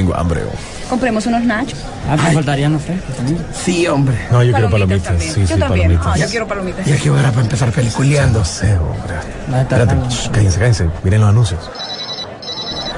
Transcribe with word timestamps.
tengo 0.00 0.16
hambre. 0.16 0.40
oh. 0.42 0.88
Compremos 0.88 1.26
unos 1.26 1.42
nachos. 1.44 1.78
Ah, 2.08 2.16
me 2.16 2.32
faltarían 2.32 2.80
frescos 2.80 3.14
también. 3.16 3.38
Sí, 3.52 3.86
hombre. 3.86 4.16
No, 4.30 4.42
yo 4.42 4.52
quiero 4.52 4.70
palomitas. 4.70 5.04
también. 5.04 5.34
Sí, 5.34 5.40
yo 5.42 5.46
sí, 5.46 5.60
también. 5.60 5.88
palomitas. 5.88 6.06
Ah, 6.06 6.16
yo 6.16 6.26
quiero 6.28 6.48
palomitas. 6.48 6.86
Ya 6.86 6.96
que 6.96 7.10
hora 7.10 7.30
para 7.30 7.42
empezar 7.42 7.70
peliculeando. 7.70 8.38
No 8.38 8.44
sé, 8.44 8.76
hombre. 8.78 9.60
Espérate, 9.60 9.94
cállense, 10.32 10.58
cállense. 10.58 10.86
Miren 11.04 11.20
los 11.20 11.28
anuncios. 11.30 11.70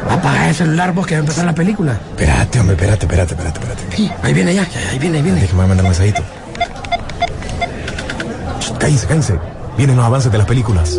Apaga 0.08 0.48
el 0.48 0.54
celular 0.54 0.92
vos 0.92 1.06
que 1.06 1.14
va 1.14 1.18
a 1.18 1.20
empezar 1.20 1.44
la 1.44 1.54
película. 1.54 1.92
Espérate, 2.10 2.60
hombre, 2.60 2.74
espérate, 2.76 3.06
espérate, 3.06 3.34
espérate, 3.34 3.58
espérate. 3.60 3.96
Sí, 3.96 4.10
ahí 4.22 4.32
viene 4.34 4.54
ya, 4.54 4.66
ahí 4.90 4.98
viene, 4.98 5.16
ahí 5.18 5.22
viene. 5.22 5.40
Déjeme 5.40 5.66
mandar 5.66 5.84
un 5.84 5.90
mensajito. 5.90 6.22
Cállense, 8.78 9.06
cállense. 9.06 9.38
Vienen 9.76 9.96
los 9.96 10.04
avances 10.04 10.30
de 10.30 10.38
las 10.38 10.46
películas. 10.46 10.98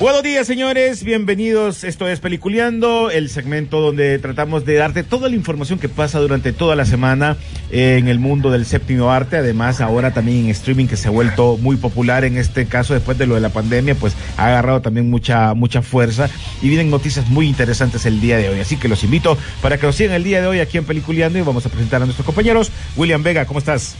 Buenos 0.00 0.22
días, 0.22 0.46
señores. 0.46 1.02
Bienvenidos. 1.02 1.82
Esto 1.82 2.06
es 2.06 2.20
Peliculeando, 2.20 3.10
el 3.10 3.28
segmento 3.30 3.80
donde 3.80 4.20
tratamos 4.20 4.64
de 4.64 4.74
darte 4.74 5.02
toda 5.02 5.28
la 5.28 5.34
información 5.34 5.80
que 5.80 5.88
pasa 5.88 6.20
durante 6.20 6.52
toda 6.52 6.76
la 6.76 6.84
semana 6.84 7.36
en 7.72 8.06
el 8.06 8.20
mundo 8.20 8.52
del 8.52 8.64
séptimo 8.64 9.10
arte. 9.10 9.38
Además, 9.38 9.80
ahora 9.80 10.14
también 10.14 10.44
en 10.44 10.50
streaming 10.50 10.86
que 10.86 10.96
se 10.96 11.08
ha 11.08 11.10
vuelto 11.10 11.56
muy 11.56 11.74
popular 11.74 12.24
en 12.24 12.36
este 12.36 12.66
caso 12.66 12.94
después 12.94 13.18
de 13.18 13.26
lo 13.26 13.34
de 13.34 13.40
la 13.40 13.48
pandemia, 13.48 13.96
pues 13.96 14.14
ha 14.36 14.46
agarrado 14.46 14.82
también 14.82 15.10
mucha 15.10 15.52
mucha 15.54 15.82
fuerza 15.82 16.30
y 16.62 16.68
vienen 16.68 16.90
noticias 16.90 17.28
muy 17.28 17.48
interesantes 17.48 18.06
el 18.06 18.20
día 18.20 18.36
de 18.36 18.50
hoy. 18.50 18.60
Así 18.60 18.76
que 18.76 18.86
los 18.86 19.02
invito 19.02 19.36
para 19.60 19.78
que 19.78 19.86
nos 19.86 19.96
sigan 19.96 20.14
el 20.14 20.22
día 20.22 20.40
de 20.40 20.46
hoy 20.46 20.60
aquí 20.60 20.78
en 20.78 20.84
Peliculeando 20.84 21.40
y 21.40 21.42
vamos 21.42 21.66
a 21.66 21.70
presentar 21.70 22.02
a 22.02 22.04
nuestros 22.04 22.24
compañeros. 22.24 22.70
William 22.96 23.24
Vega, 23.24 23.46
¿cómo 23.46 23.58
estás? 23.58 23.96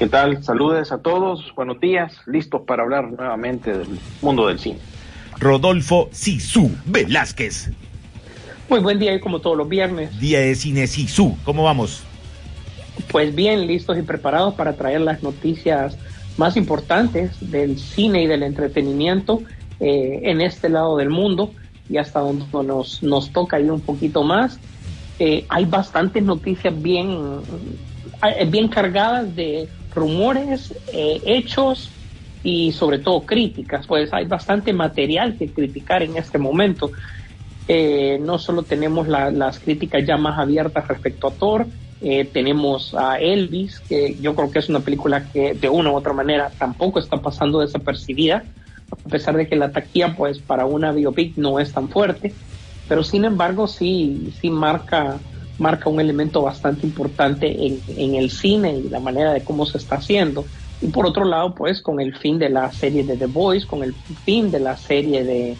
¿Qué 0.00 0.06
tal? 0.06 0.42
Saludes 0.42 0.92
a 0.92 1.02
todos, 1.02 1.52
buenos 1.54 1.78
días, 1.78 2.22
listos 2.24 2.62
para 2.62 2.84
hablar 2.84 3.12
nuevamente 3.12 3.76
del 3.76 3.98
mundo 4.22 4.46
del 4.46 4.58
cine. 4.58 4.78
Rodolfo 5.38 6.08
Sisu 6.10 6.70
Velázquez. 6.86 7.70
Muy 8.70 8.80
buen 8.80 8.98
día 8.98 9.14
y 9.14 9.20
como 9.20 9.40
todos 9.40 9.58
los 9.58 9.68
viernes. 9.68 10.18
Día 10.18 10.40
de 10.40 10.54
Cine 10.54 10.86
Sisu. 10.86 11.36
¿Cómo 11.44 11.64
vamos? 11.64 12.02
Pues 13.12 13.34
bien, 13.34 13.66
listos 13.66 13.98
y 13.98 14.00
preparados 14.00 14.54
para 14.54 14.74
traer 14.74 15.02
las 15.02 15.22
noticias 15.22 15.98
más 16.38 16.56
importantes 16.56 17.32
del 17.50 17.78
cine 17.78 18.22
y 18.22 18.26
del 18.26 18.42
entretenimiento 18.42 19.42
eh, 19.80 20.20
en 20.22 20.40
este 20.40 20.70
lado 20.70 20.96
del 20.96 21.10
mundo 21.10 21.52
y 21.90 21.98
hasta 21.98 22.20
donde 22.20 22.46
nos, 22.66 23.02
nos 23.02 23.30
toca 23.32 23.60
ir 23.60 23.70
un 23.70 23.82
poquito 23.82 24.22
más. 24.22 24.58
Eh, 25.18 25.44
hay 25.50 25.66
bastantes 25.66 26.22
noticias 26.22 26.72
bien, 26.80 27.18
eh, 28.22 28.46
bien 28.46 28.68
cargadas 28.68 29.36
de 29.36 29.68
rumores, 29.90 30.72
eh, 30.92 31.20
hechos 31.24 31.96
y 32.42 32.72
sobre 32.72 33.00
todo 33.00 33.26
críticas, 33.26 33.86
pues 33.86 34.12
hay 34.12 34.26
bastante 34.26 34.72
material 34.72 35.36
que 35.38 35.52
criticar 35.52 36.02
en 36.02 36.16
este 36.16 36.38
momento. 36.38 36.90
Eh, 37.66 38.18
no 38.20 38.38
solo 38.38 38.66
tenemos 38.66 39.06
la- 39.08 39.30
las 39.30 39.60
críticas 39.60 40.04
ya 40.06 40.16
más 40.16 40.38
abiertas 40.38 40.88
respecto 40.88 41.28
a 41.28 41.36
Thor, 41.36 41.68
eh, 42.00 42.24
tenemos 42.32 42.94
a 42.98 43.18
Elvis, 43.18 43.82
que 43.88 44.16
yo 44.20 44.34
creo 44.34 44.50
que 44.50 44.58
es 44.60 44.68
una 44.68 44.82
película 44.84 45.28
que 45.32 45.54
de 45.54 45.68
una 45.68 45.92
u 45.92 45.96
otra 45.96 46.12
manera 46.12 46.56
tampoco 46.58 46.98
está 46.98 47.22
pasando 47.22 47.60
desapercibida, 47.60 48.48
a 48.90 49.08
pesar 49.08 49.36
de 49.36 49.48
que 49.48 49.54
la 49.56 49.70
taquilla 49.72 50.16
pues 50.16 50.40
para 50.42 50.66
una 50.66 50.92
biopic 50.92 51.36
no 51.38 51.60
es 51.60 51.72
tan 51.72 51.90
fuerte, 51.90 52.38
pero 52.86 53.04
sin 53.04 53.24
embargo 53.24 53.66
sí, 53.68 54.28
sí 54.32 54.50
marca, 54.50 55.22
marca 55.60 55.88
un 55.88 56.00
elemento 56.00 56.42
bastante 56.42 56.86
importante 56.86 57.66
en, 57.66 57.80
en 57.96 58.14
el 58.16 58.30
cine 58.30 58.78
y 58.78 58.88
la 58.88 58.98
manera 58.98 59.32
de 59.32 59.44
cómo 59.44 59.66
se 59.66 59.78
está 59.78 59.96
haciendo. 59.96 60.44
Y 60.82 60.88
por 60.88 61.06
otro 61.06 61.24
lado, 61.24 61.54
pues 61.54 61.82
con 61.82 62.00
el 62.00 62.16
fin 62.16 62.38
de 62.38 62.48
la 62.48 62.72
serie 62.72 63.04
de 63.04 63.16
The 63.16 63.26
Boys, 63.26 63.66
con 63.66 63.82
el 63.82 63.94
fin 63.94 64.50
de 64.50 64.60
la 64.60 64.76
serie 64.76 65.24
de, 65.24 65.56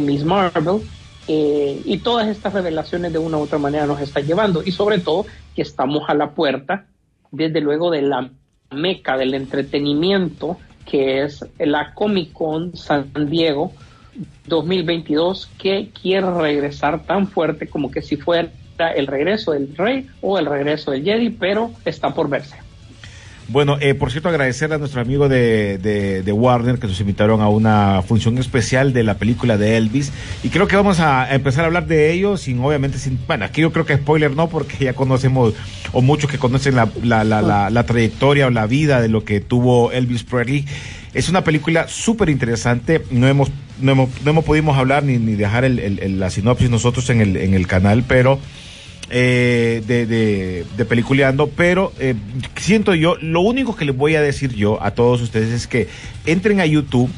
Miss 0.00 0.24
Marvel, 0.24 0.80
eh, 1.28 1.80
y 1.84 1.98
todas 1.98 2.26
estas 2.26 2.52
revelaciones 2.52 3.12
de 3.12 3.18
una 3.18 3.38
u 3.38 3.42
otra 3.42 3.58
manera 3.58 3.86
nos 3.86 4.00
están 4.00 4.26
llevando. 4.26 4.62
Y 4.64 4.72
sobre 4.72 4.98
todo 4.98 5.26
que 5.54 5.62
estamos 5.62 6.08
a 6.08 6.14
la 6.14 6.30
puerta, 6.30 6.86
desde 7.30 7.60
luego, 7.60 7.90
de 7.90 8.02
la 8.02 8.30
meca 8.70 9.16
del 9.16 9.34
entretenimiento, 9.34 10.58
que 10.84 11.22
es 11.22 11.44
la 11.58 11.94
Comic 11.94 12.32
Con 12.32 12.76
San 12.76 13.10
Diego 13.28 13.72
2022, 14.46 15.48
que 15.58 15.90
quiere 15.90 16.30
regresar 16.30 17.04
tan 17.04 17.26
fuerte 17.28 17.68
como 17.68 17.90
que 17.90 18.02
si 18.02 18.16
fuera 18.16 18.50
el 18.78 19.06
regreso 19.06 19.52
del 19.52 19.74
rey 19.76 20.06
o 20.20 20.38
el 20.38 20.46
regreso 20.46 20.90
del 20.90 21.04
Jedi, 21.04 21.30
pero 21.30 21.70
está 21.84 22.12
por 22.14 22.28
verse. 22.28 22.56
Bueno, 23.46 23.76
eh, 23.78 23.92
por 23.92 24.10
cierto, 24.10 24.30
agradecer 24.30 24.72
a 24.72 24.78
nuestro 24.78 25.02
amigo 25.02 25.28
de, 25.28 25.76
de, 25.76 26.22
de 26.22 26.32
Warner 26.32 26.78
que 26.78 26.86
nos 26.86 26.98
invitaron 26.98 27.42
a 27.42 27.48
una 27.48 28.00
función 28.00 28.38
especial 28.38 28.94
de 28.94 29.02
la 29.02 29.18
película 29.18 29.58
de 29.58 29.76
Elvis. 29.76 30.12
Y 30.42 30.48
creo 30.48 30.66
que 30.66 30.76
vamos 30.76 30.98
a 30.98 31.28
empezar 31.34 31.64
a 31.64 31.66
hablar 31.66 31.86
de 31.86 32.10
ello 32.10 32.38
sin, 32.38 32.58
obviamente, 32.60 32.96
sin. 32.96 33.18
Bueno, 33.26 33.44
aquí 33.44 33.60
yo 33.60 33.70
creo 33.70 33.84
que 33.84 33.96
spoiler 33.98 34.30
no, 34.34 34.48
porque 34.48 34.86
ya 34.86 34.94
conocemos, 34.94 35.52
o 35.92 36.00
muchos 36.00 36.30
que 36.30 36.38
conocen 36.38 36.74
la, 36.74 36.88
la, 37.02 37.22
la, 37.22 37.68
la, 37.68 37.84
trayectoria 37.84 38.46
o 38.46 38.50
la 38.50 38.66
vida 38.66 39.02
de 39.02 39.08
lo 39.08 39.26
que 39.26 39.40
tuvo 39.42 39.92
Elvis 39.92 40.24
Presley. 40.24 40.64
Es 41.12 41.28
una 41.28 41.44
película 41.44 41.86
súper 41.86 42.30
interesante. 42.30 43.02
No 43.10 43.28
hemos, 43.28 43.50
no 43.78 43.92
hemos, 43.92 44.08
no 44.24 44.30
hemos 44.30 44.44
podido 44.46 44.72
hablar 44.72 45.02
ni, 45.04 45.18
ni 45.18 45.34
dejar 45.34 45.66
el- 45.66 46.18
la 46.18 46.30
sinopsis 46.30 46.70
nosotros 46.70 47.10
en 47.10 47.20
el, 47.20 47.36
en 47.36 47.52
el 47.52 47.66
canal, 47.66 48.04
pero 48.08 48.40
eh, 49.10 49.82
de, 49.86 50.06
de, 50.06 50.84
peliculeando, 50.84 51.48
pero 51.48 51.92
eh, 51.98 52.14
siento 52.56 52.94
yo, 52.94 53.16
lo 53.20 53.40
único 53.40 53.76
que 53.76 53.84
les 53.84 53.96
voy 53.96 54.14
a 54.16 54.22
decir 54.22 54.54
yo 54.54 54.82
a 54.82 54.92
todos 54.92 55.20
ustedes 55.20 55.50
es 55.50 55.66
que 55.66 55.88
entren 56.26 56.60
a 56.60 56.66
YouTube, 56.66 57.10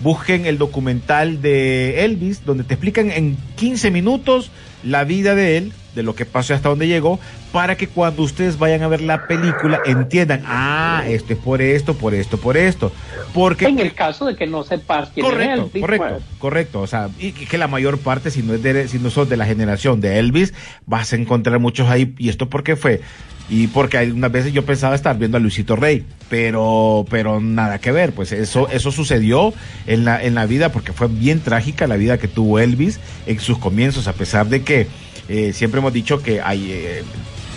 busquen 0.00 0.46
el 0.46 0.58
documental 0.58 1.42
de 1.42 2.04
Elvis, 2.04 2.44
donde 2.44 2.64
te 2.64 2.74
explican 2.74 3.10
en 3.10 3.36
15 3.56 3.90
minutos 3.90 4.50
la 4.84 5.04
vida 5.04 5.34
de 5.34 5.56
él, 5.56 5.72
de 5.94 6.02
lo 6.02 6.14
que 6.14 6.24
pasó 6.24 6.52
y 6.52 6.56
hasta 6.56 6.68
dónde 6.68 6.88
llegó, 6.88 7.18
para 7.52 7.76
que 7.76 7.86
cuando 7.86 8.22
ustedes 8.22 8.58
vayan 8.58 8.82
a 8.82 8.88
ver 8.88 9.00
la 9.00 9.26
película 9.26 9.80
entiendan, 9.84 10.42
ah, 10.46 11.04
esto 11.06 11.32
es 11.32 11.38
por 11.38 11.62
esto, 11.62 11.94
por 11.94 12.14
esto, 12.14 12.36
por 12.36 12.56
esto. 12.56 12.92
Porque 13.32 13.66
En 13.66 13.78
el 13.78 13.94
caso 13.94 14.26
de 14.26 14.36
que 14.36 14.46
no 14.46 14.64
sepas 14.64 15.10
quién 15.10 15.26
es 15.26 15.32
correcto, 15.32 15.62
Elvis, 15.62 15.80
correcto, 15.80 16.08
pues, 16.08 16.22
correcto. 16.38 16.80
O 16.80 16.86
sea, 16.86 17.10
y 17.18 17.32
que 17.32 17.58
la 17.58 17.68
mayor 17.68 17.98
parte, 17.98 18.30
si 18.30 18.42
no 18.42 18.54
es 18.54 18.62
de, 18.62 18.88
si 18.88 18.98
no 18.98 19.10
sos 19.10 19.28
de 19.28 19.36
la 19.36 19.46
generación 19.46 20.00
de 20.00 20.18
Elvis, 20.18 20.52
vas 20.86 21.12
a 21.12 21.16
encontrar 21.16 21.58
muchos 21.60 21.88
ahí. 21.88 22.14
¿Y 22.18 22.28
esto 22.28 22.48
por 22.48 22.64
qué 22.64 22.76
fue? 22.76 23.00
Y 23.48 23.66
porque 23.66 23.98
hay 23.98 24.10
unas 24.10 24.32
veces 24.32 24.52
yo 24.52 24.64
pensaba 24.64 24.94
estar 24.94 25.18
viendo 25.18 25.36
a 25.36 25.40
Luisito 25.40 25.76
Rey, 25.76 26.04
pero, 26.30 27.04
pero 27.10 27.40
nada 27.40 27.78
que 27.78 27.92
ver. 27.92 28.12
Pues 28.12 28.32
eso, 28.32 28.68
eso 28.70 28.90
sucedió 28.90 29.52
en 29.86 30.04
la, 30.04 30.22
en 30.22 30.34
la 30.34 30.46
vida, 30.46 30.72
porque 30.72 30.92
fue 30.92 31.08
bien 31.08 31.40
trágica 31.40 31.86
la 31.86 31.96
vida 31.96 32.18
que 32.18 32.28
tuvo 32.28 32.58
Elvis 32.58 33.00
en 33.26 33.38
sus 33.40 33.58
comienzos, 33.58 34.08
a 34.08 34.14
pesar 34.14 34.48
de 34.48 34.62
que 34.62 34.86
eh, 35.28 35.52
siempre 35.52 35.80
hemos 35.80 35.92
dicho 35.92 36.22
que 36.22 36.40
hay, 36.40 36.70
eh, 36.70 37.02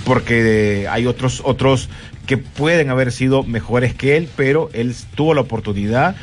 porque 0.05 0.87
hay 0.89 1.05
otros, 1.05 1.41
otros 1.45 1.89
que 2.25 2.37
pueden 2.37 2.89
haber 2.89 3.11
sido 3.11 3.43
mejores 3.43 3.93
que 3.93 4.17
él, 4.17 4.27
pero 4.35 4.69
él 4.73 4.93
tuvo 5.15 5.33
la 5.33 5.41
oportunidad 5.41 6.15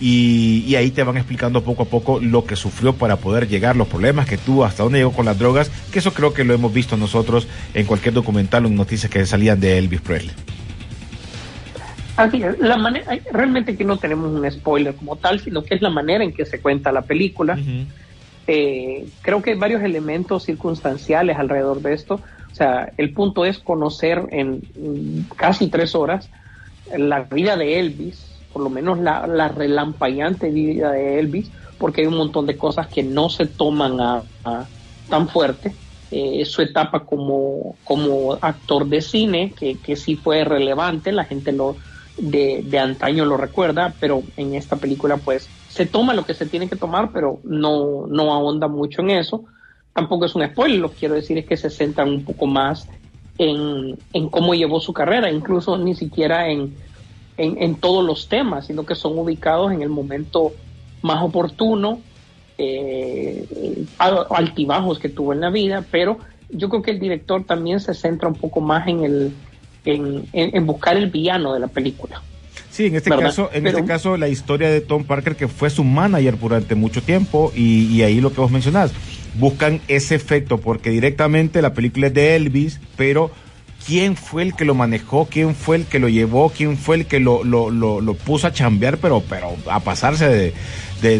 y, 0.00 0.64
y 0.66 0.76
ahí 0.76 0.90
te 0.90 1.02
van 1.02 1.16
explicando 1.16 1.62
poco 1.62 1.82
a 1.82 1.86
poco 1.86 2.20
lo 2.20 2.44
que 2.44 2.56
sufrió 2.56 2.94
para 2.94 3.16
poder 3.16 3.48
llegar, 3.48 3.76
los 3.76 3.88
problemas 3.88 4.26
que 4.26 4.38
tuvo, 4.38 4.64
hasta 4.64 4.82
dónde 4.82 4.98
llegó 4.98 5.12
con 5.12 5.26
las 5.26 5.38
drogas, 5.38 5.70
que 5.92 5.98
eso 5.98 6.12
creo 6.12 6.32
que 6.32 6.44
lo 6.44 6.54
hemos 6.54 6.72
visto 6.72 6.96
nosotros 6.96 7.46
en 7.74 7.86
cualquier 7.86 8.14
documental 8.14 8.64
o 8.64 8.68
en 8.68 8.76
noticias 8.76 9.10
que 9.10 9.24
salían 9.26 9.60
de 9.60 9.78
Elvis 9.78 10.00
Presley. 10.00 10.34
Así 12.16 12.42
es, 12.42 12.58
la 12.58 12.76
manera, 12.76 13.06
realmente 13.32 13.76
que 13.76 13.84
no 13.84 13.96
tenemos 13.96 14.30
un 14.30 14.50
spoiler 14.50 14.94
como 14.94 15.16
tal, 15.16 15.40
sino 15.40 15.62
que 15.62 15.74
es 15.74 15.82
la 15.82 15.90
manera 15.90 16.22
en 16.22 16.32
que 16.32 16.44
se 16.44 16.60
cuenta 16.60 16.92
la 16.92 17.02
película. 17.02 17.58
Eh, 18.46 19.06
creo 19.22 19.40
que 19.42 19.50
hay 19.50 19.56
varios 19.56 19.82
elementos 19.82 20.44
circunstanciales 20.44 21.38
alrededor 21.38 21.80
de 21.80 21.94
esto. 21.94 22.20
O 22.50 22.54
sea, 22.54 22.92
el 22.96 23.12
punto 23.12 23.44
es 23.44 23.58
conocer 23.58 24.22
en 24.30 24.62
mm, 24.76 25.34
casi 25.36 25.68
tres 25.68 25.94
horas 25.94 26.28
la 26.96 27.20
vida 27.20 27.56
de 27.56 27.78
Elvis, 27.78 28.39
por 28.52 28.62
lo 28.62 28.70
menos 28.70 28.98
la, 28.98 29.26
la 29.26 29.48
relampagueante 29.48 30.50
vida 30.50 30.92
de 30.92 31.18
Elvis, 31.18 31.50
porque 31.80 32.02
hay 32.02 32.06
un 32.06 32.16
montón 32.16 32.46
de 32.46 32.56
cosas 32.56 32.86
que 32.86 33.02
no 33.02 33.30
se 33.30 33.46
toman 33.46 33.96
tan 35.08 35.28
fuerte. 35.28 35.74
Eh, 36.12 36.44
su 36.44 36.60
etapa 36.60 37.04
como, 37.04 37.76
actor 38.40 38.86
de 38.86 39.00
cine, 39.00 39.54
que, 39.58 39.96
sí 39.96 40.16
fue 40.16 40.44
relevante, 40.44 41.10
la 41.10 41.24
gente 41.24 41.52
lo 41.52 41.76
de, 42.18 42.78
antaño 42.78 43.24
lo 43.24 43.36
recuerda, 43.36 43.94
pero 43.98 44.22
en 44.36 44.54
esta 44.54 44.76
película 44.76 45.16
pues 45.16 45.48
se 45.68 45.86
toma 45.86 46.14
lo 46.14 46.26
que 46.26 46.34
se 46.34 46.46
tiene 46.46 46.68
que 46.68 46.76
tomar, 46.76 47.12
pero 47.12 47.40
no, 47.44 48.06
no 48.08 48.34
ahonda 48.34 48.68
mucho 48.68 49.02
en 49.02 49.10
eso. 49.10 49.44
Tampoco 49.94 50.26
es 50.26 50.34
un 50.34 50.46
spoiler, 50.46 50.80
lo 50.80 50.90
que 50.90 50.98
quiero 50.98 51.14
decir 51.14 51.38
es 51.38 51.46
que 51.46 51.56
se 51.56 51.70
centran 51.70 52.08
un 52.08 52.24
poco 52.24 52.46
más 52.46 52.88
en, 53.38 53.96
en 54.12 54.28
cómo 54.28 54.54
llevó 54.54 54.80
su 54.80 54.92
carrera, 54.92 55.30
incluso 55.30 55.78
ni 55.78 55.94
siquiera 55.94 56.50
en, 56.50 56.74
en, 57.40 57.62
en, 57.62 57.74
todos 57.74 58.04
los 58.04 58.28
temas, 58.28 58.66
sino 58.66 58.84
que 58.84 58.94
son 58.94 59.18
ubicados 59.18 59.72
en 59.72 59.80
el 59.80 59.88
momento 59.88 60.52
más 61.00 61.22
oportuno, 61.22 62.00
eh, 62.58 63.86
altibajos 63.98 64.98
que 64.98 65.08
tuvo 65.08 65.32
en 65.32 65.40
la 65.40 65.50
vida, 65.50 65.84
pero 65.90 66.18
yo 66.50 66.68
creo 66.68 66.82
que 66.82 66.90
el 66.90 67.00
director 67.00 67.44
también 67.44 67.80
se 67.80 67.94
centra 67.94 68.28
un 68.28 68.34
poco 68.34 68.60
más 68.60 68.86
en 68.86 69.04
el 69.04 69.32
en, 69.86 70.24
en, 70.34 70.54
en 70.54 70.66
buscar 70.66 70.98
el 70.98 71.10
villano 71.10 71.54
de 71.54 71.60
la 71.60 71.68
película. 71.68 72.20
Sí, 72.70 72.86
en 72.86 72.96
este 72.96 73.10
caso, 73.10 73.48
en 73.52 73.64
Pero, 73.64 73.78
este 73.78 73.88
caso 73.88 74.16
la 74.18 74.28
historia 74.28 74.68
de 74.68 74.82
Tom 74.82 75.04
Parker 75.04 75.34
que 75.34 75.48
fue 75.48 75.70
su 75.70 75.82
manager 75.82 76.38
durante 76.38 76.74
mucho 76.74 77.02
tiempo 77.02 77.50
y, 77.56 77.86
y, 77.86 78.02
ahí 78.02 78.20
lo 78.20 78.32
que 78.32 78.40
vos 78.42 78.50
mencionás, 78.50 78.92
buscan 79.38 79.80
ese 79.88 80.14
efecto 80.14 80.58
porque 80.58 80.90
directamente 80.90 81.62
la 81.62 81.72
película 81.72 82.08
es 82.08 82.14
de 82.14 82.36
Elvis, 82.36 82.80
pero 82.96 83.30
quién 83.90 84.14
fue 84.14 84.44
el 84.44 84.54
que 84.54 84.64
lo 84.64 84.76
manejó, 84.76 85.26
quién 85.28 85.56
fue 85.56 85.74
el 85.74 85.84
que 85.84 85.98
lo 85.98 86.08
llevó, 86.08 86.50
quién 86.50 86.78
fue 86.78 86.94
el 86.94 87.06
que 87.06 87.18
lo, 87.18 87.42
lo, 87.42 87.70
lo, 87.72 88.14
puso 88.14 88.46
a 88.46 88.52
chambear, 88.52 88.98
pero, 88.98 89.20
pero 89.28 89.56
a 89.68 89.80
pasarse 89.80 90.28
de, 90.28 90.54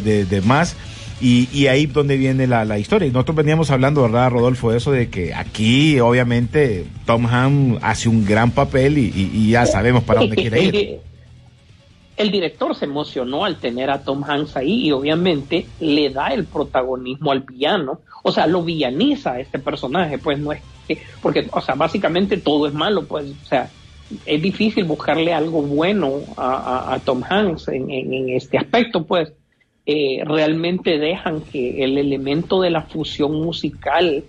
de, 0.01 0.25
de, 0.25 0.41
más. 0.43 0.77
Y, 1.21 1.49
y, 1.53 1.67
ahí 1.67 1.87
donde 1.87 2.17
viene 2.17 2.47
la, 2.47 2.65
la, 2.65 2.79
historia. 2.79 3.09
Y 3.09 3.11
nosotros 3.11 3.39
veníamos 3.39 3.73
hablando, 3.73 4.03
¿verdad, 4.03 4.31
Rodolfo? 4.31 4.71
De 4.71 4.79
eso 4.79 4.93
de 4.93 5.11
que 5.11 5.35
aquí, 5.35 5.99
obviamente, 5.99 6.87
Tom 7.07 7.27
Ham 7.27 7.79
hace 7.83 8.09
un 8.09 8.25
gran 8.25 8.53
papel 8.53 8.99
y, 8.99 9.51
ya 9.51 9.67
sabemos 9.67 10.05
para 10.05 10.21
dónde 10.21 10.37
quiere 10.37 10.63
ir. 10.63 11.01
El 12.17 12.31
director 12.31 12.77
se 12.77 12.85
emocionó 12.85 13.45
al 13.45 13.57
tener 13.57 13.91
a 13.91 14.05
Tom 14.05 14.23
Hanks 14.23 14.57
ahí 14.57 14.87
y 14.87 14.93
obviamente 14.93 15.67
le 15.81 16.11
da 16.11 16.29
el 16.29 16.45
protagonismo 16.45 17.33
al 17.33 17.41
villano. 17.41 18.01
O 18.23 18.31
sea, 18.31 18.47
lo 18.47 18.63
villaniza 18.63 19.41
este 19.41 19.59
personaje, 19.59 20.19
pues 20.19 20.39
no 20.39 20.53
es 20.53 20.61
que, 20.95 21.03
porque, 21.23 21.47
o 21.53 21.61
sea, 21.61 21.75
básicamente 21.75 22.37
todo 22.37 22.67
es 22.67 22.75
malo, 22.75 23.05
pues, 23.07 23.27
o 23.31 23.47
sea, 23.47 23.71
es 24.27 24.43
difícil 24.43 24.85
buscarle 24.85 25.33
algo 25.33 25.63
bueno 25.63 26.21
a, 26.37 26.95
a, 26.95 26.99
Tom 26.99 27.23
Hanks 27.29 27.69
en, 27.69 27.91
en, 27.91 28.13
en 28.13 28.29
este 28.31 28.59
aspecto, 28.59 29.07
pues 29.07 29.33
eh, 29.87 30.23
realmente 30.25 30.99
dejan 30.99 31.41
que 31.41 31.83
el 31.83 31.97
elemento 31.97 32.61
de 32.61 32.71
la 32.71 32.83
fusión 32.83 33.33
musical 33.41 34.25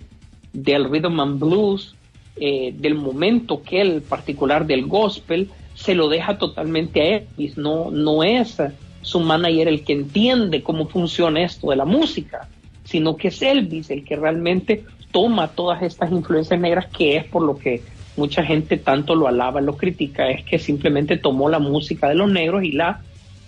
del 0.52 0.90
rhythm 0.90 1.20
and 1.20 1.40
blues, 1.40 1.94
eh, 2.36 2.74
del 2.76 2.94
momento 2.94 3.62
que 3.62 3.80
el 3.80 4.02
particular 4.02 4.66
del 4.66 4.86
gospel, 4.86 5.50
se 5.74 5.94
lo 5.94 6.08
deja 6.08 6.38
totalmente 6.38 7.00
a 7.00 7.16
Elvis. 7.16 7.56
No, 7.58 7.90
no 7.90 8.22
es 8.22 8.58
su 9.02 9.20
manager 9.20 9.68
el 9.68 9.84
que 9.84 9.92
entiende 9.92 10.62
cómo 10.62 10.88
funciona 10.88 11.42
esto 11.42 11.70
de 11.70 11.76
la 11.76 11.84
música, 11.84 12.48
sino 12.84 13.16
que 13.16 13.28
es 13.28 13.42
Elvis 13.42 13.90
el 13.90 14.04
que 14.04 14.16
realmente 14.16 14.84
toma 15.12 15.48
todas 15.48 15.82
estas 15.82 16.10
influencias 16.10 16.58
negras, 16.58 16.86
que 16.86 17.16
es 17.16 17.24
por 17.24 17.42
lo 17.42 17.56
que 17.56 17.82
mucha 18.16 18.42
gente 18.42 18.76
tanto 18.76 19.14
lo 19.14 19.28
alaba, 19.28 19.60
lo 19.60 19.76
critica, 19.76 20.28
es 20.28 20.44
que 20.44 20.58
simplemente 20.58 21.16
tomó 21.16 21.48
la 21.48 21.60
música 21.60 22.08
de 22.08 22.14
los 22.16 22.30
negros 22.30 22.64
y 22.64 22.72
la 22.72 23.00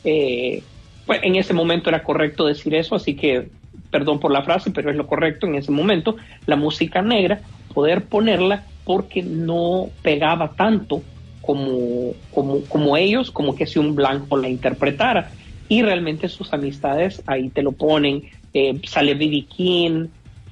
eh, 0.04 0.62
pues 1.06 1.20
en 1.22 1.36
ese 1.36 1.52
momento 1.52 1.90
era 1.90 2.02
correcto 2.02 2.46
decir 2.46 2.74
eso, 2.74 2.94
así 2.94 3.14
que 3.14 3.48
perdón 3.90 4.20
por 4.20 4.32
la 4.32 4.42
frase, 4.42 4.70
pero 4.70 4.90
es 4.90 4.96
lo 4.96 5.06
correcto 5.06 5.46
en 5.46 5.54
ese 5.54 5.70
momento, 5.70 6.16
la 6.46 6.56
música 6.56 7.02
negra, 7.02 7.40
poder 7.72 8.04
ponerla 8.04 8.64
porque 8.84 9.22
no 9.22 9.88
pegaba 10.02 10.52
tanto 10.52 11.02
como, 11.40 12.12
como, 12.32 12.60
como 12.62 12.96
ellos, 12.96 13.30
como 13.30 13.54
que 13.54 13.66
si 13.66 13.78
un 13.78 13.94
blanco 13.94 14.36
la 14.36 14.48
interpretara. 14.48 15.30
Y 15.68 15.82
realmente 15.82 16.28
sus 16.28 16.52
amistades 16.52 17.22
ahí 17.26 17.48
te 17.50 17.62
lo 17.62 17.72
ponen, 17.72 18.24
eh, 18.52 18.80
sale 18.84 19.14
B.B. 19.14 19.46
King, 19.54 20.06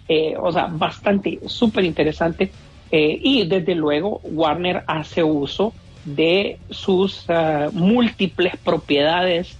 eh, 0.08 0.34
o 0.38 0.52
sea, 0.52 0.66
bastante, 0.66 1.40
súper 1.46 1.84
interesante. 1.84 2.52
Eh, 2.90 3.18
y 3.22 3.46
desde 3.46 3.74
luego 3.74 4.20
Warner 4.22 4.84
hace 4.86 5.22
uso 5.22 5.72
de 6.04 6.58
sus 6.68 7.26
uh, 7.28 7.72
múltiples 7.72 8.54
propiedades 8.62 9.58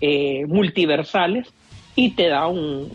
eh, 0.00 0.44
multiversales 0.46 1.48
y 1.94 2.10
te 2.10 2.28
da 2.28 2.48
un, 2.48 2.90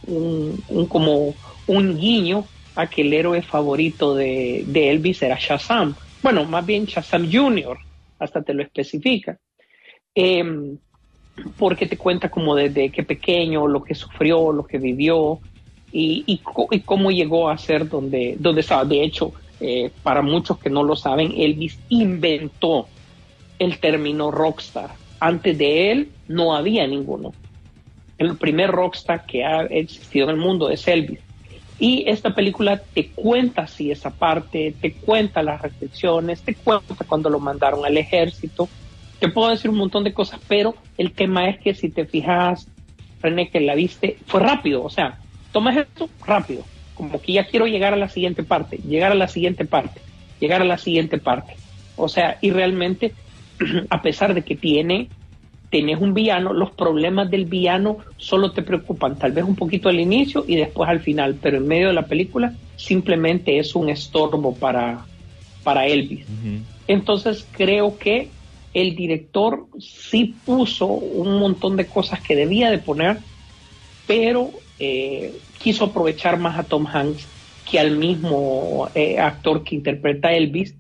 como 0.87 1.33
un 1.65 1.97
guiño 1.97 2.45
a 2.75 2.87
que 2.87 3.01
el 3.01 3.13
héroe 3.13 3.41
favorito 3.41 4.13
de, 4.13 4.63
Elvis 4.73 5.23
era 5.23 5.37
Shazam. 5.39 5.95
Bueno, 6.21 6.45
más 6.45 6.63
bien 6.63 6.85
Shazam 6.85 7.27
Jr., 7.31 7.77
hasta 8.19 8.43
te 8.43 8.53
lo 8.53 8.61
especifica. 8.61 9.39
Eh, 10.13 10.43
porque 11.57 11.87
te 11.87 11.97
cuenta 11.97 12.29
como 12.29 12.53
desde 12.53 12.91
qué 12.91 13.01
pequeño, 13.01 13.65
lo 13.65 13.83
que 13.83 13.95
sufrió, 13.95 14.51
lo 14.51 14.65
que 14.65 14.77
vivió 14.77 15.41
y, 15.91 16.41
cómo 16.85 17.11
llegó 17.11 17.49
a 17.49 17.57
ser 17.57 17.87
donde, 17.87 18.35
donde 18.39 18.61
estaba. 18.61 18.85
De 18.85 19.03
hecho, 19.03 19.33
eh, 19.59 19.91
para 20.03 20.21
muchos 20.21 20.57
que 20.57 20.69
no 20.69 20.83
lo 20.83 20.95
saben, 20.95 21.33
Elvis 21.35 21.79
inventó 21.89 22.87
el 23.59 23.79
término 23.79 24.31
rockstar 24.31 25.01
antes 25.21 25.55
de 25.55 25.91
él 25.91 26.09
no 26.27 26.55
había 26.55 26.85
ninguno. 26.87 27.31
El 28.17 28.35
primer 28.37 28.71
rockstar 28.71 29.25
que 29.25 29.45
ha 29.45 29.61
existido 29.61 30.25
en 30.25 30.31
el 30.31 30.41
mundo 30.41 30.69
es 30.69 30.87
Elvis. 30.87 31.19
Y 31.79 32.03
esta 32.07 32.33
película 32.33 32.81
te 32.93 33.09
cuenta 33.09 33.63
así 33.63 33.91
esa 33.91 34.09
parte, 34.09 34.73
te 34.81 34.93
cuenta 34.93 35.43
las 35.43 35.61
restricciones, 35.61 36.41
te 36.41 36.55
cuenta 36.55 36.95
cuando 37.07 37.29
lo 37.29 37.39
mandaron 37.39 37.85
al 37.85 37.97
ejército. 37.97 38.67
Te 39.19 39.29
puedo 39.29 39.49
decir 39.49 39.69
un 39.69 39.77
montón 39.77 40.03
de 40.03 40.13
cosas, 40.13 40.39
pero 40.47 40.75
el 40.97 41.11
tema 41.11 41.47
es 41.49 41.59
que 41.59 41.75
si 41.75 41.89
te 41.89 42.05
fijas, 42.05 42.67
René, 43.21 43.49
que 43.49 43.61
la 43.61 43.75
viste, 43.75 44.17
fue 44.25 44.39
rápido. 44.39 44.83
O 44.83 44.89
sea, 44.89 45.19
tomas 45.51 45.77
esto 45.77 46.09
rápido. 46.25 46.63
Como 46.95 47.21
que 47.21 47.33
ya 47.33 47.45
quiero 47.45 47.65
llegar 47.67 47.93
a 47.93 47.97
la 47.97 48.09
siguiente 48.09 48.43
parte, 48.43 48.77
llegar 48.77 49.11
a 49.11 49.15
la 49.15 49.27
siguiente 49.27 49.65
parte, 49.65 50.01
llegar 50.39 50.61
a 50.61 50.65
la 50.65 50.77
siguiente 50.77 51.17
parte. 51.17 51.55
O 51.95 52.07
sea, 52.07 52.37
y 52.41 52.51
realmente 52.51 53.13
a 53.89 54.01
pesar 54.01 54.33
de 54.33 54.43
que 54.43 54.55
tiene, 54.55 55.07
tenés 55.69 55.99
un 55.99 56.13
villano, 56.13 56.53
los 56.53 56.71
problemas 56.71 57.29
del 57.31 57.45
villano 57.45 57.97
solo 58.17 58.51
te 58.51 58.61
preocupan 58.61 59.17
tal 59.17 59.31
vez 59.31 59.45
un 59.45 59.55
poquito 59.55 59.89
al 59.89 59.99
inicio 59.99 60.43
y 60.47 60.55
después 60.57 60.89
al 60.89 60.99
final, 60.99 61.37
pero 61.41 61.57
en 61.57 61.67
medio 61.67 61.87
de 61.87 61.93
la 61.93 62.05
película 62.05 62.53
simplemente 62.75 63.57
es 63.57 63.73
un 63.75 63.89
estorbo 63.89 64.53
para, 64.53 65.05
para 65.63 65.85
Elvis. 65.87 66.25
Uh 66.27 66.47
-huh. 66.47 66.59
Entonces 66.87 67.47
creo 67.51 67.97
que 67.97 68.29
el 68.73 68.95
director 68.95 69.65
sí 69.79 70.35
puso 70.45 70.87
un 70.87 71.39
montón 71.39 71.77
de 71.77 71.85
cosas 71.85 72.21
que 72.21 72.35
debía 72.35 72.69
de 72.69 72.77
poner, 72.77 73.17
pero 74.07 74.51
eh, 74.83 75.37
quiso 75.61 75.85
aprovechar 75.85 76.39
más 76.39 76.57
a 76.57 76.63
Tom 76.63 76.87
Hanks 76.87 77.27
que 77.69 77.79
al 77.79 77.97
mismo 77.97 78.89
eh, 78.95 79.19
actor 79.19 79.63
que 79.63 79.75
interpreta 79.75 80.29
a 80.29 80.33
Elvis 80.33 80.73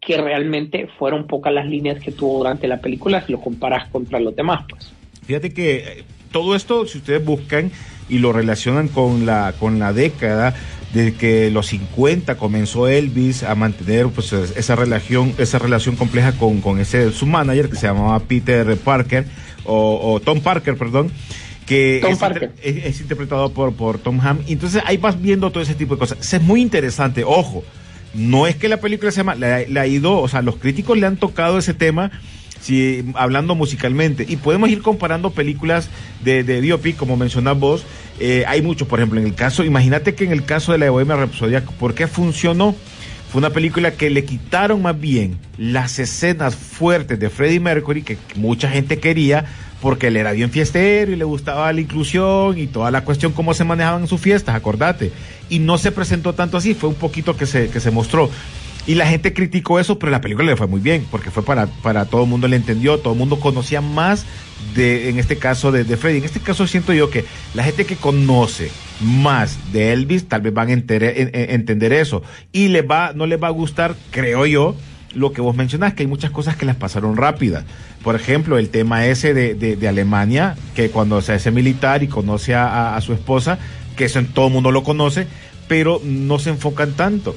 que 0.00 0.16
realmente 0.16 0.88
fueron 0.98 1.28
pocas 1.28 1.54
las 1.54 1.64
líneas 1.64 2.02
que 2.02 2.10
tuvo 2.10 2.38
durante 2.38 2.66
la 2.66 2.80
película 2.80 3.24
si 3.24 3.30
lo 3.30 3.40
comparas 3.40 3.88
contra 3.90 4.18
los 4.18 4.34
demás, 4.34 4.64
pues. 4.68 4.92
Fíjate 5.24 5.54
que 5.54 5.76
eh, 5.76 6.04
todo 6.32 6.56
esto, 6.56 6.84
si 6.88 6.98
ustedes 6.98 7.24
buscan 7.24 7.70
y 8.08 8.18
lo 8.18 8.32
relacionan 8.32 8.88
con 8.88 9.24
la, 9.24 9.54
con 9.60 9.78
la 9.78 9.92
década 9.92 10.56
de 10.92 11.14
que 11.14 11.48
los 11.52 11.68
50 11.68 12.36
comenzó 12.36 12.88
Elvis 12.88 13.44
a 13.44 13.54
mantener 13.54 14.08
pues 14.08 14.32
esa 14.32 14.74
relación, 14.74 15.32
esa 15.38 15.60
relación 15.60 15.94
compleja 15.94 16.32
con, 16.32 16.60
con 16.60 16.80
ese 16.80 17.12
su 17.12 17.26
manager 17.26 17.70
que 17.70 17.76
se 17.76 17.86
llamaba 17.86 18.18
Peter 18.18 18.76
Parker 18.78 19.26
o, 19.64 20.12
o 20.12 20.18
Tom 20.18 20.40
Parker, 20.40 20.76
perdón 20.76 21.12
que 21.66 22.00
Tom 22.02 22.12
es, 22.12 22.18
Parker. 22.18 22.52
Es, 22.62 22.84
es, 22.84 23.00
interpretado 23.00 23.52
por, 23.52 23.74
por 23.74 23.98
Tom 23.98 24.20
Ham. 24.20 24.40
Entonces 24.46 24.82
ahí 24.86 24.96
vas 24.96 25.20
viendo 25.20 25.50
todo 25.50 25.62
ese 25.62 25.74
tipo 25.74 25.94
de 25.94 26.00
cosas. 26.00 26.32
Es 26.32 26.42
muy 26.42 26.60
interesante, 26.60 27.24
ojo 27.24 27.64
no 28.14 28.46
es 28.46 28.56
que 28.56 28.68
la 28.68 28.78
película 28.78 29.10
se 29.10 29.18
llama, 29.18 29.34
la, 29.34 29.56
ha 29.56 29.86
ido, 29.86 30.18
o 30.18 30.28
sea, 30.28 30.40
los 30.40 30.56
críticos 30.56 30.96
le 30.96 31.06
han 31.06 31.16
tocado 31.16 31.58
ese 31.58 31.74
tema 31.74 32.10
si 32.60 33.04
hablando 33.14 33.54
musicalmente. 33.54 34.24
Y 34.26 34.36
podemos 34.36 34.70
ir 34.70 34.80
comparando 34.80 35.30
películas 35.30 35.90
de, 36.22 36.44
de 36.44 36.60
biopic, 36.62 36.96
como 36.96 37.16
mencionás 37.16 37.58
vos. 37.58 37.84
Eh, 38.20 38.44
hay 38.46 38.62
mucho, 38.62 38.88
por 38.88 39.00
ejemplo, 39.00 39.20
en 39.20 39.26
el 39.26 39.34
caso, 39.34 39.64
imagínate 39.64 40.14
que 40.14 40.24
en 40.24 40.32
el 40.32 40.44
caso 40.44 40.72
de 40.72 40.78
la 40.78 40.86
de 40.86 40.90
Bohemia 40.90 41.16
Rhapsody, 41.16 41.60
¿por 41.78 41.94
qué 41.94 42.06
funcionó? 42.06 42.74
Fue 43.34 43.40
una 43.40 43.50
película 43.50 43.90
que 43.90 44.10
le 44.10 44.24
quitaron 44.24 44.80
más 44.80 45.00
bien 45.00 45.40
las 45.58 45.98
escenas 45.98 46.54
fuertes 46.54 47.18
de 47.18 47.30
Freddie 47.30 47.58
Mercury, 47.58 48.02
que 48.02 48.16
mucha 48.36 48.70
gente 48.70 49.00
quería, 49.00 49.44
porque 49.82 50.06
él 50.06 50.16
era 50.16 50.30
bien 50.30 50.52
fiestero 50.52 51.10
y 51.10 51.16
le 51.16 51.24
gustaba 51.24 51.72
la 51.72 51.80
inclusión 51.80 52.56
y 52.56 52.68
toda 52.68 52.92
la 52.92 53.00
cuestión, 53.00 53.32
cómo 53.32 53.52
se 53.52 53.64
manejaban 53.64 54.02
en 54.02 54.06
sus 54.06 54.20
fiestas, 54.20 54.54
acordate. 54.54 55.10
Y 55.50 55.58
no 55.58 55.78
se 55.78 55.90
presentó 55.90 56.34
tanto 56.34 56.58
así, 56.58 56.74
fue 56.74 56.88
un 56.88 56.94
poquito 56.94 57.36
que 57.36 57.46
se, 57.46 57.70
que 57.70 57.80
se 57.80 57.90
mostró. 57.90 58.30
Y 58.86 58.94
la 58.94 59.08
gente 59.08 59.34
criticó 59.34 59.80
eso, 59.80 59.98
pero 59.98 60.12
la 60.12 60.20
película 60.20 60.46
le 60.46 60.56
fue 60.56 60.68
muy 60.68 60.80
bien, 60.80 61.04
porque 61.10 61.32
fue 61.32 61.44
para, 61.44 61.66
para 61.66 62.04
todo 62.04 62.22
el 62.22 62.28
mundo 62.28 62.46
le 62.46 62.54
entendió, 62.54 62.98
todo 62.98 63.14
el 63.14 63.18
mundo 63.18 63.40
conocía 63.40 63.80
más 63.80 64.26
de, 64.76 65.08
en 65.08 65.18
este 65.18 65.38
caso, 65.38 65.72
de, 65.72 65.82
de 65.82 65.96
Freddy. 65.96 66.18
En 66.18 66.24
este 66.24 66.38
caso 66.38 66.68
siento 66.68 66.92
yo 66.92 67.10
que 67.10 67.24
la 67.54 67.64
gente 67.64 67.84
que 67.84 67.96
conoce 67.96 68.70
más 69.00 69.58
de 69.72 69.92
Elvis, 69.92 70.28
tal 70.28 70.42
vez 70.42 70.54
van 70.54 70.68
a 70.68 70.72
entender 70.72 71.92
eso. 71.92 72.22
Y 72.52 72.68
le 72.68 72.82
va, 72.82 73.12
no 73.14 73.26
les 73.26 73.42
va 73.42 73.48
a 73.48 73.50
gustar, 73.50 73.94
creo 74.10 74.46
yo, 74.46 74.76
lo 75.14 75.32
que 75.32 75.40
vos 75.40 75.54
mencionás, 75.56 75.94
que 75.94 76.02
hay 76.02 76.06
muchas 76.08 76.30
cosas 76.30 76.56
que 76.56 76.66
las 76.66 76.76
pasaron 76.76 77.16
rápidas. 77.16 77.64
Por 78.02 78.16
ejemplo, 78.16 78.58
el 78.58 78.68
tema 78.68 79.06
ese 79.06 79.32
de, 79.32 79.54
de- 79.54 79.88
Alemania, 79.88 80.56
que 80.74 80.90
cuando 80.90 81.20
se 81.22 81.32
hace 81.32 81.50
militar 81.50 82.02
y 82.02 82.08
conoce 82.08 82.54
a, 82.54 83.00
su 83.00 83.12
esposa, 83.12 83.58
que 83.96 84.06
eso 84.06 84.18
en 84.18 84.26
todo 84.26 84.50
mundo 84.50 84.70
lo 84.72 84.82
conoce, 84.82 85.26
pero 85.68 86.00
no 86.04 86.38
se 86.38 86.50
enfocan 86.50 86.92
tanto. 86.94 87.36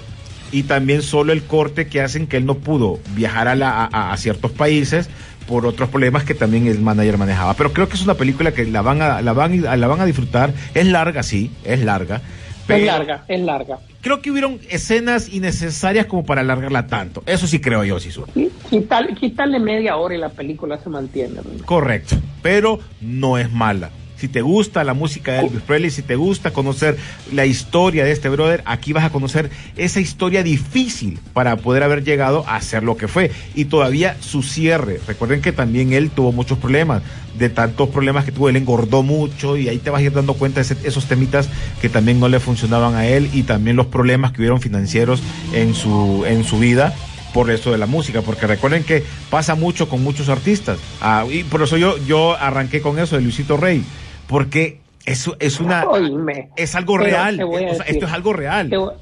Y 0.51 0.63
también 0.63 1.01
solo 1.01 1.33
el 1.33 1.43
corte 1.43 1.87
que 1.87 2.01
hacen 2.01 2.25
que 2.25 2.37
él 2.37 2.45
no 2.45 2.55
pudo 2.55 2.99
viajar 3.15 3.47
a, 3.47 3.55
la- 3.55 3.85
a- 3.91 4.11
a 4.11 4.17
ciertos 4.17 4.51
países 4.51 5.09
por 5.47 5.65
otros 5.65 5.89
problemas 5.89 6.23
que 6.23 6.33
también 6.35 6.67
el 6.67 6.79
manager 6.81 7.17
manejaba. 7.17 7.53
Pero 7.55 7.73
creo 7.73 7.87
que 7.89 7.95
es 7.95 8.03
una 8.03 8.13
película 8.15 8.51
que 8.53 8.65
la 8.65 8.81
van 8.81 9.01
a, 9.01 9.21
la 9.21 9.33
van, 9.33 9.65
a- 9.65 9.75
la 9.77 9.87
van 9.87 10.01
a 10.01 10.05
disfrutar. 10.05 10.53
Es 10.73 10.85
larga, 10.85 11.23
sí, 11.23 11.51
es 11.63 11.79
larga. 11.81 12.21
Pero 12.67 12.79
Es 12.81 12.85
larga, 12.85 13.23
es 13.29 13.39
larga. 13.41 13.79
creo 14.01 14.21
que 14.21 14.29
hubieron 14.29 14.59
escenas 14.69 15.29
innecesarias 15.29 16.05
como 16.05 16.25
para 16.25 16.41
alargarla 16.41 16.85
tanto. 16.87 17.23
Eso 17.25 17.47
sí 17.47 17.61
creo 17.61 17.85
yo, 17.85 17.97
Sisu. 17.97 18.25
Qui- 18.35 18.49
Quitarle, 18.69 19.15
quitarle 19.15 19.57
media 19.59 19.95
hora 19.95 20.15
y 20.15 20.17
la 20.17 20.27
película 20.29 20.77
se 20.77 20.89
mantiene. 20.89 21.35
¿no? 21.35 21.65
Correcto, 21.65 22.17
pero 22.41 22.79
no 22.99 23.37
es 23.37 23.49
mala. 23.51 23.89
Si 24.17 24.27
te 24.27 24.41
gusta 24.41 24.83
la 24.83 24.95
música 24.95 25.33
de 25.33 25.39
Elvis 25.41 25.61
Presley, 25.61 25.91
si 25.91 26.01
te 26.01 26.15
gusta 26.15 26.51
conocer 26.51 26.97
la 27.31 27.45
historia 27.45 28.03
de 28.03 28.11
este 28.11 28.29
brother, 28.29 28.63
aquí 28.65 28.91
vas 28.91 29.03
a 29.03 29.11
conocer 29.11 29.51
esa 29.75 29.99
historia 29.99 30.41
difícil 30.41 31.19
para 31.33 31.57
poder 31.57 31.83
haber 31.83 32.03
llegado 32.03 32.43
a 32.47 32.59
ser 32.61 32.81
lo 32.81 32.97
que 32.97 33.07
fue. 33.07 33.31
Y 33.53 33.65
todavía 33.65 34.17
su 34.19 34.41
cierre. 34.41 34.99
Recuerden 35.07 35.41
que 35.41 35.51
también 35.51 35.93
él 35.93 36.09
tuvo 36.09 36.31
muchos 36.31 36.57
problemas. 36.57 37.03
De 37.37 37.49
tantos 37.49 37.89
problemas 37.89 38.25
que 38.25 38.31
tuvo, 38.31 38.49
él 38.49 38.55
engordó 38.55 39.03
mucho 39.03 39.57
y 39.57 39.69
ahí 39.69 39.77
te 39.77 39.91
vas 39.91 39.99
a 39.99 40.05
ir 40.05 40.11
dando 40.11 40.33
cuenta 40.33 40.63
de 40.63 40.75
esos 40.85 41.05
temitas 41.05 41.47
que 41.79 41.87
también 41.87 42.19
no 42.19 42.29
le 42.29 42.39
funcionaban 42.39 42.95
a 42.95 43.05
él 43.05 43.29
y 43.31 43.43
también 43.43 43.75
los 43.75 43.85
problemas 43.85 44.31
que 44.31 44.41
hubieron 44.41 44.59
financieros 44.59 45.21
en 45.53 45.75
su, 45.75 46.25
en 46.27 46.43
su 46.43 46.57
vida 46.57 46.95
por 47.33 47.51
eso 47.51 47.71
de 47.71 47.77
la 47.77 47.85
música, 47.85 48.23
porque 48.23 48.47
recuerden 48.47 48.83
que 48.83 49.03
pasa 49.29 49.53
mucho 49.53 49.87
con 49.87 50.03
muchos 50.03 50.29
artistas. 50.29 50.79
Ah, 51.01 51.23
y 51.29 51.43
por 51.43 51.61
eso 51.61 51.77
yo, 51.77 51.97
yo 52.05 52.35
arranqué 52.35 52.81
con 52.81 52.97
eso 52.97 53.15
de 53.15 53.21
Luisito 53.21 53.57
Rey, 53.57 53.83
porque 54.27 54.79
eso 55.05 55.35
es 55.39 55.59
una 55.59 55.85
Oíme. 55.87 56.49
es 56.57 56.75
algo 56.75 56.97
real. 56.97 57.41
O 57.43 57.57
sea, 57.57 57.67
decir, 57.67 57.83
esto 57.87 58.05
es 58.05 58.11
algo 58.11 58.33
real. 58.33 58.69
voy- 58.69 58.93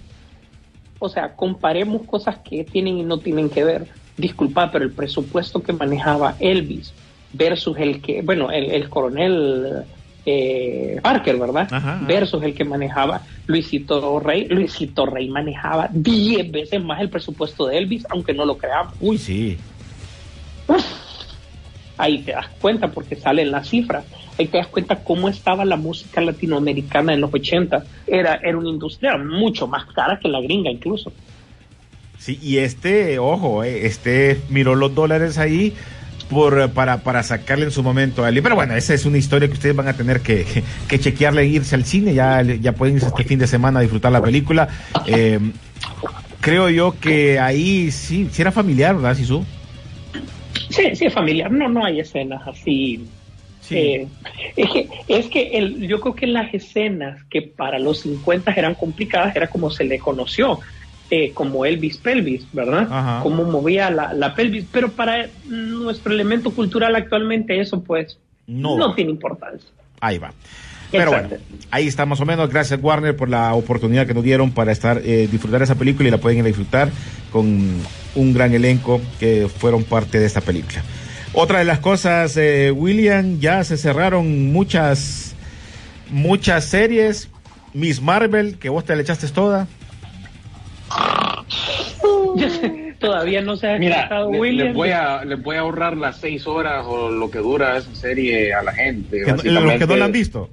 o 1.00 1.10
sea, 1.10 1.36
comparemos 1.36 2.04
cosas 2.04 2.38
que 2.40 2.64
tienen 2.64 2.98
y 2.98 3.04
no 3.04 3.18
tienen 3.20 3.50
que 3.50 3.64
ver. 3.64 3.88
Disculpa, 4.18 4.72
pero 4.72 4.86
el 4.86 4.92
presupuesto 4.92 5.62
que 5.62 5.74
manejaba 5.74 6.36
Elvis 6.40 6.94
versus 7.34 7.78
el 7.78 8.02
que, 8.02 8.22
bueno, 8.22 8.50
el, 8.50 8.72
el 8.72 8.88
coronel 8.90 9.84
eh, 10.26 11.00
Parker, 11.04 11.38
¿verdad? 11.38 11.68
Ajá, 11.70 11.96
ajá. 11.96 12.06
Versus 12.08 12.42
el 12.44 12.54
que 12.56 12.64
manejaba 12.64 13.22
Luisito 13.46 14.20
Rey. 14.22 14.48
Luisito 14.48 15.06
Rey 15.06 15.28
manejaba 15.28 15.90
10 15.92 16.50
veces 16.52 16.82
más 16.84 17.02
el 17.02 17.10
presupuesto 17.10 17.68
de 17.68 17.78
Elvis, 17.78 18.06
aunque 18.10 18.34
no 18.34 18.46
lo 18.46 18.58
creamos. 18.58 18.94
Uy, 19.02 19.18
sí. 19.18 19.58
Ahí 21.98 22.20
te 22.20 22.32
das 22.34 22.48
cuenta 22.60 22.90
porque 22.90 23.16
salen 23.16 23.52
las 23.52 23.70
cifras. 23.70 24.04
Ahí 24.38 24.48
te 24.48 24.58
das 24.58 24.68
cuenta 24.68 25.04
cómo 25.04 25.30
estaba 25.30 25.64
la 25.64 25.78
música 25.78 26.22
latinoamericana 26.22 27.14
en 27.14 27.22
los 27.22 27.34
80. 27.34 27.86
Era, 28.08 28.36
era 28.44 28.58
una 28.58 28.70
industria 28.70 29.18
mucho 29.18 29.68
más 29.68 29.86
cara 29.94 30.20
que 30.20 30.28
la 30.28 30.42
gringa 30.42 30.70
incluso. 30.70 31.12
Sí, 32.18 32.40
y 32.42 32.58
este, 32.58 33.20
ojo, 33.20 33.64
eh, 33.64 33.86
este 33.86 34.42
miró 34.50 34.76
los 34.76 34.96
dólares 34.96 35.38
ahí 35.38 35.74
por, 36.30 36.72
para, 36.72 36.98
para 36.98 37.24
sacarle 37.24 37.66
en 37.66 37.72
su 37.72 37.84
momento 37.84 38.24
a 38.24 38.30
él. 38.30 38.42
Pero 38.42 38.56
bueno, 38.56 38.76
esa 38.76 38.94
es 38.94 39.06
una 39.06 39.18
historia 39.18 39.48
que 39.48 39.54
ustedes 39.54 39.76
van 39.76 39.88
a 39.88 39.94
tener 39.94 40.22
que, 40.22 40.44
que, 40.44 40.64
que 40.88 41.00
chequearle 41.00 41.44
e 41.44 41.48
irse 41.48 41.76
al 41.76 41.86
cine. 41.86 42.14
Ya, 42.14 42.42
ya 42.42 42.72
pueden 42.74 42.96
irse 42.96 43.08
este 43.08 43.24
fin 43.24 43.40
de 43.40 43.48
semana 43.48 43.80
a 43.80 43.82
disfrutar 43.82 44.12
la 44.12 44.22
película. 44.22 44.68
Eh, 45.06 45.40
creo 46.42 46.70
yo 46.70 46.96
que 47.00 47.40
ahí 47.40 47.92
sí, 47.92 48.28
sí 48.32 48.42
era 48.42 48.52
familiar, 48.52 48.96
¿verdad, 48.96 49.16
Sisu? 49.16 49.46
Sí, 50.70 50.96
sí, 50.96 51.06
es 51.06 51.14
familiar. 51.14 51.52
No, 51.52 51.70
no 51.70 51.86
hay 51.86 52.00
escenas 52.00 52.48
así. 52.48 53.06
Sí. 53.68 53.76
Eh, 53.78 54.08
es 54.56 54.70
que, 54.72 54.90
es 55.08 55.26
que 55.28 55.58
el, 55.58 55.88
yo 55.88 56.00
creo 56.00 56.16
que 56.16 56.28
las 56.28 56.54
escenas 56.54 57.24
que 57.30 57.42
para 57.42 57.80
los 57.80 58.02
50 58.02 58.52
eran 58.52 58.76
complicadas 58.76 59.36
era 59.36 59.48
como 59.48 59.72
se 59.72 59.84
le 59.84 59.98
conoció, 59.98 60.60
eh, 61.10 61.32
como 61.34 61.66
Elvis 61.66 61.98
Pelvis, 61.98 62.46
¿verdad? 62.54 62.88
Ajá. 62.90 63.20
Cómo 63.24 63.44
movía 63.44 63.90
la, 63.90 64.14
la 64.14 64.36
pelvis, 64.36 64.66
pero 64.72 64.90
para 64.92 65.28
nuestro 65.46 66.14
elemento 66.14 66.52
cultural 66.52 66.96
actualmente 66.96 67.60
eso 67.60 67.84
pues 67.84 68.20
No. 68.48 68.78
no, 68.78 68.94
tiene 68.94 69.12
importancia. 69.12 69.70
Ahí 70.00 70.18
va. 70.20 70.32
Pero 70.92 71.12
Exacto. 71.12 71.30
bueno, 71.30 71.66
ahí 71.72 71.88
está 71.88 72.06
más 72.06 72.22
o 72.22 72.26
menos. 72.26 72.50
Gracias 72.50 72.80
Warner 72.82 73.16
por 73.16 73.30
la 73.30 73.54
oportunidad 73.56 74.06
que 74.06 74.14
nos 74.14 74.24
dieron 74.24 74.52
para 74.52 74.72
estar 74.72 75.02
eh, 75.04 75.28
disfrutar 75.32 75.62
esa 75.64 75.76
película 75.76 76.08
y 76.08 76.12
la 76.12 76.20
pueden 76.20 76.44
disfrutar 76.46 76.90
con 77.32 77.82
un 78.16 78.34
gran 78.34 78.54
elenco 78.54 79.02
que 79.20 79.48
fueron 79.48 79.84
parte 79.84 80.20
de 80.20 80.26
esta 80.28 80.42
película. 80.42 80.84
Otra 81.36 81.60
de 81.60 81.66
las 81.66 81.80
cosas, 81.80 82.36
eh, 82.38 82.72
William, 82.72 83.40
ya 83.40 83.64
se 83.64 83.78
cerraron 83.78 84.52
muchas 84.54 85.36
muchas 86.10 86.66
series. 86.66 87.30
Miss 87.74 88.02
Marvel, 88.02 88.58
que 88.58 88.70
vos 88.70 88.86
te 88.86 88.96
le 88.96 89.02
echaste 89.02 89.28
toda. 89.28 89.68
Yo 92.38 92.50
sé, 92.50 92.96
Todavía 93.00 93.42
no 93.42 93.58
se 93.58 93.68
ha 93.70 93.78
Mira, 93.78 94.08
le- 94.10 94.40
William. 94.40 94.68
les, 94.68 94.76
voy 94.76 94.90
a, 94.92 95.26
les 95.26 95.42
voy 95.44 95.58
a 95.58 95.60
ahorrar 95.60 95.98
las 95.98 96.18
seis 96.18 96.48
horas 96.48 96.86
o 96.88 97.10
lo 97.12 97.30
que 97.30 97.40
dura 97.40 97.78
esa 97.78 97.94
serie 97.94 98.54
a 98.54 98.64
la 98.64 98.72
gente. 98.72 99.22
Que 99.24 99.32
los 99.34 99.42
que 99.74 99.86
no 99.86 99.96
la 99.98 100.06
han 100.06 100.12
visto. 100.14 100.50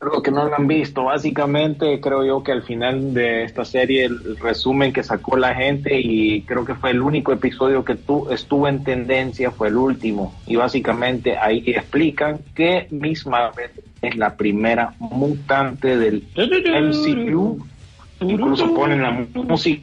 Los 0.00 0.22
que 0.22 0.30
no 0.30 0.48
la 0.48 0.56
han 0.56 0.66
visto, 0.66 1.04
básicamente 1.04 2.00
creo 2.00 2.24
yo 2.24 2.42
que 2.42 2.52
al 2.52 2.62
final 2.62 3.14
de 3.14 3.44
esta 3.44 3.64
serie 3.64 4.04
el 4.04 4.36
resumen 4.36 4.92
que 4.92 5.02
sacó 5.02 5.36
la 5.36 5.54
gente 5.54 5.98
y 6.00 6.42
creo 6.42 6.64
que 6.64 6.74
fue 6.74 6.90
el 6.90 7.00
único 7.00 7.32
episodio 7.32 7.84
que 7.84 7.94
tu, 7.94 8.30
estuvo 8.30 8.68
en 8.68 8.84
tendencia 8.84 9.50
fue 9.50 9.68
el 9.68 9.76
último. 9.76 10.34
Y 10.46 10.56
básicamente 10.56 11.38
ahí 11.38 11.64
explican 11.66 12.40
que 12.54 12.86
Miss 12.90 13.26
Marvel 13.26 13.70
es 14.02 14.16
la 14.16 14.36
primera 14.36 14.94
mutante 14.98 15.96
del 15.96 16.24
MCU, 16.36 17.66
incluso 18.20 18.74
ponen 18.74 19.02
la 19.02 19.26
música 19.34 19.82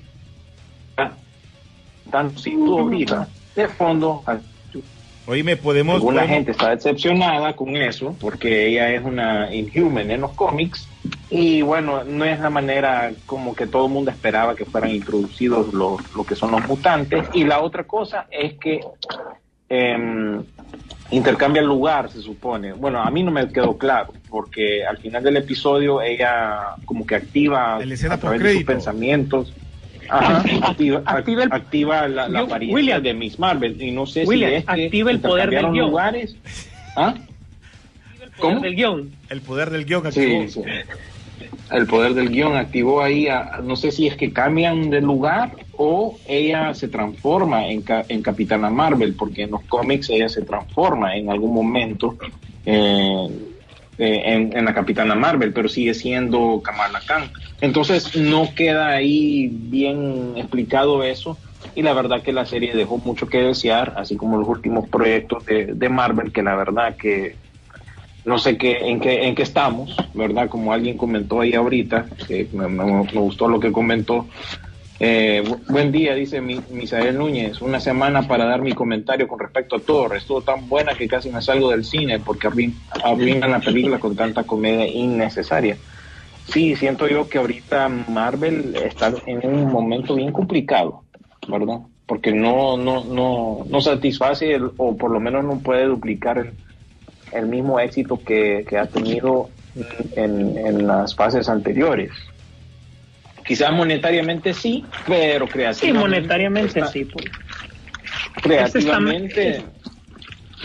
tanto 2.13 2.39
si 2.39 2.51
tú 2.51 2.91
de 3.55 3.67
fondo 3.67 4.23
Oíme, 5.25 5.55
podemos. 5.55 5.95
Alguna 5.95 6.21
podemos- 6.21 6.35
gente 6.35 6.51
está 6.51 6.69
decepcionada 6.71 7.55
con 7.55 7.75
eso 7.77 8.15
porque 8.19 8.67
ella 8.67 8.89
es 8.91 9.03
una 9.03 9.53
Inhuman 9.53 10.11
en 10.11 10.21
los 10.21 10.31
cómics 10.33 10.87
y 11.29 11.61
bueno, 11.61 12.03
no 12.03 12.25
es 12.25 12.39
la 12.39 12.49
manera 12.49 13.11
como 13.25 13.55
que 13.55 13.65
todo 13.65 13.85
el 13.87 13.91
mundo 13.93 14.11
esperaba 14.11 14.55
que 14.55 14.65
fueran 14.65 14.91
introducidos 14.91 15.73
los, 15.73 16.01
lo 16.13 16.23
que 16.25 16.35
son 16.35 16.51
los 16.51 16.67
mutantes 16.67 17.25
y 17.33 17.45
la 17.45 17.61
otra 17.61 17.85
cosa 17.85 18.27
es 18.29 18.53
que 18.55 18.81
em, 19.69 20.43
intercambia 21.09 21.61
el 21.61 21.67
lugar, 21.67 22.11
se 22.11 22.21
supone. 22.21 22.73
Bueno, 22.73 23.01
a 23.01 23.09
mí 23.09 23.23
no 23.23 23.31
me 23.31 23.47
quedó 23.49 23.77
claro 23.77 24.13
porque 24.29 24.85
al 24.85 24.97
final 24.97 25.23
del 25.23 25.37
episodio 25.37 26.01
ella 26.01 26.75
como 26.85 27.05
que 27.05 27.15
activa 27.15 27.75
a 27.75 28.17
través 28.17 28.41
de 28.43 28.53
sus 28.55 28.63
pensamientos. 28.63 29.53
Ajá, 30.09 30.43
activa, 30.67 31.01
Activa 31.05 31.43
el- 31.43 31.53
activa 31.53 32.07
la, 32.07 32.27
la 32.29 32.39
Yo- 32.39 32.45
apariencia 32.45 32.75
William. 32.75 33.03
de 33.03 33.13
Miss 33.13 33.39
Marvel 33.39 33.81
y 33.81 33.91
no 33.91 34.05
sé 34.05 34.25
William, 34.25 34.49
si 34.51 34.55
es 34.57 34.65
que 34.65 34.85
activa 34.85 35.11
el 35.11 35.19
poder 35.19 35.49
del 35.49 35.71
guion. 35.71 35.87
lugares. 35.89 36.35
¿Ah? 36.95 37.13
¿Cómo? 38.39 38.59
del 38.61 38.75
guion. 38.75 39.11
El 39.29 39.41
poder 39.41 39.69
del 39.69 39.85
guion. 39.85 40.05
activó. 40.07 40.41
Sí, 40.43 40.49
sí. 40.49 40.61
El 41.71 41.87
poder 41.87 42.13
del 42.13 42.29
guion 42.29 42.55
activó 42.55 43.01
ahí, 43.01 43.27
a- 43.27 43.59
no 43.63 43.75
sé 43.75 43.91
si 43.91 44.07
es 44.07 44.15
que 44.15 44.31
cambian 44.33 44.89
de 44.89 45.01
lugar 45.01 45.51
o 45.77 46.17
ella 46.27 46.73
se 46.73 46.87
transforma 46.87 47.67
en, 47.67 47.81
ca- 47.81 48.05
en 48.09 48.21
Capitana 48.21 48.69
Marvel, 48.69 49.15
porque 49.15 49.43
en 49.43 49.51
los 49.51 49.61
cómics 49.63 50.09
ella 50.09 50.29
se 50.29 50.41
transforma 50.43 51.15
en 51.15 51.29
algún 51.31 51.53
momento 51.53 52.15
eh, 52.65 53.27
eh, 53.97 54.49
en, 54.53 54.65
la 54.65 54.73
Capitana 54.73 55.15
Marvel, 55.15 55.53
pero 55.53 55.69
sigue 55.69 55.93
siendo 55.93 56.61
Kamala 56.63 57.01
Khan. 57.05 57.31
Entonces 57.61 58.15
no 58.15 58.53
queda 58.55 58.89
ahí 58.89 59.49
bien 59.51 60.33
explicado 60.35 61.03
eso, 61.03 61.37
y 61.75 61.81
la 61.81 61.93
verdad 61.93 62.21
que 62.21 62.33
la 62.33 62.45
serie 62.45 62.75
dejó 62.75 62.97
mucho 62.97 63.27
que 63.27 63.41
desear, 63.41 63.93
así 63.97 64.15
como 64.15 64.37
los 64.37 64.47
últimos 64.47 64.89
proyectos 64.89 65.45
de, 65.45 65.73
de 65.73 65.89
Marvel, 65.89 66.31
que 66.31 66.43
la 66.43 66.55
verdad 66.55 66.95
que 66.95 67.35
no 68.25 68.37
sé 68.37 68.57
qué, 68.57 68.89
en 68.89 68.99
qué, 68.99 69.27
en 69.27 69.35
qué 69.35 69.43
estamos, 69.43 69.95
¿verdad? 70.13 70.49
Como 70.49 70.71
alguien 70.71 70.97
comentó 70.97 71.41
ahí 71.41 71.53
ahorita, 71.53 72.05
me 72.53 73.03
gustó 73.13 73.47
lo 73.47 73.59
que 73.59 73.71
comentó. 73.71 74.27
Eh, 74.99 75.41
bu- 75.45 75.63
buen 75.67 75.91
día, 75.91 76.13
dice 76.13 76.39
mi, 76.41 76.59
Misael 76.69 77.17
Núñez. 77.17 77.61
Una 77.61 77.79
semana 77.79 78.27
para 78.27 78.45
dar 78.45 78.61
mi 78.61 78.73
comentario 78.73 79.27
con 79.27 79.39
respecto 79.39 79.75
a 79.77 79.79
Thor. 79.81 80.15
Estuvo 80.15 80.43
tan 80.43 80.69
buena 80.69 80.93
que 80.95 81.07
casi 81.07 81.29
me 81.29 81.41
salgo 81.41 81.71
del 81.71 81.83
cine 81.83 82.19
porque 82.19 82.47
arruin- 82.47 82.75
arruinan 83.03 83.51
la 83.51 83.59
película 83.59 83.99
con 83.99 84.15
tanta 84.15 84.43
comedia 84.43 84.87
innecesaria. 84.87 85.77
Sí, 86.45 86.75
siento 86.75 87.07
yo 87.07 87.27
que 87.29 87.37
ahorita 87.37 87.87
Marvel 87.89 88.75
está 88.75 89.13
en 89.25 89.47
un 89.49 89.71
momento 89.71 90.15
bien 90.15 90.31
complicado, 90.31 91.03
¿verdad? 91.47 91.79
Porque 92.05 92.33
no, 92.33 92.77
no, 92.77 93.05
no, 93.05 93.65
no 93.67 93.81
satisface 93.81 94.57
o 94.77 94.97
por 94.97 95.11
lo 95.11 95.19
menos 95.19 95.43
no 95.45 95.61
puede 95.61 95.85
duplicar 95.85 96.53
el, 97.31 97.47
mismo 97.47 97.79
éxito 97.79 98.23
que, 98.23 98.65
ha 98.77 98.85
tenido 98.87 99.49
en, 100.15 100.57
en 100.57 100.85
las 100.85 101.15
fases 101.15 101.47
anteriores. 101.47 102.11
Quizás 103.45 103.71
monetariamente 103.73 104.53
sí, 104.53 104.85
pero 105.07 105.45
Sí, 105.45 105.51
creativamente. 105.51 105.99
monetariamente 105.99 106.79
está- 106.79 106.91
sí. 106.91 107.05
Pues. 107.05 107.25
Creativamente. 108.41 109.63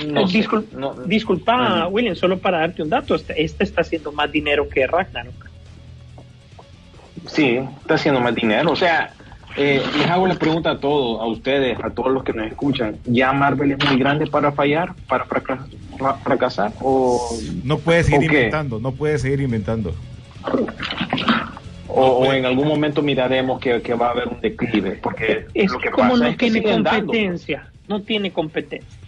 no 0.06 0.20
Eh, 0.20 0.28
sé, 0.28 0.76
no- 0.76 0.94
disculpa. 1.06 1.88
William, 1.88 2.14
solo 2.14 2.38
para 2.38 2.58
darte 2.61 2.82
un 2.82 2.88
dato, 2.90 3.16
este, 3.16 3.42
este 3.42 3.64
está 3.64 3.80
haciendo 3.80 4.12
más 4.12 4.30
dinero 4.30 4.68
que 4.68 4.87
Ragnarok. 4.87 5.35
Sí, 7.26 7.58
está 7.80 7.94
haciendo 7.94 8.20
más 8.20 8.32
dinero. 8.35 8.70
O 8.70 8.76
sea, 8.76 9.12
eh, 9.56 9.82
les 9.97 10.06
hago 10.08 10.28
la 10.28 10.37
pregunta 10.37 10.70
a 10.70 10.78
todos, 10.78 11.20
a 11.20 11.26
ustedes, 11.26 11.76
a 11.82 11.90
todos 11.90 12.12
los 12.12 12.23
que 12.23 12.32
nos 12.32 12.47
escuchan. 12.47 12.97
¿Ya 13.06 13.32
Marvel 13.32 13.73
es 13.73 13.85
muy 13.90 13.99
grande 13.99 14.28
para 14.28 14.52
fallar, 14.52 14.94
para 15.08 15.25
fraca- 15.25 15.66
fra- 15.99 16.14
fracasar? 16.18 16.73
¿O, 16.80 17.37
No 17.64 17.78
puede 17.78 18.04
seguir 18.04 18.18
¿O 18.18 18.32
qué? 18.32 18.37
inventando, 18.37 18.78
no 18.78 18.92
puede 18.92 19.18
seguir 19.18 19.40
inventando. 19.40 19.94
O, 21.88 22.18
o 22.28 22.33
en 22.33 22.45
algún 22.45 22.68
momento 22.68 23.02
miraremos 23.02 23.59
que, 23.61 23.83
que 23.83 23.95
va 23.95 24.09
a 24.09 24.11
haber 24.11 24.28
un 24.28 24.40
declive? 24.40 24.97
Porque 25.02 25.47
Es 25.54 25.71
lo 25.73 25.78
que 25.80 25.90
como 25.90 26.12
pasa 26.12 26.25
no 26.25 26.30
es 26.30 26.37
que 26.37 26.50
tiene 26.50 26.62
dando. 26.83 27.12
competencia, 27.12 27.75
no 27.87 28.04
tiene 28.04 28.33
competencia. 28.33 29.02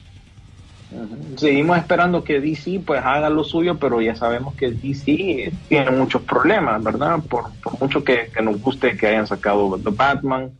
Seguimos 1.36 1.78
esperando 1.78 2.24
que 2.24 2.40
DC 2.40 2.80
pues 2.84 3.00
haga 3.04 3.30
lo 3.30 3.44
suyo, 3.44 3.78
pero 3.78 4.00
ya 4.00 4.16
sabemos 4.16 4.56
que 4.56 4.72
DC 4.72 5.52
tiene 5.68 5.90
muchos 5.92 6.22
problemas, 6.22 6.82
¿verdad? 6.82 7.24
Por, 7.28 7.60
por 7.60 7.80
mucho 7.80 8.02
que, 8.02 8.30
que 8.34 8.42
nos 8.42 8.58
guste 8.60 8.96
que 8.96 9.06
hayan 9.06 9.26
sacado 9.26 9.80
The 9.80 9.90
Batman, 9.90 10.58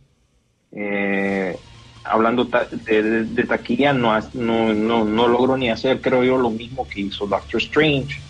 eh, 0.71 1.59
hablando 2.03 2.49
ta- 2.49 2.69
de, 2.71 3.03
de- 3.03 3.25
de 3.25 3.43
taquilla, 3.45 3.93
no, 3.93 4.13
ha- 4.13 4.29
no, 4.33 4.73
no, 4.73 5.05
no 5.05 5.27
logró 5.27 5.57
ni 5.57 5.69
hacer, 5.69 6.01
creo 6.01 6.23
yo, 6.23 6.37
lo 6.37 6.51
mismo 6.51 6.87
que 6.87 7.01
hizo 7.01 7.27
Doctor 7.27 7.59
Strange. 7.61 8.23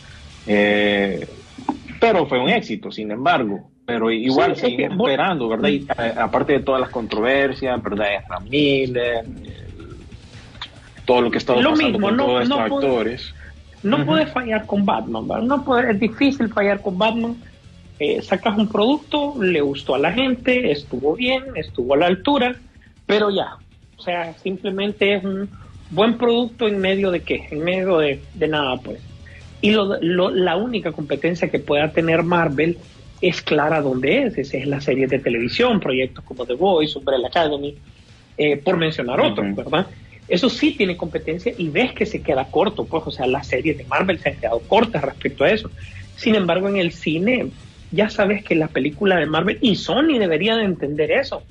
Eh, 0.46 1.20
pero 2.00 2.26
fue 2.28 2.40
un 2.40 2.50
éxito, 2.50 2.92
sin 2.92 3.12
embargo. 3.12 3.72
Pero 3.94 4.12
igual 4.12 4.48
Sí, 4.48 4.52
es 4.54 4.62
que 4.62 4.68
seguimos 4.78 4.98
esperando, 5.10 5.48
¿verdad? 5.50 5.70
Y, 5.70 5.76
eh, 5.98 6.14
aparte 6.18 6.54
de 6.54 6.60
todas 6.62 6.82
las 6.82 6.90
controversias, 6.90 7.82
¿verdad? 7.84 8.08
Miller, 8.50 9.26
eh, 9.44 9.68
todo 11.06 11.22
lo 11.22 11.32
que 11.32 11.40
Lo 11.40 11.46
pasando 11.46 11.76
mismo, 11.76 12.00
con 12.08 12.18
no- 12.18 12.26
todos 12.26 12.44
estos 12.44 12.58
no 12.60 12.68
puede- 12.68 12.86
actores. 12.88 13.34
No 13.84 13.98
Ujú. 13.98 14.06
puedes 14.06 14.30
fallar 14.32 14.66
con 14.68 14.86
Batman, 14.86 15.28
¿verdad? 15.28 15.44
no 15.44 15.66
puede, 15.66 15.92
es 15.92 16.00
difícil 16.00 16.50
fallar 16.50 16.82
con 16.82 16.98
Batman. 16.98 17.36
Eh, 18.00 18.22
sacas 18.22 18.58
un 18.58 18.68
producto, 18.68 19.36
le 19.42 19.62
gustó 19.62 19.96
a 19.96 20.00
la 20.00 20.12
gente, 20.12 20.72
estuvo 20.72 21.16
bien, 21.16 21.44
estuvo 21.56 21.94
a 21.94 21.98
la 21.98 22.08
altura, 22.08 22.56
pero 23.06 23.30
ya, 23.30 23.58
o 23.98 24.02
sea, 24.02 24.34
simplemente 24.36 25.16
es 25.16 25.24
un 25.24 25.50
buen 25.90 26.18
producto 26.18 26.68
en 26.68 26.80
medio 26.80 27.12
de 27.12 27.22
qué, 27.22 27.48
en 27.52 27.60
medio 27.64 27.98
de, 28.00 28.24
de 28.34 28.48
nada, 28.48 28.78
pues. 28.78 29.02
Y 29.62 29.72
lo, 29.72 29.98
lo- 30.02 30.32
la 30.32 30.56
única 30.58 30.92
competencia 30.92 31.50
que 31.50 31.60
pueda 31.60 31.92
tener 31.92 32.24
Marvel 32.24 32.78
es 33.22 33.42
clara 33.42 33.82
donde 33.82 34.24
es, 34.24 34.38
esa 34.38 34.58
es 34.58 34.68
la 34.68 34.82
serie 34.82 35.08
de 35.08 35.20
televisión, 35.20 35.80
proyectos 35.80 36.24
como 36.26 36.46
The 36.46 36.56
Voice, 36.56 36.98
Umbrella 36.98 37.28
Academy, 37.28 37.76
eh, 38.38 38.58
por 38.58 38.78
mencionar 38.78 39.22
otros, 39.22 39.46
Ujú. 39.48 39.56
¿verdad? 39.56 39.88
Eso 40.28 40.50
sí 40.50 40.72
tiene 40.72 40.98
competencia 40.98 41.54
y 41.58 41.70
ves 41.70 41.94
que 41.94 42.06
se 42.06 42.22
queda 42.22 42.46
corto, 42.46 42.86
pues, 42.86 43.04
o 43.06 43.12
sea, 43.12 43.28
las 43.28 43.48
series 43.48 43.78
de 43.78 43.84
Marvel 43.84 44.18
se 44.20 44.30
han 44.30 44.36
quedado 44.38 44.60
cortas 44.62 45.04
respecto 45.04 45.44
a 45.44 45.52
eso. 45.52 45.70
Sin 46.16 46.36
embargo, 46.36 46.68
en 46.70 46.78
el 46.78 46.92
cine, 46.92 47.48
ya 47.92 48.10
sabes 48.10 48.44
que 48.44 48.56
la 48.56 48.68
película 48.68 49.18
de 49.18 49.26
Marvel, 49.26 49.58
y 49.62 49.76
Sony 49.76 50.18
debería 50.18 50.56
de 50.56 50.64
entender 50.64 51.12
eso, 51.12 51.44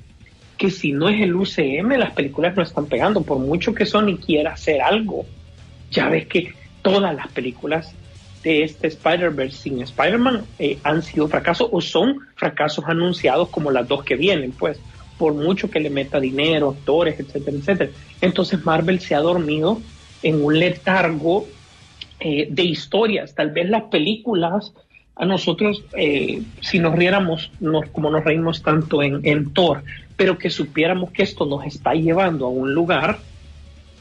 que 0.57 0.71
si 0.71 0.91
no 0.91 1.09
es 1.09 1.21
el 1.21 1.35
UCM, 1.35 1.97
las 1.97 2.11
películas 2.11 2.55
no 2.55 2.63
están 2.63 2.87
pegando, 2.87 3.21
por 3.21 3.39
mucho 3.39 3.73
que 3.73 3.85
Sony 3.85 4.17
quiera 4.17 4.53
hacer 4.53 4.81
algo. 4.81 5.25
Ya 5.91 6.09
ves 6.09 6.27
que 6.27 6.53
todas 6.81 7.15
las 7.15 7.27
películas 7.29 7.93
de 8.43 8.63
este 8.63 8.87
Spider-Verse 8.87 9.57
sin 9.57 9.81
Spider-Man 9.81 10.43
eh, 10.59 10.77
han 10.83 11.03
sido 11.03 11.27
fracasos 11.27 11.69
o 11.71 11.81
son 11.81 12.19
fracasos 12.35 12.85
anunciados 12.87 13.49
como 13.49 13.71
las 13.71 13.87
dos 13.87 14.03
que 14.03 14.15
vienen, 14.15 14.51
pues, 14.51 14.79
por 15.17 15.33
mucho 15.33 15.69
que 15.69 15.79
le 15.79 15.89
meta 15.89 16.19
dinero, 16.19 16.71
actores, 16.71 17.19
etcétera, 17.19 17.57
etcétera. 17.57 17.91
Entonces 18.21 18.65
Marvel 18.65 18.99
se 18.99 19.13
ha 19.13 19.19
dormido 19.19 19.79
en 20.23 20.43
un 20.43 20.57
letargo 20.57 21.45
eh, 22.19 22.47
de 22.49 22.63
historias. 22.63 23.35
Tal 23.35 23.51
vez 23.51 23.69
las 23.69 23.83
películas, 23.83 24.73
a 25.15 25.25
nosotros, 25.25 25.83
eh, 25.95 26.41
si 26.61 26.79
nos 26.79 26.95
riéramos, 26.95 27.51
nos, 27.59 27.87
como 27.89 28.09
nos 28.09 28.23
reímos 28.23 28.63
tanto 28.63 29.03
en, 29.03 29.19
en 29.23 29.53
Thor, 29.53 29.83
pero 30.15 30.37
que 30.37 30.49
supiéramos 30.49 31.11
que 31.11 31.23
esto 31.23 31.45
nos 31.45 31.65
está 31.65 31.93
llevando 31.93 32.45
a 32.45 32.49
un 32.49 32.73
lugar, 32.73 33.19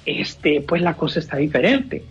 este, 0.07 0.61
pues 0.61 0.81
la 0.83 0.94
cosa 0.94 1.18
está 1.18 1.37
diferente. 1.37 2.05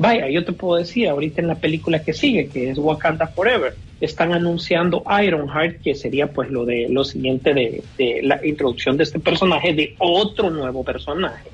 Vaya, 0.00 0.28
yo 0.30 0.44
te 0.44 0.52
puedo 0.52 0.78
decir, 0.78 1.08
ahorita 1.08 1.42
en 1.42 1.48
la 1.48 1.56
película 1.56 2.02
que 2.02 2.14
sigue, 2.14 2.48
que 2.48 2.70
es 2.70 2.78
Wakanda 2.78 3.26
Forever, 3.26 3.74
están 4.00 4.32
anunciando 4.32 5.04
Ironheart, 5.22 5.82
que 5.82 5.94
sería 5.94 6.26
pues 6.28 6.50
lo 6.50 6.64
de 6.64 6.88
lo 6.88 7.04
siguiente 7.04 7.52
de, 7.52 7.84
de 7.98 8.20
la 8.22 8.40
introducción 8.44 8.96
de 8.96 9.04
este 9.04 9.20
personaje, 9.20 9.74
de 9.74 9.94
otro 9.98 10.48
nuevo 10.48 10.82
personaje, 10.82 11.50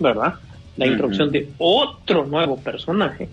¿verdad? 0.00 0.34
La 0.76 0.86
introducción 0.88 1.30
de 1.30 1.48
otro 1.58 2.26
nuevo 2.26 2.56
personaje. 2.56 3.28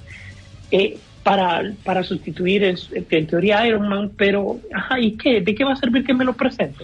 eh, 0.71 0.97
para, 1.23 1.63
para 1.85 2.03
sustituir 2.03 2.63
en, 2.65 2.77
en 3.09 3.27
teoría 3.27 3.59
a 3.61 3.67
Iron 3.67 3.87
Man, 3.87 4.11
pero, 4.17 4.59
ajá, 4.73 4.99
¿y 4.99 5.11
qué? 5.13 5.39
¿De 5.39 5.55
qué 5.55 5.63
va 5.63 5.71
a 5.71 5.77
servir 5.77 6.03
que 6.05 6.13
me 6.13 6.25
lo 6.25 6.33
presente? 6.33 6.83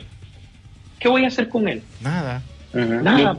¿Qué 0.97 1.09
voy 1.09 1.25
a 1.25 1.27
hacer 1.27 1.49
con 1.49 1.67
él? 1.67 1.81
Nada, 2.01 2.41
nada. 3.03 3.37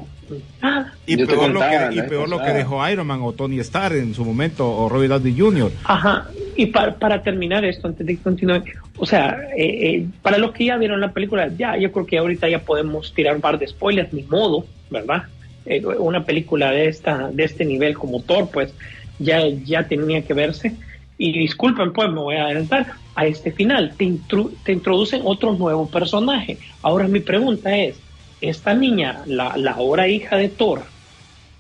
Y 1.07 1.17
Yo 1.17 1.27
peor, 1.27 1.51
lo 1.51 1.61
que, 1.61 1.95
y 1.97 2.03
peor 2.09 2.29
lo 2.29 2.39
que 2.39 2.53
dejó 2.53 2.89
Iron 2.89 3.07
Man 3.07 3.21
o 3.23 3.33
Tony 3.33 3.59
Stark 3.61 3.97
en 3.97 4.15
su 4.15 4.25
momento 4.25 4.71
o 4.71 4.89
Robert 4.89 5.11
Downey 5.13 5.39
Jr. 5.39 5.73
Ajá, 5.85 6.29
y 6.57 6.67
para, 6.67 6.95
para 6.95 7.23
terminar 7.23 7.65
esto, 7.65 7.89
antes 7.89 8.07
de 8.07 8.17
continúe, 8.19 8.63
o 8.97 9.07
sea, 9.07 9.41
eh, 9.57 9.95
eh, 9.97 10.07
para 10.23 10.39
los 10.39 10.53
que 10.53 10.67
ya 10.67 10.77
vieron 10.77 11.01
la 11.01 11.13
película, 11.13 11.49
ya, 11.57 11.77
yo 11.77 11.91
creo 11.91 12.07
que 12.07 12.19
ahorita 12.19 12.49
ya 12.49 12.61
podemos 12.61 13.13
tirar 13.15 13.35
un 13.35 13.41
par 13.41 13.59
de 13.59 13.67
spoilers, 13.67 14.13
ni 14.13 14.23
modo, 14.23 14.67
¿verdad? 14.91 15.25
Eh, 15.67 15.83
una 15.99 16.25
película 16.25 16.71
de 16.71 16.89
esta 16.89 17.29
de 17.33 17.45
este 17.45 17.65
nivel 17.65 17.95
como 17.95 18.23
Thor, 18.23 18.49
pues 18.53 18.73
ya, 19.19 19.47
ya 19.49 19.87
tenía 19.87 20.23
que 20.23 20.35
verse. 20.35 20.75
Y 21.19 21.33
disculpen, 21.39 21.93
pues 21.93 22.09
me 22.11 22.19
voy 22.21 22.37
a 22.37 22.45
adelantar 22.47 22.87
a 23.15 23.27
este 23.27 23.53
final. 23.53 23.93
Te, 23.97 24.07
intru- 24.07 24.51
te 24.65 24.73
introducen 24.73 25.21
otro 25.25 25.53
nuevo 25.53 25.87
personaje. 25.89 26.57
Ahora 26.81 27.07
mi 27.09 27.21
pregunta 27.21 27.77
es, 27.77 27.97
¿esta 28.41 28.75
niña, 28.75 29.23
la, 29.27 29.57
la 29.57 29.73
ahora 29.73 30.09
hija 30.09 30.37
de 30.37 30.49
Thor, 30.49 30.83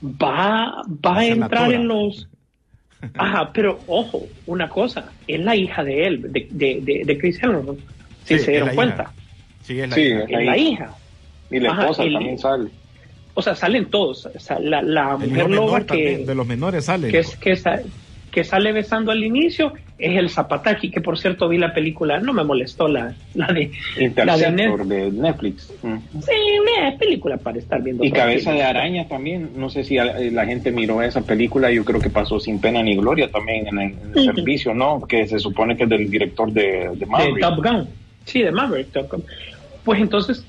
va, 0.05 0.83
va 1.05 1.19
a 1.19 1.27
entrar 1.27 1.73
en 1.73 1.88
los... 1.88 2.27
Ajá, 3.14 3.51
pero 3.53 3.81
ojo, 3.87 4.27
una 4.47 4.69
cosa, 4.69 5.11
es 5.27 5.40
la 5.40 5.57
hija 5.57 5.83
de 5.85 6.07
él, 6.07 6.23
de, 6.33 6.47
de, 6.51 6.81
de, 6.83 7.03
de 7.05 7.19
Chris 7.19 7.43
Hemsworth, 7.43 7.79
si 8.25 8.38
Sí, 8.38 8.45
se 8.45 8.51
dieron 8.53 8.75
cuenta. 8.75 9.03
hija. 9.03 9.12
Sí, 9.62 9.81
es 9.81 9.88
la 9.88 9.95
Sí, 9.95 10.01
hija. 10.03 10.21
es 10.25 10.31
la 10.31 10.40
Es 10.40 10.47
la 10.47 10.57
hija. 10.59 10.71
hija. 10.85 10.95
Y 11.51 11.61
la 11.61 11.71
Ajá, 11.73 11.81
esposa 11.83 12.03
también 12.03 12.38
sale. 12.38 12.71
O 13.35 13.43
sea, 13.43 13.55
salen 13.55 13.87
todos. 13.87 14.27
O 14.27 14.38
sea, 14.40 14.59
la, 14.59 14.83
la 14.83 15.16
mujer 15.16 15.51
loba 15.51 15.79
que, 15.81 15.85
también, 15.87 16.27
de 16.27 16.35
los 16.35 16.47
menores 16.47 16.85
sale. 16.85 17.09
que, 17.11 17.21
es, 17.21 17.37
que, 17.37 17.57
que 18.31 18.45
sale 18.45 18.73
besando 18.73 19.11
al 19.12 19.25
inicio 19.25 19.73
es 19.99 20.16
el 20.16 20.31
Zapataki, 20.31 20.90
que 20.90 21.01
por 21.01 21.19
cierto 21.19 21.49
vi 21.49 21.59
la 21.59 21.75
película, 21.75 22.21
no 22.21 22.33
me 22.33 22.43
molestó 22.43 22.88
la, 22.88 23.14
la 23.35 23.47
de... 23.49 23.71
La 24.16 24.37
de 24.37 24.47
Interceptor 24.49 24.87
de 24.87 25.11
Netflix. 25.11 25.73
Mm. 25.83 25.97
Sí, 26.23 26.33
es 26.83 26.95
película 26.95 27.37
para 27.37 27.59
estar 27.59 27.83
viendo. 27.83 28.03
Y 28.03 28.11
Cabeza 28.11 28.53
de. 28.53 28.62
Araña 28.62 29.07
también. 29.09 29.51
No 29.57 29.69
sé 29.69 29.85
si 29.85 29.99
eh, 29.99 30.31
la 30.31 30.47
gente 30.47 30.71
miró 30.73 31.03
esa 31.03 31.21
película. 31.21 31.71
Yo 31.71 31.85
creo 31.85 32.01
que 32.01 32.09
pasó 32.09 32.40
sin 32.40 32.61
pena 32.61 32.83
ni 32.83 32.97
gloria 32.97 33.31
también 33.31 33.66
en 33.66 33.79
el, 33.79 33.90
en 33.93 34.12
el 34.14 34.19
Ujú. 34.29 34.37
servicio, 34.37 34.73
¿no? 34.73 35.03
Que 35.07 35.27
se 35.27 35.38
supone 35.38 35.77
que 35.77 35.83
es 35.85 35.88
del 35.90 36.09
director 36.11 36.51
de, 36.51 36.62
de 36.62 36.97
de 36.97 37.07
Maverick. 37.07 37.40
Top 37.40 37.57
Gun. 37.62 37.88
Sí, 38.25 38.43
de 38.43 38.53
Maverick. 38.53 38.93
Top 38.93 39.11
Gun. 39.12 39.25
Pues 39.85 40.01
entonces, 40.01 40.47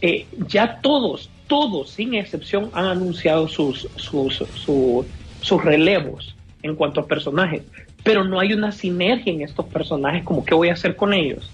eh, 0.00 0.26
ya 0.48 0.78
todos, 0.80 1.30
todos, 1.48 1.90
sin 1.90 2.14
excepción, 2.14 2.70
han 2.74 2.86
anunciado 2.86 3.48
sus, 3.48 3.88
sus, 3.96 4.44
su- 4.54 5.06
sus 5.40 5.64
relevos 5.64 6.33
en 6.64 6.74
cuanto 6.74 7.00
a 7.00 7.06
personajes. 7.06 7.62
Pero 8.02 8.24
no 8.24 8.40
hay 8.40 8.54
una 8.54 8.72
sinergia 8.72 9.32
en 9.32 9.42
estos 9.42 9.66
personajes, 9.66 10.24
como 10.24 10.44
qué 10.44 10.54
voy 10.54 10.70
a 10.70 10.72
hacer 10.72 10.96
con 10.96 11.12
ellos. 11.12 11.50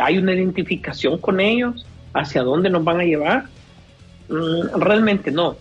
Hay 0.00 0.16
una 0.16 0.32
identificación 0.32 1.18
con 1.18 1.38
ellos, 1.38 1.86
hacia 2.14 2.42
dónde 2.42 2.70
nos 2.70 2.82
van 2.82 3.00
a 3.00 3.04
llevar. 3.04 3.44
mm, 4.28 4.80
realmente 4.80 5.30
no. 5.30 5.56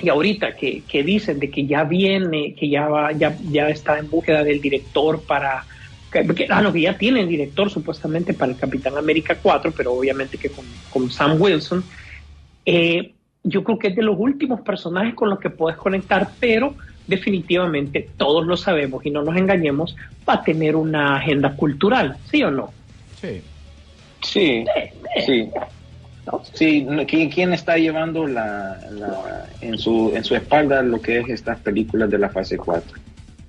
Y 0.00 0.08
ahorita 0.08 0.56
que, 0.56 0.82
que 0.88 1.02
dicen 1.02 1.38
de 1.38 1.50
que 1.50 1.66
ya 1.66 1.84
viene, 1.84 2.54
que 2.54 2.68
ya 2.68 2.88
va, 2.88 3.12
ya, 3.12 3.36
ya 3.50 3.68
está 3.68 3.98
en 3.98 4.10
búsqueda 4.10 4.42
del 4.42 4.60
director 4.60 5.20
para 5.22 5.64
que, 6.10 6.46
ah, 6.50 6.60
no, 6.60 6.72
que 6.72 6.82
ya 6.82 6.98
tienen 6.98 7.28
director 7.28 7.70
supuestamente 7.70 8.34
para 8.34 8.52
el 8.52 8.58
Capitán 8.58 8.98
América 8.98 9.38
4, 9.40 9.72
pero 9.76 9.92
obviamente 9.94 10.36
que 10.38 10.50
con, 10.50 10.64
con 10.90 11.10
Sam 11.10 11.40
Wilson. 11.40 11.82
Eh, 12.66 13.12
yo 13.44 13.64
creo 13.64 13.78
que 13.78 13.88
es 13.88 13.96
de 13.96 14.02
los 14.02 14.16
últimos 14.18 14.60
personajes 14.60 15.14
con 15.14 15.30
los 15.30 15.40
que 15.40 15.50
puedes 15.50 15.78
conectar, 15.78 16.30
pero 16.38 16.74
definitivamente 17.06 18.08
todos 18.16 18.46
lo 18.46 18.56
sabemos 18.56 19.04
y 19.06 19.10
no 19.10 19.22
nos 19.22 19.36
engañemos, 19.36 19.96
va 20.28 20.34
a 20.34 20.42
tener 20.44 20.76
una 20.76 21.16
agenda 21.16 21.54
cultural, 21.56 22.16
¿sí 22.30 22.42
o 22.42 22.50
no? 22.50 22.70
Sí. 23.20 23.40
Sí, 24.22 24.64
sí. 25.26 25.50
Sí, 26.54 26.86
¿quién, 27.08 27.28
quién 27.30 27.52
está 27.52 27.76
llevando 27.76 28.26
la, 28.28 28.78
la- 28.92 29.46
en, 29.60 29.76
su, 29.76 30.12
en 30.14 30.22
su 30.22 30.36
espalda 30.36 30.80
lo 30.82 31.00
que 31.02 31.18
es 31.18 31.28
estas 31.28 31.58
películas 31.58 32.08
de 32.10 32.18
la 32.18 32.28
fase 32.28 32.56
4? 32.56 32.96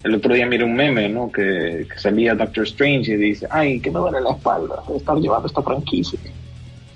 El 0.03 0.15
otro 0.15 0.33
día 0.33 0.45
miré 0.47 0.63
un 0.63 0.73
meme, 0.73 1.07
¿no? 1.07 1.31
Que, 1.31 1.85
que 1.89 1.99
salía 1.99 2.33
Doctor 2.33 2.63
Strange 2.65 3.13
y 3.13 3.15
dice, 3.17 3.47
ay, 3.51 3.79
que 3.79 3.91
me 3.91 3.99
duele 3.99 4.19
la 4.21 4.31
espalda 4.31 4.81
estar 4.95 5.17
llevando 5.17 5.47
esta 5.47 5.61
franquicia. 5.61 6.19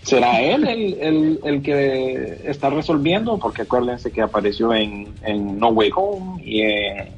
¿Será 0.08 0.39
él 0.41 0.65
el, 0.65 0.98
el, 1.02 1.39
el 1.43 1.62
que 1.62 2.39
está 2.46 2.70
resolviendo? 2.70 3.38
Porque 3.39 3.63
acuérdense 3.63 4.10
que 4.10 4.22
apareció 4.22 4.74
en, 4.74 5.13
en 5.22 5.60
No 5.60 5.70
Way 5.70 5.91
Home 5.98 6.41
y 6.41 6.62
en, 6.62 7.10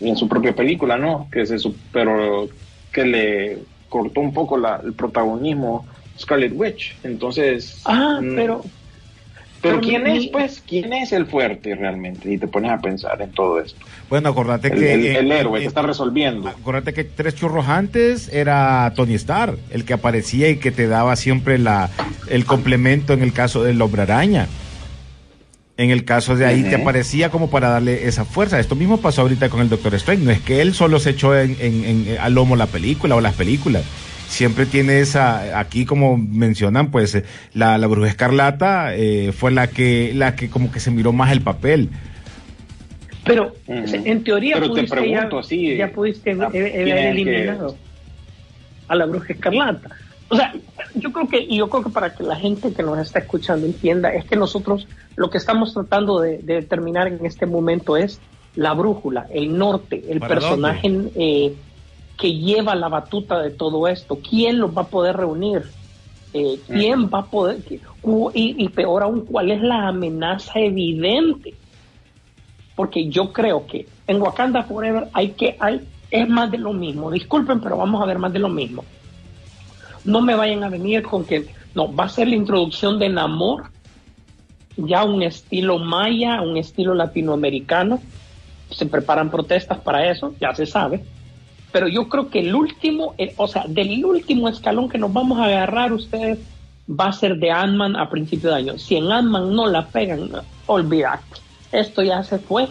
y 0.00 0.08
en 0.10 0.16
su 0.16 0.28
propia 0.28 0.52
película, 0.52 0.96
¿no? 0.98 1.28
Que 1.30 1.46
se, 1.46 1.56
pero 1.92 2.48
que 2.92 3.04
le 3.04 3.58
cortó 3.88 4.20
un 4.20 4.34
poco 4.34 4.56
la- 4.58 4.80
el 4.84 4.94
protagonismo 4.94 5.86
Scarlet 6.18 6.52
Witch. 6.56 6.96
Entonces, 7.04 7.80
Ah, 7.84 8.18
mm, 8.20 8.34
pero 8.34 8.64
pero 9.62 9.76
pero 9.76 9.80
¿quién 9.82 10.02
mi- 10.02 10.16
es, 10.18 10.26
pues? 10.26 10.64
¿Quién 10.66 10.92
es 10.94 11.12
el 11.12 11.26
fuerte 11.26 11.76
realmente? 11.76 12.32
Y 12.32 12.38
te 12.38 12.48
pones 12.48 12.72
a 12.72 12.80
pensar 12.80 13.22
en 13.22 13.30
todo 13.32 13.60
esto. 13.60 13.86
Bueno, 14.08 14.28
acordate 14.28 14.68
El, 14.68 14.78
que. 14.78 14.94
el- 14.94 15.32
eh, 15.32 15.38
héroe 15.40 15.58
eh, 15.58 15.62
que 15.62 15.68
está 15.68 15.82
resolviendo. 15.82 16.48
Acordate 16.48 16.92
que 16.94 17.04
tres 17.04 17.34
churros 17.34 17.66
antes 17.68 18.28
era 18.32 18.92
Tony 18.94 19.14
Stark, 19.14 19.58
el 19.70 19.84
que 19.84 19.94
aparecía 19.94 20.48
y 20.48 20.56
que 20.56 20.70
te 20.70 20.86
daba 20.86 21.16
siempre 21.16 21.58
la, 21.58 21.90
el 22.28 22.44
complemento 22.44 23.12
en 23.12 23.22
el 23.22 23.32
caso 23.32 23.64
del 23.64 23.82
hombre 23.82 24.02
araña. 24.02 24.46
En 25.78 25.90
el 25.90 26.04
caso 26.06 26.36
de 26.36 26.46
ahí 26.46 26.62
te 26.62 26.76
aparecía 26.76 27.30
como 27.30 27.50
para 27.50 27.68
darle 27.68 28.06
esa 28.08 28.24
fuerza. 28.24 28.58
Esto 28.58 28.74
mismo 28.76 28.98
pasó 28.98 29.20
ahorita 29.22 29.50
con 29.50 29.60
el 29.60 29.68
Doctor 29.68 29.94
Strange. 29.96 30.24
No 30.24 30.30
es 30.30 30.40
que 30.40 30.62
él 30.62 30.72
solo 30.72 30.98
se 31.00 31.10
echó 31.10 31.36
en, 31.38 31.54
en- 31.60 31.84
en- 31.84 32.18
al 32.18 32.32
lomo 32.32 32.56
la 32.56 32.66
película 32.66 33.14
o 33.14 33.20
las 33.20 33.34
películas. 33.34 33.82
Siempre 34.28 34.64
tiene 34.66 35.00
esa, 35.00 35.58
aquí 35.60 35.84
como 35.84 36.16
mencionan, 36.16 36.90
pues 36.90 37.14
eh, 37.14 37.24
la, 37.52 37.76
la 37.76 37.86
bruja 37.88 38.08
escarlata 38.08 38.94
eh, 38.94 39.32
fue 39.36 39.50
la 39.50 39.66
que, 39.68 40.12
la 40.14 40.34
que 40.34 40.48
como 40.48 40.72
que 40.72 40.80
se 40.80 40.90
miró 40.90 41.12
más 41.12 41.30
el 41.30 41.42
papel. 41.42 41.90
Pero 43.26 43.56
Ujú. 43.66 43.84
en 44.04 44.24
teoría 44.24 44.54
Pero 44.54 44.66
te 44.66 44.72
pudiste 44.72 44.96
pregunto 44.96 45.36
ya, 45.36 45.40
así, 45.40 45.76
ya 45.76 45.92
pudiste 45.92 46.30
ah, 46.32 46.46
haber 46.46 46.50
¿quién 46.52 46.66
es 46.66 46.74
el 46.74 46.84
que- 46.94 47.08
eliminado 47.10 47.76
a 48.88 48.94
la 48.94 49.06
bruja 49.06 49.32
escarlata. 49.32 49.90
O 50.28 50.36
sea, 50.36 50.52
yo 50.94 51.12
creo 51.12 51.28
que, 51.28 51.40
y 51.40 51.58
yo 51.58 51.68
creo 51.68 51.84
que 51.84 51.90
para 51.90 52.14
que 52.14 52.22
la 52.22 52.36
gente 52.36 52.72
que 52.72 52.82
nos 52.82 52.98
está 52.98 53.18
escuchando 53.20 53.66
entienda, 53.66 54.10
es 54.10 54.24
que 54.24 54.36
nosotros 54.36 54.88
lo 55.16 55.28
que 55.28 55.38
estamos 55.38 55.74
tratando 55.74 56.20
de, 56.20 56.38
de 56.38 56.54
determinar 56.54 57.08
en 57.08 57.24
este 57.26 57.46
momento 57.46 57.96
es 57.96 58.20
la 58.54 58.74
brújula, 58.74 59.26
el 59.30 59.56
norte, 59.56 60.04
el 60.08 60.20
¿Para 60.20 60.34
personaje 60.34 60.88
eh, 61.16 61.54
que 62.16 62.32
lleva 62.32 62.74
la 62.74 62.88
batuta 62.88 63.42
de 63.42 63.50
todo 63.50 63.86
esto. 63.88 64.20
¿Quién 64.28 64.58
los 64.58 64.76
va 64.76 64.82
a 64.82 64.88
poder 64.88 65.16
reunir? 65.16 65.64
Eh, 66.32 66.60
¿Quién 66.66 67.08
va 67.08 67.20
a 67.20 67.30
poder? 67.30 67.58
Y, 68.34 68.64
y 68.64 68.68
peor 68.70 69.02
aún, 69.02 69.26
¿cuál 69.26 69.50
es 69.50 69.60
la 69.60 69.88
amenaza 69.88 70.58
evidente? 70.58 71.54
Porque 72.76 73.08
yo 73.08 73.32
creo 73.32 73.66
que 73.66 73.88
en 74.06 74.22
Wakanda 74.22 74.62
Forever 74.62 75.08
hay 75.12 75.30
que 75.30 75.56
hay 75.58 75.80
es 76.10 76.28
más 76.28 76.50
de 76.50 76.58
lo 76.58 76.72
mismo. 76.72 77.10
Disculpen, 77.10 77.60
pero 77.60 77.78
vamos 77.78 78.00
a 78.00 78.06
ver 78.06 78.18
más 78.18 78.32
de 78.32 78.38
lo 78.38 78.48
mismo. 78.48 78.84
No 80.04 80.20
me 80.20 80.36
vayan 80.36 80.62
a 80.62 80.68
venir 80.68 81.02
con 81.02 81.24
que 81.24 81.46
no 81.74 81.92
va 81.92 82.04
a 82.04 82.08
ser 82.08 82.28
la 82.28 82.36
introducción 82.36 82.98
de 82.98 83.08
Namor, 83.08 83.70
ya 84.76 85.04
un 85.04 85.22
estilo 85.22 85.78
maya, 85.78 86.42
un 86.42 86.56
estilo 86.56 86.94
latinoamericano. 86.94 88.00
Se 88.70 88.86
preparan 88.86 89.30
protestas 89.30 89.78
para 89.78 90.10
eso, 90.10 90.34
ya 90.40 90.54
se 90.54 90.66
sabe. 90.66 91.02
Pero 91.72 91.88
yo 91.88 92.08
creo 92.08 92.30
que 92.30 92.40
el 92.40 92.54
último, 92.54 93.14
o 93.36 93.48
sea, 93.48 93.64
del 93.66 94.04
último 94.04 94.48
escalón 94.48 94.88
que 94.88 94.98
nos 94.98 95.12
vamos 95.12 95.38
a 95.38 95.46
agarrar 95.46 95.92
ustedes 95.92 96.38
va 96.88 97.06
a 97.06 97.12
ser 97.12 97.36
de 97.36 97.50
Ant-Man 97.50 97.96
a 97.96 98.08
principio 98.08 98.50
de 98.50 98.56
año. 98.56 98.78
Si 98.78 98.96
en 98.96 99.10
Ant-Man 99.10 99.54
no 99.54 99.66
la 99.66 99.86
pegan, 99.86 100.30
olvidate. 100.66 101.45
Esto 101.76 102.02
ya 102.02 102.22
se 102.22 102.38
fue 102.38 102.68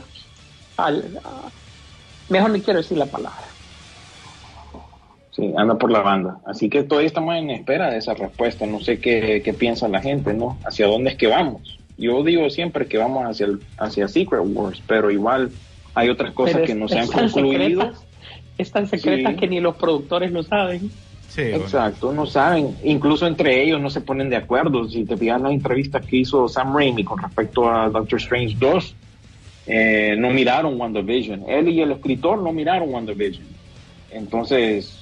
al... 0.78 1.20
a- 1.24 1.50
mejor 2.30 2.50
ni 2.52 2.62
quiero 2.62 2.80
decir 2.80 2.98
la 2.98 3.06
palabra. 3.06 3.44
Sí, 5.32 5.54
anda 5.58 5.78
por 5.78 5.92
la 5.92 6.00
banda. 6.00 6.38
Así 6.46 6.70
que 6.70 6.84
todavía 6.84 7.08
estamos 7.08 7.36
en 7.36 7.50
espera 7.50 7.90
de 7.92 7.98
esa 7.98 8.14
respuesta. 8.14 8.66
No 8.66 8.80
sé 8.80 9.00
qué, 9.00 9.42
qué 9.44 9.54
piensa 9.54 9.88
la 9.90 10.02
gente, 10.02 10.34
¿no? 10.34 10.58
¿Hacia 10.66 10.88
dónde 10.88 11.12
es 11.12 11.18
que 11.18 11.28
vamos? 11.28 11.78
Yo 11.98 12.24
digo 12.24 12.50
siempre 12.50 12.88
que 12.88 12.98
vamos 12.98 13.24
hacia, 13.26 13.46
el, 13.48 13.62
hacia 13.78 14.08
Secret 14.08 14.42
Wars, 14.46 14.82
pero 14.88 15.12
igual 15.12 15.52
hay 15.94 16.10
otras 16.10 16.34
cosas 16.34 16.62
que 16.62 16.74
no 16.76 16.88
se 16.88 17.00
han 17.00 17.08
concluido. 17.08 17.82
secretas, 17.82 18.06
es 18.58 18.72
tan 18.72 18.88
secreta 18.88 19.30
Sí. 19.32 19.36
que 19.36 19.48
ni 19.48 19.60
los 19.60 19.76
productores 19.76 20.32
lo 20.32 20.42
saben. 20.44 20.90
Sí, 21.36 21.42
bueno. 21.50 21.66
Exacto, 21.66 22.14
no 22.14 22.26
saben, 22.26 22.78
incluso 22.86 23.28
entre 23.28 23.62
ellos 23.62 23.82
no 23.82 23.90
se 23.90 24.00
ponen 24.00 24.30
de 24.30 24.38
acuerdo. 24.38 24.88
Si 24.88 25.04
te 25.04 25.18
fijas 25.18 25.42
las 25.42 25.52
entrevistas 25.52 26.06
que 26.06 26.18
hizo 26.18 26.48
Sam 26.48 26.74
Raimi 26.74 27.04
con 27.04 27.22
respecto 27.22 27.70
a 27.70 27.90
Doctor 27.90 28.20
Strange 28.20 28.56
2, 28.58 28.96
eh, 29.68 30.16
no 30.18 30.30
miraron 30.30 30.80
WandaVision. 30.80 31.44
Él 31.50 31.68
y 31.70 31.82
el 31.82 31.92
escritor 31.92 32.42
no 32.42 32.54
miraron 32.54 32.94
WandaVision. 32.94 33.48
Entonces, 34.12 34.98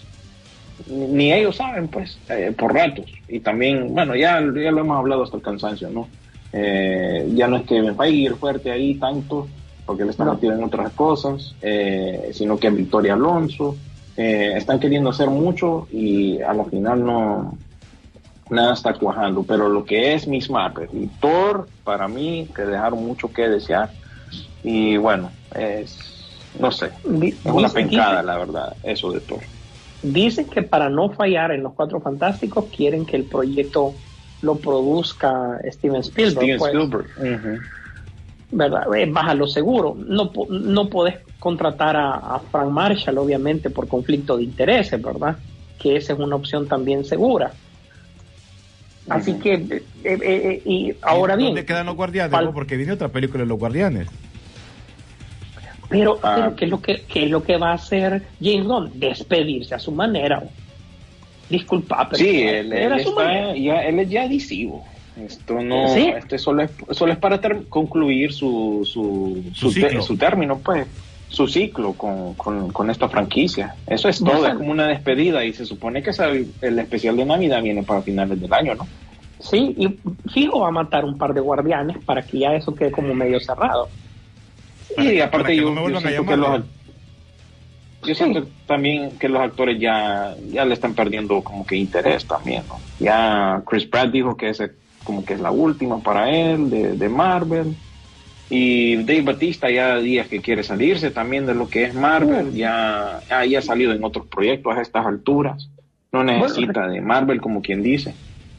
ni 0.87 1.31
ellos 1.31 1.55
saben, 1.57 1.87
pues, 1.87 2.17
eh, 2.29 2.51
por 2.57 2.73
ratos. 2.73 3.05
Y 3.27 3.39
también, 3.39 3.93
bueno, 3.93 4.15
ya, 4.15 4.39
ya 4.39 4.71
lo 4.71 4.79
hemos 4.81 4.97
hablado 4.97 5.23
hasta 5.23 5.37
el 5.37 5.43
cansancio, 5.43 5.89
¿no? 5.89 6.07
Eh, 6.51 7.27
ya 7.35 7.47
no 7.47 7.57
es 7.57 7.63
que 7.63 7.79
va 7.81 8.05
a 8.05 8.09
ir 8.09 8.33
fuerte 8.37 8.71
ahí 8.71 8.95
tanto, 8.95 9.47
porque 9.85 10.01
él 10.01 10.09
está 10.09 10.25
No. 10.25 10.33
metido 10.33 10.53
en 10.53 10.63
otras 10.63 10.93
cosas, 10.93 11.53
eh, 11.61 12.29
sino 12.31 12.57
que 12.57 12.71
Victoria 12.71 13.13
Alonso. 13.13 13.75
Eh, 14.15 14.53
están 14.55 14.79
queriendo 14.79 15.09
hacer 15.09 15.29
mucho 15.29 15.87
y 15.91 16.39
a 16.41 16.53
la 16.53 16.65
final 16.65 17.03
no 17.03 17.57
nada 18.49 18.73
está 18.73 18.93
cuajando. 18.93 19.43
Pero 19.43 19.69
lo 19.69 19.83
que 19.83 20.13
es 20.13 20.27
Miss 20.27 20.49
Marvel 20.49 20.89
y 20.93 21.07
Thor, 21.19 21.67
para 21.83 22.07
mí, 22.07 22.47
que 22.55 22.63
dejaron 22.63 23.05
mucho 23.05 23.31
que 23.31 23.49
desear. 23.49 23.91
Y 24.63 24.97
bueno, 24.97 25.31
es, 25.55 25.97
no 26.59 26.71
sé, 26.71 26.91
es 27.21 27.35
una 27.45 27.69
pencada, 27.69 28.23
la 28.23 28.37
verdad, 28.37 28.75
eso 28.83 29.11
de 29.11 29.19
Thor. 29.19 29.41
Dicen 30.01 30.45
que 30.45 30.61
para 30.63 30.89
no 30.89 31.09
fallar 31.09 31.51
en 31.51 31.63
los 31.63 31.73
Cuatro 31.73 31.99
Fantásticos 32.01 32.65
quieren 32.75 33.05
que 33.05 33.15
el 33.15 33.23
proyecto 33.23 33.93
lo 34.41 34.55
produzca 34.55 35.59
Steven 35.71 36.01
Spielberg. 36.01 36.35
Steven 36.35 36.59
pues, 36.59 36.73
Spielberg. 36.73 37.61
¿Verdad? 38.53 38.83
Eh, 38.95 39.05
baja 39.11 39.33
lo 39.33 39.47
seguro. 39.47 39.95
No, 39.97 40.31
no 40.49 40.89
podés 40.89 41.15
contratar 41.39 41.95
a, 41.95 42.13
a 42.15 42.39
Frank 42.51 42.69
Marshall, 42.71 43.17
obviamente, 43.17 43.69
por 43.69 43.87
conflicto 43.87 44.37
de 44.37 44.43
intereses, 44.43 45.01
¿verdad? 45.01 45.37
Que 45.79 45.97
esa 45.97 46.13
es 46.13 46.19
una 46.19 46.35
opción 46.35 46.67
también 46.67 47.03
segura. 47.03 47.51
Así 49.09 49.33
que, 49.33 49.53
eh, 49.55 49.83
eh, 50.03 50.17
eh, 50.21 50.61
y 50.65 50.93
ahora 51.01 51.33
¿Y 51.33 51.37
bien, 51.37 51.49
¿Dónde 51.49 51.65
quedan 51.65 51.85
los 51.85 51.95
guardianes? 51.95 52.39
Porque 52.53 52.77
viene 52.77 52.93
otra 52.93 53.09
película 53.09 53.43
de 53.43 53.49
los 53.49 53.59
guardianes. 53.59 54.07
pero, 55.89 56.19
Ah. 56.23 56.35
pero 56.37 56.55
¿qué, 56.55 56.65
es 56.65 56.71
lo 56.71 56.81
que, 56.81 57.01
qué 57.01 57.25
es 57.25 57.29
lo 57.29 57.43
que 57.43 57.57
va 57.57 57.71
a 57.71 57.73
hacer 57.73 58.23
James 58.41 58.65
Gunn? 58.65 58.91
Despedirse 58.95 59.75
a 59.75 59.79
su 59.79 59.91
manera. 59.91 60.43
Disculpa, 61.49 62.07
pero 62.09 62.23
Sí, 62.23 62.41
él, 62.43 62.71
él 62.71 62.93
está, 62.93 63.53
ya, 63.55 63.83
él 63.83 63.99
es 63.99 64.09
ya 64.09 64.23
adhesivo. 64.23 64.85
Esto 65.15 65.61
no, 65.61 65.87
Sí. 65.89 66.07
este 66.15 66.37
solo 66.37 66.63
es, 66.63 66.71
solo 66.91 67.13
es 67.13 67.19
para 67.19 67.39
ter- 67.39 67.67
concluir 67.69 68.33
su, 68.33 68.81
su, 68.83 69.43
Su 69.53 69.71
su, 69.71 69.79
te- 69.79 70.01
su 70.01 70.17
término, 70.17 70.59
pues, 70.59 70.87
su 71.27 71.47
ciclo 71.47 71.93
con, 71.93 72.33
con, 72.35 72.69
con 72.71 72.89
esta 72.89 73.07
franquicia. 73.09 73.75
Eso 73.87 74.09
es 74.09 74.19
Ya 74.19 74.31
todo, 74.31 74.47
es 74.47 74.53
como 74.55 74.71
una 74.71 74.87
despedida 74.87 75.43
y 75.45 75.53
se 75.53 75.65
supone 75.65 76.01
que 76.01 76.09
esa- 76.11 76.29
el 76.29 76.79
especial 76.79 77.15
de 77.17 77.25
Navidad 77.25 77.61
viene 77.61 77.83
para 77.83 78.01
finales 78.01 78.39
del 78.39 78.51
año, 78.53 78.75
¿no? 78.75 78.87
Sí, 79.39 79.75
y 79.77 79.99
fijo 80.31 80.61
va 80.61 80.69
a 80.69 80.71
matar 80.71 81.05
un 81.05 81.17
par 81.17 81.33
de 81.33 81.41
guardianes 81.41 81.97
para 82.05 82.25
que 82.25 82.39
ya 82.39 82.53
eso 82.55 82.73
quede 82.73 82.91
como 82.91 83.13
medio 83.13 83.39
cerrado. 83.39 83.89
Para- 84.95 85.11
y 85.13 85.15
para 85.17 85.25
aparte 85.27 85.55
yo, 85.55 85.71
no 85.73 85.85
me 85.87 85.93
yo 85.93 85.99
siento 85.99 86.25
que 86.25 86.37
los, 86.37 86.61
yo 88.03 88.15
siento 88.15 88.47
también 88.65 89.17
que 89.17 89.29
los 89.29 89.41
actores 89.41 89.79
ya, 89.79 90.35
ya 90.49 90.65
le 90.65 90.73
están 90.73 90.93
perdiendo 90.93 91.43
como 91.43 91.65
que 91.65 91.75
interés 91.75 92.27
también, 92.27 92.67
¿no? 92.67 92.81
Ya 92.99 93.63
Chris 93.65 93.85
Pratt 93.85 94.11
dijo 94.11 94.35
que 94.37 94.49
ese 94.49 94.71
como 95.03 95.25
que 95.25 95.33
es 95.33 95.39
la 95.41 95.51
última 95.51 95.99
para 96.01 96.29
él 96.29 96.69
de, 96.69 96.93
de 96.93 97.09
Marvel. 97.09 97.75
Y 98.49 98.97
Dave 98.97 99.21
Batista 99.21 99.69
ya 99.71 99.97
días 99.97 100.27
que 100.27 100.41
quiere 100.41 100.63
salirse 100.63 101.11
también 101.11 101.45
de 101.45 101.55
lo 101.55 101.67
que 101.69 101.85
es 101.85 101.93
Marvel, 101.95 102.53
ya, 102.53 103.19
ya 103.49 103.59
ha 103.59 103.61
salido 103.61 103.93
en 103.93 104.03
otros 104.03 104.27
proyectos 104.27 104.75
a 104.77 104.81
estas 104.81 105.05
alturas. 105.05 105.69
No 106.11 106.23
necesita 106.23 106.87
de 106.87 107.01
Marvel 107.01 107.41
como 107.41 107.61
quien 107.61 107.81
dice. 107.81 108.13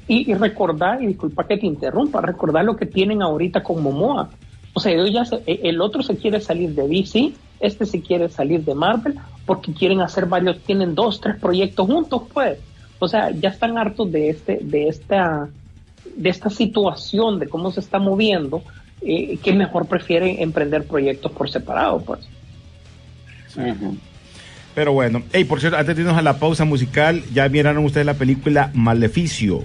Y, 0.09 0.31
y 0.31 0.35
recordar, 0.35 1.03
y 1.03 1.07
disculpa 1.07 1.47
que 1.47 1.57
te 1.57 1.67
interrumpa, 1.67 2.21
recordar 2.21 2.65
lo 2.65 2.77
que 2.77 2.87
tienen 2.87 3.23
ahorita 3.23 3.63
con 3.63 3.83
Momoa. 3.83 4.31
O 4.73 4.81
sea, 4.81 4.93
ellos 4.93 5.13
ya 5.13 5.25
se- 5.25 5.43
e- 5.47 5.61
el 5.63 5.81
otro 5.81 6.03
se 6.03 6.17
quiere 6.17 6.41
salir 6.41 6.71
de 6.71 6.89
DC, 6.89 7.33
este 7.61 7.87
se 7.87 8.01
quiere 8.03 8.29
salir 8.29 8.65
de 8.65 8.75
Marvel, 8.75 9.15
porque 9.47 9.73
quieren 9.73 10.01
hacer 10.01 10.27
varios, 10.27 10.59
tienen 10.65 10.95
dos, 10.95 11.21
tres 11.21 11.37
proyectos 11.37 11.87
juntos, 11.87 12.23
pues. 12.33 12.59
O 12.99 13.07
sea, 13.07 13.31
ya 13.31 13.51
están 13.51 13.79
hartos 13.79 14.11
de 14.11 14.31
este, 14.31 14.59
de 14.63 14.89
esta, 14.89 15.49
de 16.17 16.29
esta 16.31 16.51
situación, 16.51 17.39
de 17.39 17.49
cómo 17.49 17.71
se 17.73 17.81
está 17.81 17.99
moviendo, 17.99 18.63
eh, 19.03 19.39
que 19.43 19.53
mejor 19.53 19.87
prefieren 19.87 20.37
emprender 20.41 20.85
proyectos 20.85 21.33
por 21.33 21.51
separado, 21.51 22.01
pues. 22.01 22.21
Pero 24.75 24.93
bueno, 24.93 25.23
hey, 25.33 25.45
por 25.45 25.61
cierto, 25.61 25.79
antes 25.79 25.95
de 25.95 26.03
irnos 26.03 26.19
a 26.19 26.23
la 26.23 26.39
pausa 26.39 26.65
musical, 26.65 27.23
ya 27.33 27.49
miraron 27.49 27.85
ustedes 27.85 28.07
la 28.07 28.15
película 28.15 28.71
Maleficio 28.75 29.63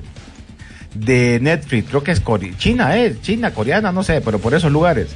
de 0.93 1.39
Netflix, 1.41 1.87
creo 1.89 2.03
que 2.03 2.11
es 2.11 2.23
core- 2.23 2.55
China, 2.57 2.95
eh, 2.97 3.15
China, 3.21 3.51
coreana, 3.53 3.91
no 3.91 4.03
sé, 4.03 4.21
pero 4.21 4.39
por 4.39 4.53
esos 4.53 4.71
lugares. 4.71 5.15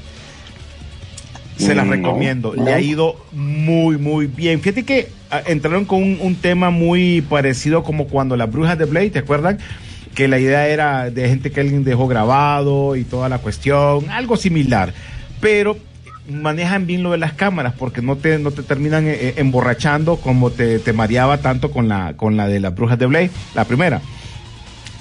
Se 1.58 1.76
las 1.76 1.86
Mm, 1.86 1.90
no, 1.90 1.96
recomiendo, 1.96 2.54
no. 2.56 2.66
le 2.66 2.74
ha 2.74 2.80
ido 2.80 3.16
muy, 3.32 3.98
muy 3.98 4.26
bien. 4.26 4.60
Fíjate 4.62 4.84
que 4.84 5.10
ah, 5.30 5.42
entraron 5.46 5.86
con 5.86 6.02
un, 6.02 6.18
un 6.20 6.36
tema 6.36 6.72
muy 6.72 7.22
parecido 7.22 7.84
como 7.84 8.08
cuando 8.08 8.36
las 8.36 8.52
brujas 8.52 8.78
de 8.80 8.86
Blade, 8.86 9.12
¿te 9.12 9.20
acuerdan? 9.20 9.60
Que 10.16 10.28
la 10.28 10.40
idea 10.40 10.68
era 10.68 11.10
de 11.10 11.28
gente 11.28 11.52
que 11.52 11.62
alguien 11.62 11.84
dejó 11.84 12.08
grabado 12.08 12.96
y 12.96 13.04
toda 13.04 13.30
la 13.30 13.40
cuestión, 13.40 14.10
algo 14.10 14.38
similar. 14.38 14.94
Pero 15.40 15.78
manejan 16.30 16.86
bien 16.88 17.04
lo 17.04 17.12
de 17.12 17.18
las 17.18 17.34
cámaras 17.34 17.74
porque 17.78 18.02
no 18.02 18.16
te, 18.16 18.40
no 18.40 18.52
te 18.52 18.64
terminan 18.64 19.08
eh, 19.08 19.14
eh, 19.14 19.34
emborrachando 19.38 20.18
como 20.18 20.52
te, 20.52 20.80
te 20.80 20.94
mareaba 20.94 21.40
tanto 21.40 21.72
con 21.72 21.90
la, 21.90 22.14
con 22.16 22.38
la 22.38 22.48
de 22.48 22.60
las 22.60 22.74
brujas 22.74 22.98
de 22.98 23.06
Blade, 23.08 23.32
la 23.56 23.66
primera. 23.66 24.02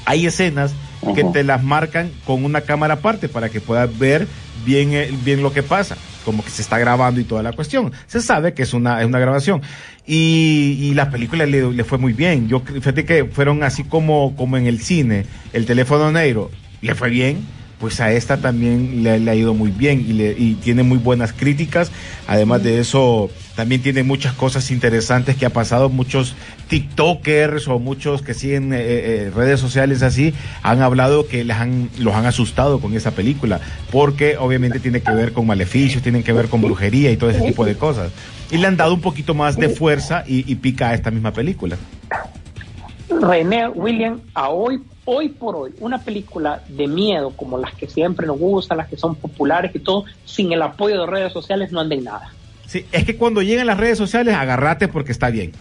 Hay 0.05 0.27
escenas 0.27 0.75
que 1.14 1.25
te 1.25 1.44
las 1.44 1.62
marcan 1.62 2.11
con 2.25 2.44
una 2.44 2.62
cámara 2.62 2.94
aparte 2.94 3.29
para 3.29 3.48
que 3.48 3.61
puedas 3.61 3.96
ver 3.98 4.27
bien, 4.64 4.92
eh, 4.92 5.11
bien 5.25 5.42
lo 5.42 5.53
que 5.53 5.62
pasa, 5.62 5.96
como 6.24 6.44
que 6.44 6.50
se 6.50 6.62
está 6.62 6.78
grabando 6.78 7.20
y 7.20 7.24
toda 7.24 7.42
la 7.42 7.52
cuestión. 7.52 7.92
Se 8.06 8.20
sabe 8.20 8.54
que 8.54 8.62
es 8.62 8.74
una, 8.74 9.00
es 9.00 9.06
una 9.06 9.18
grabación. 9.18 9.62
Y, 10.06 10.78
y 10.80 10.94
la 10.94 11.11
película 11.11 11.46
le, 11.46 11.72
le 11.72 11.85
fue 11.85 11.98
muy 11.98 12.12
bien. 12.12 12.48
Yo 12.48 12.61
fíjate 12.61 13.04
que 13.04 13.24
fueron 13.24 13.62
así 13.62 13.85
como, 13.85 14.35
como 14.37 14.56
en 14.56 14.66
el 14.66 14.80
cine, 14.80 15.26
el 15.52 15.66
teléfono 15.66 16.11
negro, 16.11 16.50
le 16.80 16.94
fue 16.94 17.11
bien. 17.11 17.46
Pues 17.82 18.00
a 18.00 18.12
esta 18.12 18.36
también 18.36 19.02
le, 19.02 19.10
ha 19.10 19.34
ido 19.34 19.54
muy 19.54 19.72
bien 19.72 20.06
y, 20.08 20.12
le, 20.12 20.36
y 20.38 20.54
tiene 20.54 20.84
muy 20.84 20.98
buenas 20.98 21.32
críticas. 21.32 21.90
Además 22.28 22.62
de 22.62 22.78
eso, 22.78 23.28
también 23.56 23.82
tiene 23.82 24.04
muchas 24.04 24.34
cosas 24.34 24.70
interesantes 24.70 25.34
que 25.34 25.46
ha 25.46 25.50
pasado. 25.50 25.88
Muchos 25.88 26.36
TikTokers 26.68 27.66
o 27.66 27.80
muchos 27.80 28.22
que 28.22 28.34
siguen 28.34 28.72
eh, 28.72 28.78
eh, 28.78 29.32
redes 29.34 29.58
sociales 29.58 30.04
así 30.04 30.32
han 30.62 30.80
hablado 30.80 31.26
que 31.26 31.42
les 31.42 31.56
han, 31.56 31.90
los 31.98 32.14
han 32.14 32.24
asustado 32.24 32.78
con 32.78 32.94
esa 32.94 33.10
película, 33.10 33.60
porque 33.90 34.36
obviamente 34.38 34.78
tiene 34.78 35.00
que 35.00 35.10
ver 35.10 35.32
con 35.32 35.48
maleficios, 35.48 36.04
tienen 36.04 36.22
que 36.22 36.32
ver 36.32 36.46
con 36.46 36.62
brujería 36.62 37.10
y 37.10 37.16
todo 37.16 37.30
ese 37.30 37.40
tipo 37.40 37.64
de 37.64 37.74
cosas. 37.74 38.12
Y 38.52 38.58
le 38.58 38.68
han 38.68 38.76
dado 38.76 38.94
un 38.94 39.00
poquito 39.00 39.34
más 39.34 39.56
de 39.56 39.70
fuerza 39.70 40.22
y, 40.24 40.48
y 40.48 40.54
pica 40.54 40.90
a 40.90 40.94
esta 40.94 41.10
misma 41.10 41.32
película. 41.32 41.76
René 43.08 43.68
William, 43.70 44.20
a 44.34 44.50
hoy, 44.50 44.80
hoy 45.04 45.28
por 45.30 45.56
hoy, 45.56 45.72
una 45.80 45.98
película 45.98 46.62
de 46.68 46.86
miedo 46.86 47.30
como 47.30 47.58
las 47.58 47.74
que 47.74 47.88
siempre 47.88 48.26
nos 48.26 48.38
gustan, 48.38 48.78
las 48.78 48.88
que 48.88 48.96
son 48.96 49.14
populares 49.16 49.72
y 49.74 49.78
todo, 49.80 50.04
sin 50.24 50.52
el 50.52 50.62
apoyo 50.62 51.00
de 51.00 51.06
redes 51.06 51.32
sociales 51.32 51.72
no 51.72 51.80
anda 51.80 51.94
en 51.96 52.04
nada. 52.04 52.32
Sí, 52.66 52.86
es 52.92 53.04
que 53.04 53.16
cuando 53.16 53.42
lleguen 53.42 53.66
las 53.66 53.78
redes 53.78 53.98
sociales, 53.98 54.34
agarrate 54.34 54.88
porque 54.88 55.12
está 55.12 55.28
bien. 55.30 55.52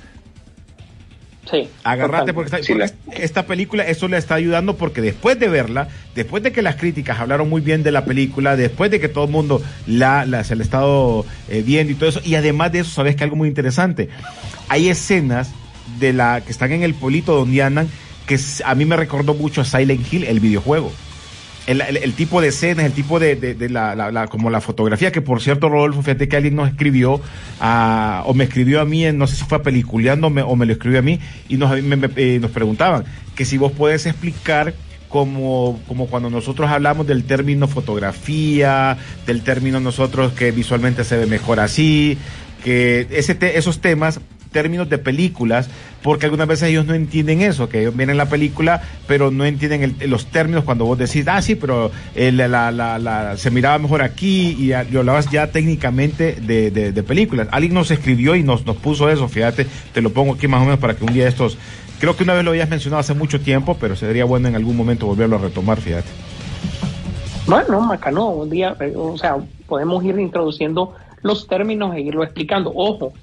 Sí. 1.49 1.67
Agarrate 1.83 2.31
totalmente. 2.31 2.33
porque, 2.33 2.47
está, 2.47 2.63
Sí, 2.63 2.73
porque 2.73 3.17
la- 3.17 3.23
esta 3.25 3.45
película 3.45 3.83
eso 3.83 4.07
le 4.07 4.17
está 4.17 4.35
ayudando 4.35 4.77
porque 4.77 5.01
después 5.01 5.37
de 5.39 5.49
verla, 5.49 5.89
después 6.15 6.43
de 6.43 6.51
que 6.51 6.61
las 6.61 6.75
críticas 6.75 7.19
hablaron 7.19 7.49
muy 7.49 7.61
bien 7.61 7.83
de 7.83 7.91
la 7.91 8.05
película, 8.05 8.55
después 8.55 8.91
de 8.91 8.99
que 8.99 9.09
todo 9.09 9.25
el 9.25 9.31
mundo 9.31 9.61
la, 9.87 10.25
la 10.25 10.43
se 10.43 10.55
la 10.55 10.61
ha 10.61 10.65
estado 10.65 11.25
eh, 11.49 11.63
viendo 11.65 11.91
y 11.91 11.95
todo 11.95 12.09
eso, 12.09 12.21
y 12.23 12.35
además 12.35 12.71
de 12.71 12.79
eso, 12.79 12.91
sabes 12.91 13.15
que 13.15 13.23
algo 13.23 13.35
muy 13.35 13.49
interesante, 13.49 14.07
hay 14.69 14.87
escenas 14.89 15.51
de 15.99 16.13
la 16.13 16.41
que 16.41 16.51
están 16.51 16.71
en 16.71 16.83
el 16.83 16.93
pueblito 16.93 17.35
donde 17.35 17.61
andan 17.63 17.89
que 18.31 18.39
a 18.63 18.75
mí 18.75 18.85
me 18.85 18.95
recordó 18.95 19.33
mucho 19.33 19.59
a 19.59 19.65
Silent 19.65 20.11
Hill, 20.11 20.23
el 20.23 20.39
videojuego. 20.39 20.91
El, 21.67 22.13
tipo 22.13 22.41
de 22.41 22.47
escenas, 22.47 22.85
el 22.85 22.91
tipo 22.93 23.19
de, 23.19 23.69
la, 23.69 24.27
como 24.27 24.49
la 24.49 24.61
fotografía, 24.61 25.11
que 25.11 25.21
por 25.21 25.41
cierto, 25.41 25.69
Rodolfo, 25.69 26.01
fíjate 26.01 26.27
que 26.27 26.35
alguien 26.35 26.55
nos 26.55 26.69
escribió, 26.69 27.21
o 27.61 28.33
me 28.33 28.45
escribió 28.45 28.81
a 28.81 28.85
mí, 28.85 29.09
no 29.11 29.27
sé 29.27 29.35
si 29.35 29.43
fue 29.43 29.57
a 29.59 29.61
peliculeando 29.61 30.27
o 30.27 30.55
me, 30.55 30.65
lo 30.65 30.71
escribió 30.73 30.99
a 30.99 31.01
mí, 31.01 31.19
y 31.49 31.59
eh, 31.61 32.39
nos 32.41 32.51
preguntaban 32.51 33.03
que 33.35 33.45
si 33.45 33.57
vos 33.57 33.71
puedes 33.73 34.05
explicar 34.05 34.73
como, 35.07 35.79
como 35.87 36.07
cuando 36.07 36.29
nosotros 36.29 36.69
hablamos 36.69 37.05
del 37.05 37.25
término 37.25 37.67
fotografía, 37.67 38.97
del 39.27 39.41
término 39.41 39.79
nosotros 39.79 40.31
que 40.33 40.51
visualmente 40.51 41.03
se 41.03 41.17
ve 41.17 41.25
mejor 41.25 41.59
así, 41.59 42.17
que 42.63 43.07
ese 43.11 43.35
te- 43.35 43.57
esos 43.57 43.81
temas 43.81 44.19
términos 44.51 44.89
de 44.89 44.97
películas, 44.97 45.69
porque 46.03 46.25
algunas 46.25 46.47
veces 46.47 46.69
ellos 46.69 46.85
no 46.85 46.93
entienden 46.93 47.41
eso, 47.41 47.69
que 47.69 47.81
ellos 47.81 47.95
vienen 47.95 48.17
la 48.17 48.27
película, 48.27 48.81
pero 49.07 49.31
no 49.31 49.45
entienden 49.45 49.83
el- 49.99 50.09
los 50.09 50.25
términos 50.27 50.63
cuando 50.63 50.85
vos 50.85 50.97
decís, 50.97 51.25
ah, 51.27 51.41
sí, 51.41 51.55
pero 51.55 51.91
eh, 52.15 52.31
la, 52.31 52.47
la- 52.71 52.99
la- 52.99 53.37
se 53.37 53.49
miraba 53.51 53.77
mejor 53.79 54.01
aquí 54.01 54.55
y, 54.59 54.67
y 54.69 54.73
hablabas 54.73 55.29
ya 55.31 55.47
técnicamente 55.47 56.33
de, 56.41 56.69
de- 56.71 57.01
películas. 57.03 57.47
Alguien 57.51 57.73
nos 57.73 57.89
escribió 57.91 58.35
y 58.35 58.43
nos, 58.43 58.65
nos 58.65 58.75
puso 58.77 59.09
eso, 59.09 59.27
fíjate, 59.27 59.65
te 59.93 60.01
lo 60.01 60.11
pongo 60.11 60.33
aquí 60.33 60.47
más 60.47 60.61
o 60.61 60.65
menos 60.65 60.79
para 60.79 60.95
que 60.95 61.03
un 61.03 61.13
día 61.13 61.27
estos, 61.27 61.57
creo 61.99 62.15
que 62.15 62.23
una 62.23 62.33
vez 62.33 62.43
lo 62.43 62.51
habías 62.51 62.69
mencionado 62.69 62.99
hace 62.99 63.13
mucho 63.13 63.39
tiempo, 63.41 63.77
pero 63.79 63.95
sería 63.95 64.25
bueno 64.25 64.47
en 64.47 64.55
algún 64.55 64.77
momento 64.77 65.07
volverlo 65.07 65.37
a 65.37 65.39
retomar, 65.39 65.79
fíjate. 65.81 66.09
Bueno, 67.47 67.81
Macano, 67.81 68.29
un 68.29 68.49
día, 68.49 68.75
eh, 68.79 68.93
o 68.95 69.17
sea, 69.17 69.37
podemos 69.67 70.03
ir 70.03 70.17
introduciendo 70.19 70.93
los 71.23 71.47
términos 71.47 71.95
e 71.95 72.01
irlo 72.01 72.23
explicando. 72.23 72.71
Ojo, 72.75 73.13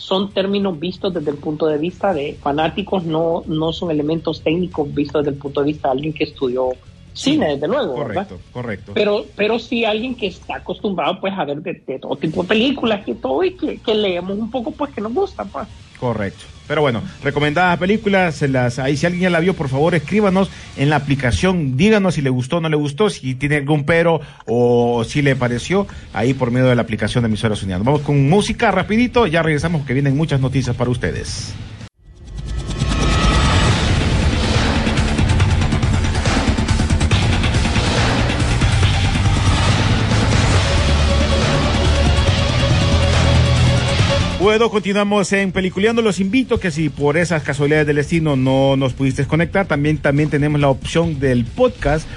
son 0.00 0.30
términos 0.30 0.80
vistos 0.80 1.12
desde 1.12 1.30
el 1.30 1.36
punto 1.36 1.66
de 1.66 1.76
vista 1.76 2.14
de 2.14 2.36
fanáticos, 2.40 3.04
no, 3.04 3.42
no 3.46 3.72
son 3.72 3.90
elementos 3.90 4.42
técnicos 4.42 4.92
vistos 4.94 5.22
desde 5.22 5.36
el 5.36 5.42
punto 5.42 5.60
de 5.60 5.66
vista 5.66 5.88
de 5.88 5.92
alguien 5.92 6.12
que 6.14 6.24
estudió 6.24 6.70
cine, 7.12 7.50
desde 7.50 7.68
luego, 7.68 7.98
¿verdad? 7.98 8.26
Correcto, 8.26 8.40
correcto. 8.52 8.92
Pero, 8.94 9.26
pero 9.36 9.58
sí 9.58 9.84
alguien 9.84 10.14
que 10.14 10.28
está 10.28 10.56
acostumbrado 10.56 11.20
pues 11.20 11.34
a 11.36 11.44
ver 11.44 11.60
de, 11.60 11.74
de 11.86 11.98
todo 11.98 12.16
tipo 12.16 12.42
de 12.42 12.48
películas 12.48 13.06
y 13.06 13.14
todo 13.14 13.44
y 13.44 13.52
que, 13.52 13.78
que 13.78 13.94
leemos 13.94 14.38
un 14.38 14.50
poco 14.50 14.70
pues 14.70 14.92
que 14.92 15.02
nos 15.02 15.12
gusta 15.12 15.44
pues. 15.44 15.68
Correcto. 15.98 16.44
Pero 16.70 16.82
bueno, 16.82 17.02
recomendadas 17.24 17.80
películas, 17.80 18.42
las, 18.42 18.78
ahí 18.78 18.96
si 18.96 19.04
alguien 19.04 19.22
ya 19.22 19.30
la 19.30 19.40
vio, 19.40 19.54
por 19.54 19.68
favor 19.68 19.96
escríbanos 19.96 20.52
en 20.76 20.88
la 20.88 20.94
aplicación, 20.94 21.76
díganos 21.76 22.14
si 22.14 22.22
le 22.22 22.30
gustó 22.30 22.58
o 22.58 22.60
no 22.60 22.68
le 22.68 22.76
gustó, 22.76 23.10
si 23.10 23.34
tiene 23.34 23.56
algún 23.56 23.82
pero 23.82 24.20
o 24.46 25.02
si 25.02 25.20
le 25.20 25.34
pareció, 25.34 25.88
ahí 26.12 26.32
por 26.32 26.52
medio 26.52 26.68
de 26.68 26.76
la 26.76 26.82
aplicación 26.82 27.24
de 27.24 27.26
emisora 27.26 27.56
soñando. 27.56 27.84
Vamos 27.84 28.02
con 28.02 28.30
música 28.30 28.70
rapidito, 28.70 29.26
ya 29.26 29.42
regresamos 29.42 29.80
porque 29.80 29.94
vienen 29.94 30.16
muchas 30.16 30.40
noticias 30.40 30.76
para 30.76 30.90
ustedes. 30.90 31.56
Bueno, 44.40 44.70
continuamos 44.70 45.30
en 45.34 45.52
Peliculeando. 45.52 46.00
Los 46.00 46.18
invito 46.18 46.58
que 46.58 46.70
si 46.70 46.88
por 46.88 47.18
esas 47.18 47.42
casualidades 47.42 47.86
del 47.86 47.96
destino 47.96 48.36
no 48.36 48.74
nos 48.74 48.94
pudiste 48.94 49.26
conectar, 49.26 49.66
también, 49.66 49.98
también 49.98 50.30
tenemos 50.30 50.58
la 50.58 50.70
opción 50.70 51.20
del 51.20 51.44
podcast, 51.44 52.08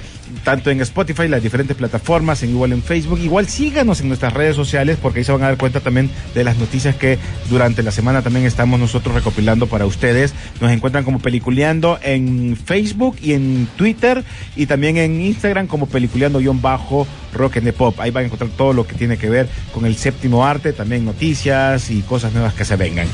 tanto 0.43 0.69
en 0.71 0.81
Spotify, 0.81 1.27
las 1.27 1.43
diferentes 1.43 1.75
plataformas, 1.75 2.43
en 2.43 2.51
igual 2.51 2.73
en 2.73 2.81
Facebook. 2.81 3.19
Igual 3.19 3.47
síganos 3.47 4.01
en 4.01 4.07
nuestras 4.07 4.33
redes 4.33 4.55
sociales 4.55 4.97
porque 5.01 5.19
ahí 5.19 5.25
se 5.25 5.31
van 5.31 5.43
a 5.43 5.47
dar 5.47 5.57
cuenta 5.57 5.79
también 5.79 6.09
de 6.33 6.43
las 6.43 6.57
noticias 6.57 6.95
que 6.95 7.17
durante 7.49 7.83
la 7.83 7.91
semana 7.91 8.21
también 8.21 8.45
estamos 8.45 8.79
nosotros 8.79 9.15
recopilando 9.15 9.67
para 9.67 9.85
ustedes. 9.85 10.33
Nos 10.61 10.71
encuentran 10.71 11.03
como 11.03 11.19
Peliculeando 11.19 11.99
en 12.01 12.57
Facebook 12.57 13.17
y 13.21 13.33
en 13.33 13.67
Twitter 13.75 14.23
y 14.55 14.65
también 14.65 14.97
en 14.97 15.21
Instagram 15.21 15.67
como 15.67 15.87
Peliculeando-bajo 15.87 17.07
Rock 17.33 17.57
and 17.57 17.71
Pop. 17.73 17.99
Ahí 17.99 18.11
van 18.11 18.23
a 18.23 18.25
encontrar 18.27 18.51
todo 18.51 18.73
lo 18.73 18.85
que 18.85 18.95
tiene 18.95 19.17
que 19.17 19.29
ver 19.29 19.47
con 19.73 19.85
el 19.85 19.95
séptimo 19.95 20.45
arte, 20.45 20.73
también 20.73 21.05
noticias 21.05 21.89
y 21.89 22.01
cosas 22.01 22.33
nuevas 22.33 22.53
que 22.53 22.65
se 22.65 22.75
vengan. 22.75 23.07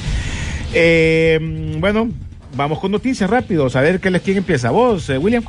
Eh, 0.74 1.40
bueno, 1.80 2.10
vamos 2.56 2.80
con 2.80 2.92
noticias 2.92 3.30
rápidos, 3.30 3.76
a 3.76 3.82
ver 3.82 4.00
quién 4.00 4.38
empieza. 4.38 4.72
¿Vos, 4.72 5.10
eh, 5.10 5.18
William? 5.18 5.44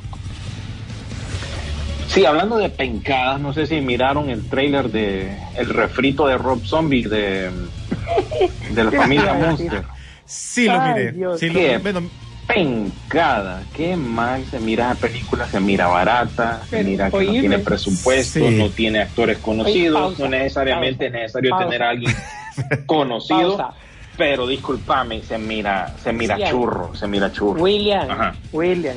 Sí, 2.10 2.24
hablando 2.24 2.56
de 2.58 2.70
pencadas, 2.70 3.40
no 3.40 3.52
sé 3.52 3.66
si 3.66 3.80
miraron 3.80 4.30
el 4.30 4.48
trailer 4.48 4.90
de 4.90 5.38
el 5.54 5.68
refrito 5.68 6.26
de 6.26 6.36
Rob 6.36 6.64
Zombie 6.64 7.04
de, 7.08 7.70
de 8.72 8.84
la 8.84 8.90
familia 8.90 9.32
Monster. 9.34 9.84
Sí, 10.24 10.66
lo 10.66 10.80
miré. 10.80 11.12
Sí, 11.38 11.48
lo- 11.50 11.60
¿Qué? 11.60 11.78
bueno, 11.78 12.10
Pencada, 12.48 13.68
qué 13.72 13.96
mal 13.96 14.44
se 14.44 14.58
mira 14.58 14.90
esa 14.90 15.00
película, 15.00 15.46
se 15.48 15.60
mira 15.60 15.86
barata, 15.86 16.66
se 16.68 16.82
mira 16.82 17.08
que 17.12 17.24
no 17.24 17.30
tiene 17.32 17.58
presupuesto, 17.60 18.40
Sí. 18.40 18.56
no 18.58 18.70
tiene 18.72 19.02
actores 19.02 19.38
conocidos, 19.38 20.00
pausa, 20.00 20.24
no 20.24 20.30
necesariamente 20.30 21.04
pausa, 21.04 21.16
es 21.16 21.22
necesario 21.22 21.50
pausa. 21.50 21.64
tener 21.66 21.82
a 21.84 21.90
alguien 21.90 22.12
conocido, 22.86 23.56
Pausa. 23.56 23.74
pero 24.16 24.48
discúlpame, 24.48 25.22
se 25.22 25.38
mira, 25.38 25.92
se 25.96 26.12
mira 26.12 26.42
churro, 26.42 26.92
se 26.92 27.06
mira 27.06 27.30
churro. 27.30 27.62
William, 27.62 28.10
Ajá. 28.10 28.34
William, 28.50 28.96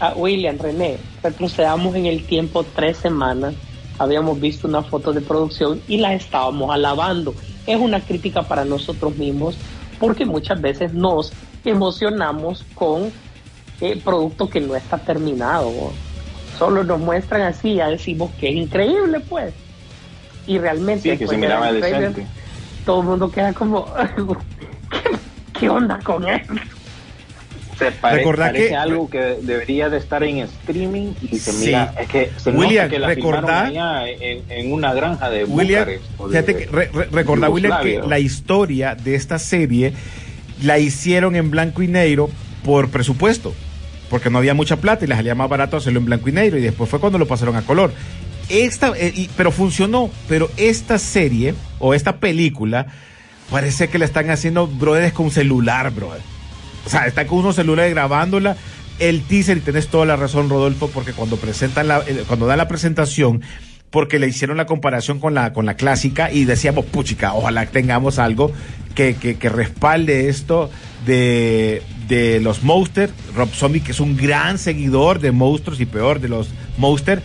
Ah, 0.00 0.12
William, 0.16 0.58
René, 0.58 0.98
retrocedamos 1.22 1.94
en 1.94 2.06
el 2.06 2.26
tiempo 2.26 2.64
tres 2.64 2.96
semanas. 2.96 3.54
Habíamos 3.98 4.40
visto 4.40 4.66
una 4.66 4.82
foto 4.82 5.12
de 5.12 5.20
producción 5.20 5.80
y 5.86 5.98
la 5.98 6.14
estábamos 6.14 6.70
alabando. 6.74 7.34
Es 7.66 7.78
una 7.78 8.00
crítica 8.00 8.42
para 8.42 8.64
nosotros 8.64 9.16
mismos 9.16 9.56
porque 10.00 10.26
muchas 10.26 10.60
veces 10.60 10.92
nos 10.92 11.32
emocionamos 11.64 12.64
con 12.74 13.12
el 13.80 14.00
producto 14.00 14.48
que 14.48 14.60
no 14.60 14.74
está 14.74 14.98
terminado. 14.98 15.72
Solo 16.58 16.82
nos 16.84 17.00
muestran 17.00 17.42
así, 17.42 17.74
ya 17.74 17.88
decimos 17.88 18.30
que 18.38 18.48
es 18.48 18.56
increíble, 18.56 19.20
pues. 19.20 19.54
Y 20.46 20.58
realmente 20.58 21.12
Sí, 21.12 21.16
que 21.16 21.26
se 21.26 21.36
miraba 21.36 21.70
trailer, 21.70 22.12
todo 22.84 23.00
el 23.00 23.06
mundo 23.06 23.30
queda 23.30 23.52
como, 23.52 23.86
¿qué, 24.90 25.18
qué 25.58 25.68
onda 25.68 25.98
con 26.00 26.28
él? 26.28 26.42
Se 27.78 27.90
pare- 27.90 28.18
Recordá 28.18 28.46
parece 28.46 28.68
que- 28.68 28.76
algo 28.76 29.10
que 29.10 29.36
debería 29.42 29.88
de 29.88 29.98
estar 29.98 30.22
en 30.22 30.38
streaming 30.38 31.12
y 31.22 31.38
se 31.38 31.52
Sí. 31.52 31.66
mira, 31.66 31.92
es 32.00 32.08
que 32.08 32.30
se 32.36 32.50
William, 32.50 32.88
que 32.88 32.98
la 32.98 33.08
recordá- 33.08 33.64
filmaron 33.66 33.66
allá 34.00 34.08
en, 34.08 34.42
en 34.48 34.72
una 34.72 34.94
granja 34.94 35.28
de 35.30 35.44
William, 35.44 35.86
de- 35.86 36.00
fíjate 36.28 36.56
que 36.56 36.66
re- 36.66 36.90
re- 36.92 37.08
recordá, 37.10 37.48
William, 37.50 37.82
que 37.82 38.00
la 38.06 38.18
historia 38.20 38.94
de 38.94 39.14
esta 39.16 39.38
serie 39.38 39.92
la 40.62 40.78
hicieron 40.78 41.34
en 41.34 41.50
blanco 41.50 41.82
y 41.82 41.88
negro 41.88 42.30
por 42.64 42.90
presupuesto, 42.90 43.52
porque 44.08 44.30
no 44.30 44.38
había 44.38 44.54
mucha 44.54 44.76
plata 44.76 45.04
y 45.04 45.08
les 45.08 45.16
salía 45.16 45.34
más 45.34 45.48
barato 45.48 45.76
hacerlo 45.76 45.98
en 45.98 46.04
blanco 46.06 46.28
y 46.28 46.32
negro 46.32 46.58
y 46.58 46.62
después 46.62 46.88
fue 46.88 47.00
cuando 47.00 47.18
lo 47.18 47.26
pasaron 47.26 47.56
a 47.56 47.62
color. 47.62 47.92
Esta, 48.48 48.92
eh, 48.96 49.12
y- 49.16 49.28
pero 49.36 49.50
funcionó, 49.50 50.10
pero 50.28 50.48
esta 50.56 50.98
serie 50.98 51.54
o 51.80 51.92
esta 51.94 52.18
película 52.18 52.86
parece 53.50 53.88
que 53.88 53.98
la 53.98 54.04
están 54.04 54.30
haciendo 54.30 54.66
brothers 54.66 55.12
con 55.12 55.30
celular, 55.30 55.90
brother. 55.90 56.20
O 56.86 56.90
sea, 56.90 57.06
está 57.06 57.26
con 57.26 57.38
unos 57.38 57.56
celulares 57.56 57.92
grabándola. 57.92 58.56
El 58.98 59.22
teaser, 59.22 59.56
y 59.56 59.60
tenés 59.60 59.88
toda 59.88 60.06
la 60.06 60.16
razón, 60.16 60.48
Rodolfo, 60.48 60.88
porque 60.88 61.12
cuando 61.12 61.36
presentan 61.36 61.88
la, 61.88 62.04
eh, 62.06 62.24
cuando 62.28 62.46
dan 62.46 62.58
la 62.58 62.68
presentación, 62.68 63.42
porque 63.90 64.18
le 64.18 64.28
hicieron 64.28 64.56
la 64.56 64.66
comparación 64.66 65.18
con 65.18 65.34
la, 65.34 65.52
con 65.52 65.66
la 65.66 65.74
clásica 65.74 66.30
y 66.30 66.44
decíamos, 66.44 66.84
puchica, 66.84 67.34
ojalá 67.34 67.66
tengamos 67.66 68.18
algo 68.18 68.52
que, 68.94 69.14
que, 69.14 69.36
que 69.36 69.48
respalde 69.48 70.28
esto 70.28 70.70
de, 71.06 71.82
de 72.08 72.40
los 72.40 72.62
Monster. 72.62 73.10
Rob 73.34 73.50
Zombie, 73.50 73.80
que 73.80 73.92
es 73.92 74.00
un 74.00 74.16
gran 74.16 74.58
seguidor 74.58 75.20
de 75.20 75.32
monstruos 75.32 75.80
y 75.80 75.86
peor 75.86 76.20
de 76.20 76.28
los 76.28 76.50
Monster. 76.76 77.22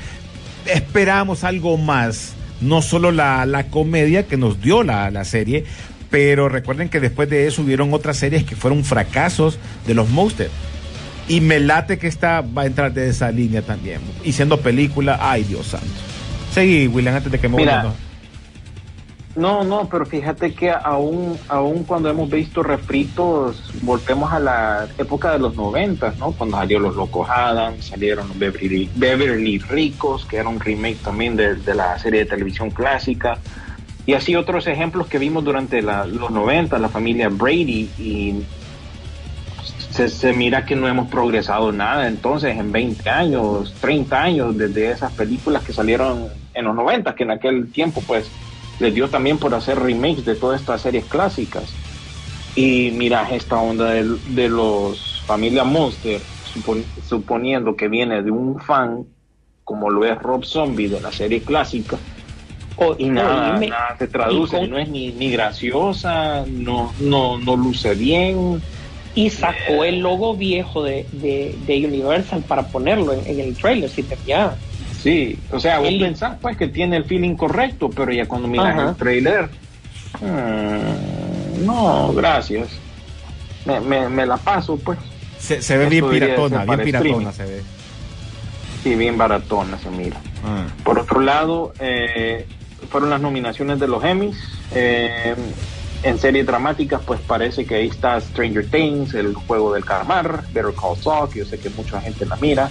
Esperamos 0.66 1.44
algo 1.44 1.78
más, 1.78 2.34
no 2.62 2.82
solo 2.82 3.12
la, 3.12 3.46
la 3.46 3.68
comedia 3.68 4.28
que 4.28 4.38
nos 4.38 4.62
dio 4.62 4.84
la, 4.84 5.10
la 5.12 5.26
serie, 5.26 5.66
pero 6.10 6.50
recuerden 6.50 6.90
que 6.90 7.00
después 7.00 7.30
de 7.30 7.48
eso 7.48 7.62
hubieron 7.62 7.94
otras 7.94 8.18
series 8.18 8.44
que 8.44 8.56
fueron 8.56 8.84
fracasos 8.84 9.60
de 9.86 9.94
los 9.94 10.10
Monster. 10.10 10.50
Y 11.28 11.42
me 11.42 11.60
late 11.60 12.00
que 12.00 12.08
esta 12.08 12.42
va 12.42 12.64
a 12.64 12.66
entrar 12.66 12.92
de 12.94 13.08
esa 13.08 13.32
línea 13.32 13.62
también. 13.62 14.00
Y 14.24 14.32
siendo 14.32 14.60
película, 14.62 15.20
ay 15.22 15.44
Dios 15.44 15.68
santo. 15.68 15.88
Seguí, 16.52 16.88
William, 16.88 17.16
antes 17.16 17.32
de 17.32 17.40
que 17.40 17.48
me 17.48 17.56
vuelva. 17.56 17.94
No, 19.36 19.64
no, 19.64 19.88
pero 19.88 20.06
fíjate 20.06 20.54
que 20.54 20.72
aún, 20.72 21.38
aún 21.48 21.84
cuando 21.84 22.10
hemos 22.10 22.30
visto 22.30 22.64
refritos, 22.64 23.72
volvemos 23.84 24.34
a 24.34 24.40
la 24.40 24.88
época 24.98 25.32
de 25.32 25.40
los 25.40 25.56
noventas, 25.56 26.18
¿no? 26.18 26.32
Cuando 26.32 26.58
salió 26.58 26.80
Los 26.80 26.96
Locos 26.96 27.30
Adams, 27.30 27.86
salieron 27.86 28.28
los 28.28 28.38
Beverly, 28.40 28.90
Beverly 28.96 29.60
Ricos, 29.60 30.26
que 30.26 30.38
era 30.38 30.50
un 30.50 30.60
remake 30.60 30.98
también 31.04 31.36
de, 31.36 31.56
de 31.56 31.76
la 31.76 31.98
serie 32.00 32.22
de 32.22 32.26
televisión 32.26 32.72
clásica. 32.72 33.38
Y 34.10 34.16
así 34.16 34.36
otros 34.36 34.66
ejemplos 34.66 35.08
que 35.08 35.20
vimos 35.20 35.44
durante 35.44 35.84
los 35.84 36.32
90, 36.32 36.80
la 36.80 36.90
familia 36.90 37.30
Brady, 37.30 37.94
y 37.96 38.34
se, 39.62 40.34
mira 40.34 40.66
que 40.66 40.76
no 40.76 40.88
hemos 40.88 41.10
progresado 41.10 41.72
nada 41.72 42.08
entonces 42.08 42.58
en 42.58 42.72
20 42.72 43.08
años, 43.08 43.78
30 43.80 44.20
años 44.20 44.58
desde 44.58 44.90
esas 44.90 45.12
películas 45.14 45.62
que 45.62 45.74
salieron 45.74 46.28
en 46.56 46.66
los 46.66 46.76
90, 46.76 47.14
que 47.14 47.22
en 47.22 47.30
aquel 47.30 47.72
tiempo 47.72 48.04
pues 48.04 48.34
les 48.80 48.96
dio 48.96 49.12
también 49.12 49.38
por 49.38 49.54
hacer 49.54 49.78
remakes 49.78 50.26
de 50.26 50.38
todas 50.38 50.60
estas 50.60 50.82
series 50.82 51.06
clásicas. 51.06 51.80
Y 52.56 52.90
mira 52.90 53.30
esta 53.30 53.58
onda 53.58 53.92
de, 53.92 54.50
los 54.50 55.24
Familia 55.28 55.66
Monster, 55.66 56.26
supon- 56.42 56.88
suponiendo 57.00 57.76
que 57.76 57.88
viene 57.88 58.24
de 58.24 58.32
un 58.32 58.60
fan 58.60 59.06
como 59.64 59.92
lo 59.92 60.04
es 60.04 60.18
Rob 60.18 60.44
Zombie 60.46 60.90
de 60.90 61.00
la 61.00 61.12
serie 61.12 61.44
clásica, 61.44 62.02
Y 62.98 63.10
nada, 63.10 63.60
se 63.98 64.08
traduce, 64.08 64.58
con- 64.58 64.70
no 64.70 64.78
es 64.78 64.90
ni, 64.90 65.12
ni 65.12 65.32
graciosa, 65.32 66.46
no, 66.48 66.94
no, 67.00 67.38
no 67.38 67.56
luce 67.56 67.94
bien. 67.96 68.62
y 69.16 69.30
sacó 69.32 69.84
el 69.84 70.00
logo 70.00 70.36
viejo 70.38 70.84
de, 70.84 71.06
de, 71.12 71.56
de 71.66 71.86
Universal 71.86 72.44
para 72.48 72.68
ponerlo 72.68 73.12
en, 73.14 73.26
en 73.26 73.40
el 73.40 73.56
trailer, 73.58 73.90
si 73.90 74.04
te 74.04 74.16
fijas. 74.16 74.56
Sí, 75.02 75.38
o 75.52 75.60
sea, 75.60 75.80
vos 75.80 75.88
El- 75.90 76.00
pensás 76.00 76.38
pues 76.42 76.56
que 76.58 76.68
tiene 76.68 76.98
el 76.98 77.06
feeling 77.06 77.36
correcto, 77.36 77.90
pero 77.90 78.12
ya 78.14 78.26
cuando 78.28 78.48
miras 78.48 78.68
Ajá. 78.78 78.90
el 78.90 78.96
trailer, 78.96 79.50
mm, 80.22 81.66
no, 81.66 82.14
gracias. 82.14 82.68
Me, 83.66 83.80
me, 83.80 84.10
me 84.10 84.26
la 84.26 84.38
paso 84.38 84.78
pues. 84.78 84.98
Se, 85.38 85.62
se 85.62 85.78
ve 85.78 85.88
bien 85.88 86.10
piratona, 86.10 86.66
bien 86.66 86.82
piratona 86.84 87.30
streaming. 87.30 87.32
se 87.32 87.44
ve. 87.46 87.62
Sí, 88.84 88.96
bien 88.96 89.18
baratona 89.18 89.78
se 89.78 89.90
mira. 89.90 90.18
Ah. 90.46 90.66
Por 90.84 91.00
otro 91.00 91.20
lado, 91.20 91.74
eh, 91.80 92.46
fueron 92.90 93.10
las 93.10 93.22
nominaciones 93.22 93.80
de 93.80 93.88
los 93.88 94.04
Emmys. 94.04 94.38
Eh, 94.74 95.36
en 96.02 96.18
series 96.18 96.46
dramáticas, 96.46 97.02
pues 97.06 97.20
parece 97.20 97.66
que 97.66 97.76
ahí 97.76 97.88
está 97.88 98.20
Stranger 98.22 98.66
Things, 98.70 99.14
El 99.14 99.34
Juego 99.34 99.74
del 99.74 99.84
Calamar, 99.84 100.44
Better 100.54 100.74
Call 100.74 100.96
Saul, 100.98 101.30
que 101.30 101.40
yo 101.40 101.46
sé 101.46 101.60
que 101.60 101.70
mucha 101.72 102.00
gente 102.00 102.26
la 102.26 102.38
mira. 102.38 102.70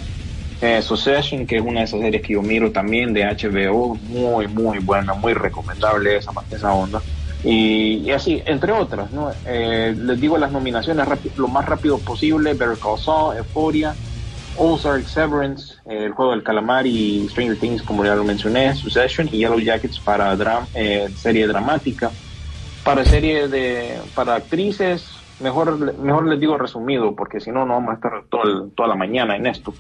Eh, 0.61 0.83
Succession, 0.83 1.47
que 1.47 1.57
es 1.57 1.63
una 1.63 1.81
de 1.81 1.85
esas 1.85 2.01
series 2.01 2.23
que 2.23 2.33
yo 2.33 2.43
miro 2.43 2.73
también 2.73 3.13
de 3.13 3.25
HBO, 3.25 3.95
muy, 3.95 4.49
muy 4.49 4.79
buena, 4.79 5.15
muy 5.15 5.35
recomendable 5.35 6.17
esa, 6.17 6.33
esa 6.51 6.73
onda. 6.73 7.01
Y, 7.45 8.11
así, 8.11 8.43
entre 8.47 8.73
otras, 8.73 9.13
¿no? 9.13 9.31
Eh, 9.47 9.95
les 9.97 10.21
digo 10.21 10.37
las 10.39 10.51
nominaciones 10.51 11.07
lo 11.37 11.47
más 11.47 11.67
rápido 11.67 11.99
posible, 11.99 12.55
Better 12.55 12.79
Call 12.79 12.99
Saul, 12.99 13.37
Euphoria, 13.37 13.95
Ozark, 14.57 15.07
Severance, 15.07 15.75
El 15.89 16.13
Juego 16.13 16.33
del 16.33 16.43
Calamar 16.43 16.87
y 16.87 17.27
Stranger 17.31 17.57
Things, 17.59 17.83
como 17.83 18.05
ya 18.05 18.15
lo 18.15 18.23
mencioné, 18.23 18.75
Succession 18.75 19.27
y 19.33 19.39
Yellow 19.39 19.59
Jackets 19.59 19.99
para 19.99 20.37
dra- 20.37 20.67
eh, 20.75 21.09
serie 21.17 21.47
dramática. 21.47 22.11
Para 22.85 23.05
serie 23.07 23.49
de, 23.49 23.99
para 24.15 24.35
actrices, 24.35 25.11
mejor, 25.41 25.99
mejor 25.99 26.27
les 26.27 26.39
digo 26.41 26.59
resumido, 26.59 27.15
porque 27.17 27.41
si 27.41 27.51
no, 27.51 27.65
no 27.65 27.75
vamos 27.75 27.93
a 27.93 27.95
estar 27.95 28.23
todo 28.29 28.43
el- 28.43 28.71
toda 28.73 28.89
la 28.89 28.95
mañana 28.97 29.35
en 29.37 29.47
esto. 29.47 29.73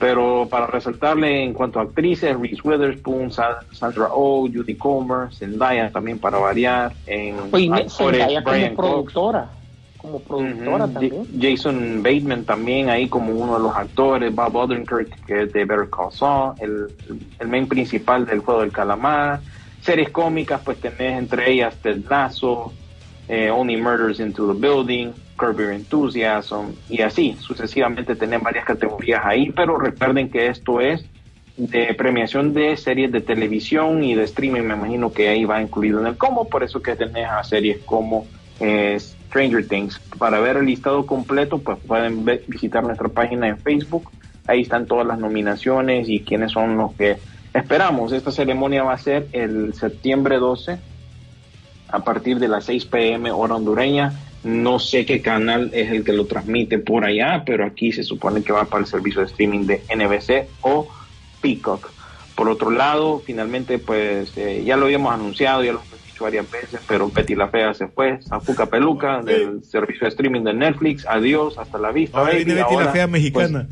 Pero 0.00 0.48
para 0.50 0.66
resaltarle 0.66 1.44
en 1.44 1.52
cuanto 1.54 1.78
a 1.78 1.82
actrices, 1.84 2.36
Reese 2.38 2.60
Witherspoon, 2.64 3.30
Sa- 3.30 3.60
Sandra 3.70 4.08
Oh, 4.10 4.48
Judy 4.52 4.74
Comer, 4.74 5.32
Zendaya 5.32 5.88
también 5.90 6.18
para 6.18 6.36
variar. 6.38 6.92
En 7.06 7.36
Oye, 7.52 7.70
actores, 7.72 7.92
Zendaya 7.96 8.40
Brian 8.40 8.74
como 8.74 8.88
Cox, 8.88 8.92
productora, 9.12 9.48
como 10.04 10.20
productora 10.20 10.86
también. 10.86 11.26
Jason 11.40 12.02
Bateman 12.02 12.44
también 12.44 12.90
ahí 12.90 13.08
como 13.08 13.32
uno 13.32 13.54
de 13.54 13.62
los 13.62 13.74
actores, 13.74 14.34
Bob 14.34 14.54
Odenkirk 14.54 15.24
que 15.24 15.44
es 15.44 15.52
de 15.54 15.64
Better 15.64 15.88
Call 15.88 16.12
Saul, 16.12 16.54
el, 16.60 16.88
el 17.38 17.48
main 17.48 17.66
principal 17.66 18.26
del 18.26 18.40
Juego 18.40 18.60
del 18.60 18.70
Calamar, 18.70 19.40
series 19.80 20.10
cómicas 20.10 20.60
pues 20.62 20.78
tenés 20.78 21.18
entre 21.18 21.50
ellas 21.50 21.74
Ted 21.76 22.02
Lasso, 22.10 22.70
eh, 23.28 23.50
Only 23.50 23.78
Murders 23.78 24.20
into 24.20 24.52
the 24.52 24.60
Building, 24.60 25.12
Curb 25.38 25.58
Your 25.58 25.72
Enthusiasm 25.72 26.72
y 26.90 27.00
así 27.00 27.34
sucesivamente 27.40 28.14
tenés 28.14 28.42
varias 28.42 28.66
categorías 28.66 29.22
ahí, 29.24 29.52
pero 29.52 29.78
recuerden 29.78 30.28
que 30.28 30.48
esto 30.48 30.82
es 30.82 31.06
de 31.56 31.94
premiación 31.94 32.52
de 32.52 32.76
series 32.76 33.10
de 33.10 33.22
televisión 33.22 34.04
y 34.04 34.14
de 34.14 34.24
streaming, 34.24 34.62
me 34.62 34.74
imagino 34.74 35.10
que 35.12 35.30
ahí 35.30 35.46
va 35.46 35.62
incluido 35.62 36.00
en 36.00 36.08
el 36.08 36.18
combo, 36.18 36.46
por 36.46 36.62
eso 36.62 36.82
que 36.82 36.94
tenés 36.94 37.26
a 37.26 37.42
series 37.42 37.78
como 37.86 38.26
eh, 38.60 38.98
Stranger 39.28 39.66
Things. 39.66 39.98
Para 40.18 40.40
ver 40.40 40.56
el 40.56 40.66
listado 40.66 41.06
completo, 41.06 41.58
pues 41.58 41.78
pueden 41.86 42.24
visitar 42.46 42.84
nuestra 42.84 43.08
página 43.08 43.48
en 43.48 43.58
Facebook, 43.58 44.10
ahí 44.46 44.62
están 44.62 44.86
todas 44.86 45.06
las 45.06 45.18
nominaciones 45.18 46.08
y 46.08 46.20
quiénes 46.20 46.52
son 46.52 46.76
los 46.76 46.92
que 46.94 47.16
esperamos. 47.52 48.12
Esta 48.12 48.30
ceremonia 48.30 48.82
va 48.82 48.94
a 48.94 48.98
ser 48.98 49.28
el 49.32 49.74
septiembre 49.74 50.38
12 50.38 50.78
a 51.88 52.00
partir 52.00 52.38
de 52.38 52.48
las 52.48 52.64
6 52.64 52.86
pm 52.86 53.30
hora 53.30 53.54
hondureña. 53.54 54.12
No 54.42 54.78
sé 54.78 55.06
qué 55.06 55.22
canal 55.22 55.70
es 55.72 55.90
el 55.90 56.04
que 56.04 56.12
lo 56.12 56.26
transmite 56.26 56.78
por 56.78 57.04
allá, 57.04 57.42
pero 57.46 57.64
aquí 57.64 57.92
se 57.92 58.02
supone 58.02 58.42
que 58.42 58.52
va 58.52 58.66
para 58.66 58.82
el 58.82 58.86
servicio 58.86 59.20
de 59.20 59.28
streaming 59.28 59.66
de 59.66 59.82
NBC 59.94 60.48
o 60.60 60.88
Peacock. 61.40 61.90
Por 62.34 62.48
otro 62.48 62.70
lado, 62.70 63.22
finalmente, 63.24 63.78
pues 63.78 64.36
eh, 64.36 64.62
ya 64.66 64.76
lo 64.76 64.86
habíamos 64.86 65.14
anunciado, 65.14 65.62
ya 65.62 65.72
lo 65.72 65.80
dicho 66.14 66.24
varias 66.24 66.50
veces, 66.50 66.80
pero 66.86 67.08
Betty 67.10 67.34
la 67.34 67.48
Fea 67.48 67.74
se 67.74 67.88
fue, 67.88 68.20
Zafuca 68.22 68.66
Peluca 68.66 69.20
del 69.22 69.64
servicio 69.64 70.04
de 70.04 70.08
streaming 70.08 70.42
de 70.42 70.54
Netflix. 70.54 71.04
Adiós, 71.06 71.58
hasta 71.58 71.76
la 71.78 71.90
vista. 71.92 72.18
Ahora 72.18 72.32
baby. 72.32 72.44
viene 72.44 72.60
Betty 72.62 72.74
Ahora, 72.74 72.86
la 72.86 72.92
fea 72.92 73.08
pues, 73.08 73.12
mexicana. 73.22 73.66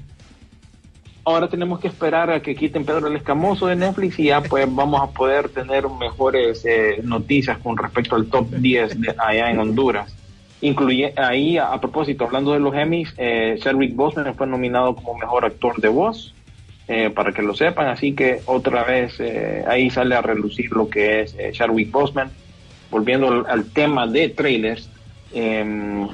ahora 1.25 1.49
tenemos 1.49 1.79
que 1.81 1.89
esperar 1.89 2.31
a 2.31 2.43
que 2.43 2.55
quiten 2.57 2.85
Pedro 2.85 3.07
el 3.07 3.17
Escamoso 3.17 3.69
de 3.69 3.77
Netflix 3.77 4.19
y 4.19 4.25
ya 4.25 4.41
pues 4.43 4.67
vamos 4.69 5.01
a 5.01 5.07
poder 5.13 5.49
tener 5.51 5.89
mejores 5.89 6.65
eh, 6.65 7.01
noticias 7.05 7.59
con 7.59 7.77
respecto 7.77 8.17
al 8.17 8.27
top 8.27 8.51
10 8.51 9.01
de 9.01 9.15
allá 9.19 9.51
en 9.51 9.59
Honduras. 9.61 10.13
incluye 10.61 11.13
ahí, 11.17 11.59
a, 11.59 11.73
a 11.73 11.81
propósito, 11.81 12.25
hablando 12.25 12.53
de 12.53 12.61
los 12.61 12.75
Emmys, 12.75 13.15
eh, 13.19 13.57
Chadwick 13.61 13.95
Boseman 13.95 14.35
fue 14.35 14.47
nominado 14.47 14.95
como 14.97 15.19
mejor 15.19 15.45
actor 15.45 15.81
de 15.81 15.89
voz, 15.89 16.35
eh, 16.89 17.11
para 17.11 17.33
que 17.33 17.43
lo 17.43 17.55
sepan, 17.55 17.89
así 17.89 18.13
que 18.13 18.41
otra 18.47 18.85
vez 18.85 19.15
eh, 19.21 19.65
ahí 19.67 19.89
sale 19.89 20.15
a 20.15 20.21
relucir 20.21 20.71
lo 20.73 20.89
que 20.89 21.23
es 21.23 21.35
eh, 21.39 21.51
Chadwick. 21.53 21.95
Volviendo 22.91 23.29
al, 23.29 23.47
al 23.49 23.71
tema 23.73 24.07
de 24.07 24.29
trailers, 24.31 24.91
em, 25.33 26.09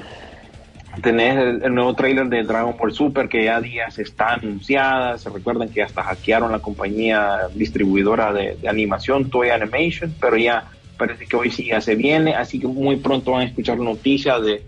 tenés 1.01 1.37
el, 1.37 1.63
el 1.63 1.73
nuevo 1.73 1.93
trailer 1.95 2.27
de 2.27 2.43
Dragon 2.43 2.75
Ball 2.77 2.93
Super 2.93 3.27
que 3.27 3.43
ya 3.45 3.59
días 3.59 3.99
está 3.99 4.35
anunciada. 4.35 5.17
Se 5.17 5.29
recuerdan 5.29 5.69
que 5.69 5.81
hasta 5.81 6.03
hackearon 6.03 6.51
la 6.51 6.59
compañía 6.59 7.47
distribuidora 7.53 8.31
de, 8.31 8.55
de 8.61 8.69
animación 8.69 9.29
Toy 9.29 9.49
Animation, 9.49 10.13
pero 10.21 10.37
ya 10.37 10.69
parece 10.97 11.25
que 11.25 11.35
hoy 11.35 11.49
sí 11.49 11.65
ya 11.65 11.81
se 11.81 11.95
viene, 11.95 12.35
así 12.35 12.59
que 12.59 12.67
muy 12.67 12.97
pronto 12.97 13.31
van 13.31 13.41
a 13.41 13.45
escuchar 13.45 13.77
noticias 13.77 14.41
de, 14.43 14.63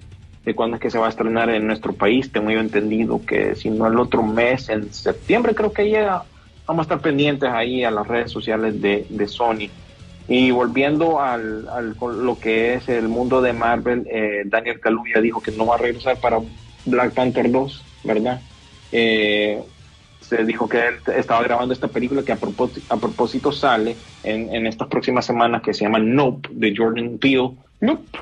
de 0.46 0.56
cuándo 0.56 0.76
es 0.76 0.82
que 0.82 0.90
se 0.90 0.98
va 0.98 1.08
a 1.08 1.10
estrenar 1.10 1.50
en 1.50 1.68
nuestro 1.68 1.94
país. 1.94 2.32
Tengo 2.32 2.52
yo 2.52 2.60
entendido 2.60 3.22
que 3.26 3.56
si 3.56 3.70
no 3.70 3.88
el 3.88 4.00
otro 4.00 4.24
mes, 4.24 4.70
en 4.70 4.92
septiembre 4.94 5.56
creo 5.56 5.72
que 5.72 5.90
llega. 5.90 6.24
Vamos 6.68 6.84
a 6.84 6.84
estar 6.84 7.02
pendientes 7.02 7.50
ahí 7.50 7.84
a 7.84 7.92
las 7.92 8.08
redes 8.08 8.32
sociales 8.32 8.82
de, 8.82 9.06
de 9.10 9.28
Sony. 9.28 9.70
Y 10.28 10.52
volviendo 10.52 11.20
al, 11.20 11.68
al 11.68 11.96
lo 12.00 12.40
que 12.40 12.76
es 12.76 12.88
el 12.88 13.08
mundo 13.08 13.42
de 13.42 13.54
Marvel, 13.54 14.08
eh, 14.10 14.44
Daniel 14.46 14.80
Kaluuya 14.80 15.20
dijo 15.20 15.42
que 15.42 15.52
no 15.52 15.66
va 15.66 15.76
a 15.76 15.80
regresar 15.80 16.18
para 16.18 16.40
Black 16.86 17.14
Panther 17.14 17.52
2, 17.52 17.84
¿verdad? 18.04 18.40
Eh, 18.92 19.62
se 20.22 20.46
dijo 20.46 20.70
que 20.70 20.78
él 20.78 20.96
estaba 21.18 21.44
grabando 21.44 21.74
esta 21.74 21.90
película 21.90 22.24
que 22.24 22.32
a 22.32 22.38
propósito, 22.38 22.94
a 22.94 22.98
propósito 22.98 23.52
sale 23.52 23.98
en, 24.24 24.54
en 24.56 24.68
estas 24.68 24.88
próximas 24.88 25.26
semanas 25.26 25.62
que 25.62 25.74
se 25.74 25.84
llama 25.84 26.00
Nope 26.00 26.50
de 26.54 26.74
Jordan 26.76 27.18
Peele. 27.18 27.52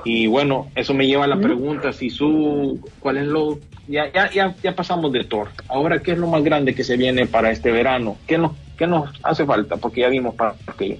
Y 0.06 0.28
bueno, 0.28 0.68
eso 0.76 0.94
me 0.94 1.06
lleva 1.06 1.26
a 1.26 1.28
la 1.28 1.38
pregunta 1.38 1.92
si 1.92 2.10
su 2.10 2.80
cuál 3.00 3.18
es 3.18 3.28
lo 3.28 3.60
ya, 3.88 4.12
ya, 4.14 4.30
ya, 4.32 4.56
ya 4.64 4.76
pasamos 4.76 5.12
de 5.12 5.24
Thor. 5.24 5.50
Ahora 5.68 6.00
qué 6.00 6.12
es 6.12 6.18
lo 6.18 6.28
más 6.28 6.44
grande 6.44 6.76
que 6.76 6.84
se 6.84 6.96
viene 6.96 7.26
para 7.26 7.52
este 7.52 7.72
verano? 7.72 8.18
¿Qué 8.28 8.38
nos, 8.38 8.54
qué 8.78 8.88
nos 8.88 9.10
hace 9.24 9.46
falta? 9.46 9.78
Porque 9.78 10.02
ya 10.02 10.10
vimos 10.10 10.36
para 10.36 10.56
que 10.78 11.00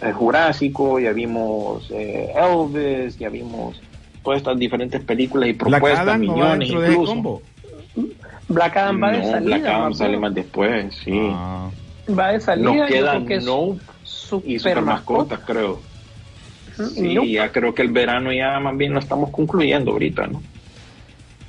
eh, 0.00 0.12
Jurásico, 0.12 0.98
ya 0.98 1.12
vimos 1.12 1.90
eh, 1.90 2.32
Elvis, 2.34 3.18
ya 3.18 3.28
vimos 3.28 3.80
todas 4.24 4.38
estas 4.38 4.58
diferentes 4.58 5.02
películas 5.02 5.50
y 5.50 5.52
propuestas, 5.52 6.18
millones 6.18 6.70
de 6.70 6.74
incluso. 6.74 7.42
Black 8.48 8.76
Adam 8.76 9.02
va 9.02 9.12
de 9.12 9.18
No, 9.18 9.30
salida. 9.30 9.56
Black 9.56 9.66
Adam 9.66 9.94
sale 9.94 10.16
más 10.16 10.34
después, 10.34 10.94
sí. 11.04 11.12
Ah. 11.32 11.70
Va 12.18 12.32
de 12.32 12.40
salida. 12.40 12.72
Nos 12.72 12.88
quedan 12.88 13.26
No 13.44 13.76
y 14.44 14.58
Super 14.58 14.82
Mascotas, 14.82 15.40
creo. 15.46 15.91
Sí, 16.88 17.32
ya 17.32 17.50
creo 17.52 17.74
que 17.74 17.82
el 17.82 17.92
verano 17.92 18.32
ya 18.32 18.58
más 18.60 18.76
bien 18.76 18.92
lo 18.92 18.98
estamos 18.98 19.30
concluyendo 19.30 19.92
ahorita, 19.92 20.26
¿no? 20.26 20.42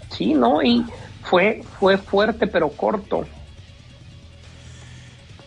Sí, 0.10 0.34
¿no? 0.34 0.62
Y 0.62 0.86
fue, 1.24 1.64
fue 1.80 1.98
fuerte 1.98 2.48
pero 2.48 2.70
corto. 2.70 3.26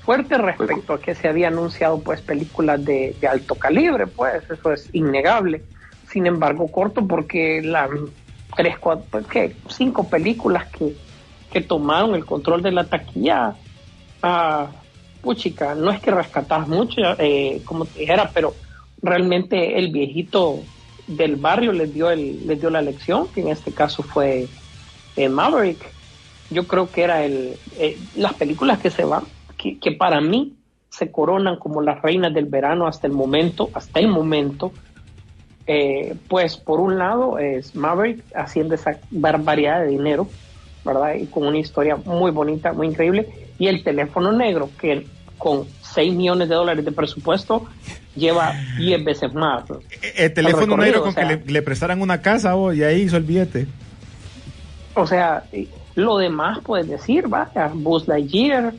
Fuerte 0.02 0.38
respecto 0.38 0.94
a 0.94 1.00
que 1.00 1.14
se 1.14 1.28
había 1.28 1.48
anunciado 1.48 2.00
pues 2.00 2.20
películas 2.20 2.84
de, 2.84 3.16
de 3.20 3.26
alto 3.26 3.56
calibre, 3.56 4.06
pues 4.06 4.48
eso 4.48 4.72
es 4.72 4.88
innegable. 4.92 5.62
Sin 6.08 6.26
embargo, 6.26 6.70
corto 6.70 7.06
porque 7.06 7.60
las 7.62 7.90
tres, 8.56 8.78
cuatro, 8.78 9.04
pues, 9.10 9.26
¿qué? 9.26 9.56
cinco 9.68 10.08
películas 10.08 10.66
que, 10.70 10.96
que 11.52 11.60
tomaron 11.60 12.14
el 12.14 12.24
control 12.24 12.62
de 12.62 12.70
la 12.72 12.84
taquilla, 12.84 13.54
ah, 14.22 14.68
puchica, 15.22 15.74
no 15.74 15.90
es 15.90 16.00
que 16.00 16.12
rescatas 16.12 16.68
mucho, 16.68 17.00
eh, 17.18 17.60
como 17.64 17.84
te 17.84 18.00
dijera, 18.00 18.30
pero 18.32 18.54
realmente 19.02 19.78
el 19.78 19.92
viejito 19.92 20.60
del 21.06 21.36
barrio 21.36 21.72
les 21.72 21.92
dio 21.94 22.10
el, 22.10 22.46
les 22.46 22.60
dio 22.60 22.70
la 22.70 22.82
lección, 22.82 23.28
que 23.28 23.40
en 23.40 23.48
este 23.48 23.72
caso 23.72 24.02
fue 24.02 24.48
eh, 25.16 25.28
Maverick. 25.28 25.78
Yo 26.50 26.66
creo 26.66 26.90
que 26.90 27.02
era 27.02 27.24
el 27.24 27.56
eh, 27.78 27.98
las 28.16 28.34
películas 28.34 28.78
que 28.78 28.90
se 28.90 29.04
van, 29.04 29.24
que, 29.56 29.92
para 29.92 30.20
mí 30.20 30.54
se 30.90 31.10
coronan 31.10 31.58
como 31.58 31.82
las 31.82 32.00
reinas 32.02 32.32
del 32.32 32.46
verano 32.46 32.86
hasta 32.86 33.06
el 33.06 33.12
momento, 33.12 33.70
hasta 33.74 34.00
el 34.00 34.08
momento. 34.08 34.72
eh, 35.66 36.14
pues 36.28 36.56
por 36.56 36.78
un 36.80 36.96
lado 36.98 37.38
es 37.38 37.74
Maverick 37.74 38.22
haciendo 38.34 38.74
esa 38.74 39.00
barbaridad 39.10 39.80
de 39.80 39.88
dinero, 39.88 40.28
¿verdad? 40.84 41.14
Y 41.16 41.26
con 41.26 41.46
una 41.46 41.58
historia 41.58 41.96
muy 41.96 42.30
bonita, 42.30 42.72
muy 42.72 42.86
increíble. 42.86 43.26
Y 43.58 43.66
el 43.66 43.82
teléfono 43.82 44.30
negro, 44.32 44.70
que 44.80 45.06
con 45.38 45.66
6 45.94 46.14
millones 46.14 46.48
de 46.48 46.54
dólares 46.54 46.84
de 46.84 46.92
presupuesto 46.92 47.66
lleva 48.14 48.52
10 48.78 49.04
veces 49.04 49.32
más. 49.34 49.64
El 50.16 50.32
teléfono 50.32 50.76
recorrido, 50.76 50.84
negro 50.84 51.00
con 51.02 51.10
o 51.10 51.12
sea. 51.12 51.28
que 51.28 51.36
le, 51.36 51.52
le 51.52 51.62
prestaran 51.62 52.00
una 52.00 52.22
casa 52.22 52.56
oh, 52.56 52.72
y 52.72 52.82
ahí 52.82 53.02
hizo 53.02 53.16
el 53.16 53.24
billete. 53.24 53.66
O 54.94 55.06
sea, 55.06 55.44
y 55.52 55.68
lo 55.94 56.18
demás 56.18 56.58
puedes 56.62 56.88
decir, 56.88 57.28
vaya, 57.28 57.70
Buzz 57.72 58.08
Lightyear, 58.08 58.72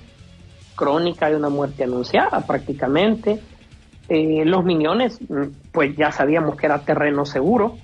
crónica 0.75 1.29
de 1.29 1.35
una 1.35 1.49
muerte 1.49 1.83
anunciada 1.83 2.45
prácticamente. 2.45 3.39
Eh, 4.09 4.43
los 4.45 4.63
Miniones, 4.63 5.19
mm, 5.27 5.43
pues 5.71 5.95
ya 5.97 6.11
sabíamos 6.11 6.55
que 6.55 6.65
era 6.65 6.79
terreno 6.79 7.25
seguro, 7.25 7.77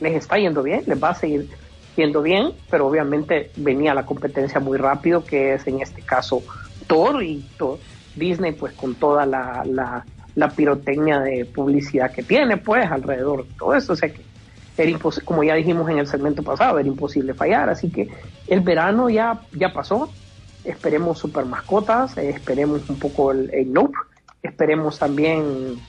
les 0.00 0.14
está 0.14 0.38
yendo 0.38 0.62
bien, 0.62 0.84
les 0.86 1.02
va 1.02 1.10
a 1.10 1.14
seguir 1.14 1.48
yendo 1.96 2.22
bien, 2.22 2.52
pero 2.70 2.86
obviamente 2.86 3.50
venía 3.56 3.94
la 3.94 4.04
competencia 4.06 4.60
muy 4.60 4.78
rápido, 4.78 5.24
que 5.24 5.54
es 5.54 5.66
en 5.66 5.80
este 5.80 6.02
caso 6.02 6.42
Thor 6.86 7.22
y 7.22 7.44
to- 7.56 7.78
Disney, 8.14 8.52
pues 8.52 8.74
con 8.74 8.98
toda 8.98 9.26
la, 9.26 9.64
la, 9.66 10.06
pirotecnia 10.54 11.20
de 11.20 11.46
publicidad 11.46 12.12
que 12.12 12.22
tiene, 12.22 12.56
pues 12.58 12.90
alrededor 12.90 13.46
de 13.48 13.54
todo 13.58 13.74
eso, 13.74 13.92
o 13.92 13.96
sea 13.96 14.12
que 14.12 14.26
era 14.76 14.90
imposible, 14.90 15.24
como 15.24 15.44
ya 15.44 15.54
dijimos 15.54 15.88
en 15.90 15.98
el 15.98 16.06
segmento 16.06 16.42
pasado, 16.42 16.78
era 16.78 16.88
imposible 16.88 17.34
fallar, 17.34 17.68
así 17.70 17.90
que 17.90 18.08
el 18.46 18.60
verano 18.60 19.08
ya, 19.08 19.46
ya 19.52 19.72
pasó, 19.72 20.16
esperemos 20.64 21.18
super 21.18 21.44
mascotas, 21.46 22.16
eh, 22.18 22.30
esperemos 22.30 22.88
un 22.88 22.98
poco 22.98 23.30
el, 23.32 23.50
el 23.54 23.72
esperemos 24.42 24.98
también 24.98 25.86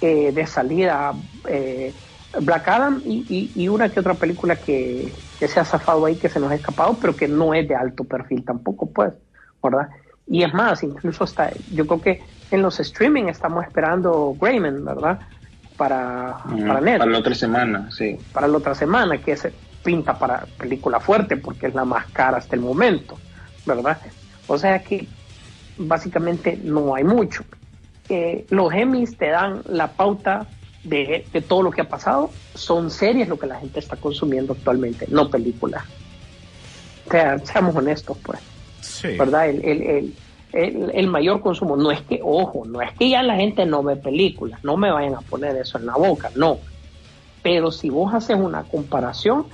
eh, 0.00 0.32
de 0.32 0.46
salida 0.46 1.14
eh, 1.48 1.96
Black 2.40 2.68
Adam 2.68 3.02
y, 3.06 3.26
y- 3.54 3.64
y 3.64 3.68
una 3.68 3.90
que 3.90 4.00
otra 4.00 4.18
película 4.18 4.60
que, 4.60 5.16
que 5.38 5.48
se 5.48 5.60
ha 5.60 5.64
zafado 5.64 6.04
ahí, 6.06 6.18
que 6.18 6.28
se 6.28 6.38
nos 6.40 6.50
ha 6.50 6.56
escapado, 6.56 6.98
pero 7.00 7.16
que 7.16 7.28
no 7.28 7.54
es 7.54 7.66
de 7.68 7.74
alto 7.74 8.04
perfil 8.04 8.44
tampoco, 8.44 8.92
pues, 8.92 9.14
¿verdad? 9.62 9.88
Y 10.26 10.42
es 10.42 10.52
más, 10.52 10.82
incluso 10.82 11.24
hasta, 11.24 11.52
yo 11.72 11.86
creo 11.86 12.00
que 12.00 12.22
en 12.50 12.62
los 12.62 12.80
streaming 12.80 13.24
estamos 13.24 13.64
esperando 13.64 14.34
Greyman, 14.40 14.84
¿verdad? 14.84 15.20
Para, 15.76 16.38
para 16.66 16.80
Netflix 16.80 16.98
Para 16.98 17.10
la 17.10 17.18
otra 17.18 17.34
semana, 17.34 17.90
sí. 17.90 18.18
para 18.32 18.48
la 18.48 18.56
otra 18.56 18.74
semana, 18.74 19.18
que 19.18 19.36
se 19.36 19.52
pinta 19.84 20.18
para 20.18 20.46
película 20.58 20.98
fuerte 20.98 21.36
porque 21.36 21.66
es 21.68 21.74
la 21.74 21.84
más 21.84 22.06
cara 22.06 22.38
hasta 22.38 22.56
el 22.56 22.62
momento, 22.62 23.18
¿verdad? 23.64 23.98
O 24.48 24.58
sea 24.58 24.82
que 24.82 25.06
básicamente 25.78 26.58
no 26.62 26.94
hay 26.94 27.04
mucho. 27.04 27.44
Eh, 28.08 28.46
los 28.50 28.72
Emmys 28.72 29.16
te 29.16 29.28
dan 29.28 29.62
la 29.68 29.92
pauta 29.92 30.46
de, 30.82 31.26
de 31.32 31.40
todo 31.40 31.62
lo 31.62 31.70
que 31.70 31.82
ha 31.82 31.88
pasado, 31.88 32.30
son 32.54 32.90
series 32.90 33.28
lo 33.28 33.38
que 33.38 33.46
la 33.46 33.60
gente 33.60 33.78
está 33.78 33.96
consumiendo 33.96 34.54
actualmente, 34.54 35.06
no 35.08 35.28
películas. 35.30 35.84
O 37.06 37.10
sea, 37.10 37.38
seamos 37.40 37.74
honestos, 37.76 38.16
pues. 38.24 38.40
¿Verdad? 39.18 39.48
El, 39.48 39.64
el, 39.64 40.14
el, 40.52 40.90
el, 40.94 41.06
mayor 41.08 41.40
consumo. 41.40 41.76
No 41.76 41.90
es 41.90 42.00
que, 42.02 42.20
ojo, 42.22 42.64
no 42.66 42.80
es 42.80 42.92
que 42.94 43.08
ya 43.08 43.22
la 43.22 43.36
gente 43.36 43.66
no 43.66 43.82
ve 43.82 43.96
películas, 43.96 44.62
no 44.64 44.76
me 44.76 44.90
vayan 44.90 45.14
a 45.14 45.20
poner 45.20 45.56
eso 45.56 45.78
en 45.78 45.86
la 45.86 45.94
boca, 45.94 46.30
no. 46.34 46.58
Pero 47.42 47.70
si 47.70 47.90
vos 47.90 48.12
haces 48.12 48.36
una 48.36 48.64
comparación, 48.64 49.46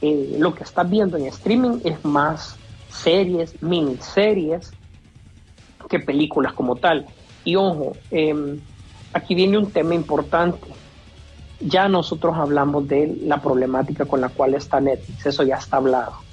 eh, 0.00 0.36
lo 0.38 0.54
que 0.54 0.64
estás 0.64 0.88
viendo 0.88 1.16
en 1.16 1.26
streaming 1.26 1.78
es 1.84 2.04
más 2.04 2.56
series, 2.90 3.62
miniseries, 3.62 4.72
que 5.88 5.98
películas 5.98 6.52
como 6.52 6.76
tal. 6.76 7.06
Y 7.44 7.56
ojo, 7.56 7.92
eh, 8.10 8.58
aquí 9.12 9.34
viene 9.34 9.58
un 9.58 9.70
tema 9.70 9.94
importante. 9.94 10.68
Ya 11.60 11.88
nosotros 11.88 12.36
hablamos 12.36 12.88
de 12.88 13.18
la 13.22 13.40
problemática 13.40 14.04
con 14.04 14.20
la 14.20 14.28
cual 14.28 14.54
está 14.54 14.80
Netflix, 14.80 15.26
eso 15.26 15.42
ya 15.44 15.56
está 15.56 15.76
hablado 15.76 16.31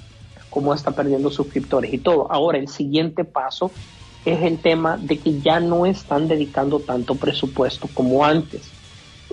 cómo 0.50 0.74
está 0.74 0.90
perdiendo 0.90 1.30
suscriptores 1.30 1.92
y 1.92 1.98
todo. 1.98 2.30
Ahora, 2.30 2.58
el 2.58 2.68
siguiente 2.68 3.24
paso 3.24 3.70
es 4.24 4.42
el 4.42 4.58
tema 4.58 4.98
de 4.98 5.18
que 5.18 5.40
ya 5.40 5.60
no 5.60 5.86
están 5.86 6.28
dedicando 6.28 6.80
tanto 6.80 7.14
presupuesto 7.14 7.88
como 7.94 8.24
antes. 8.24 8.70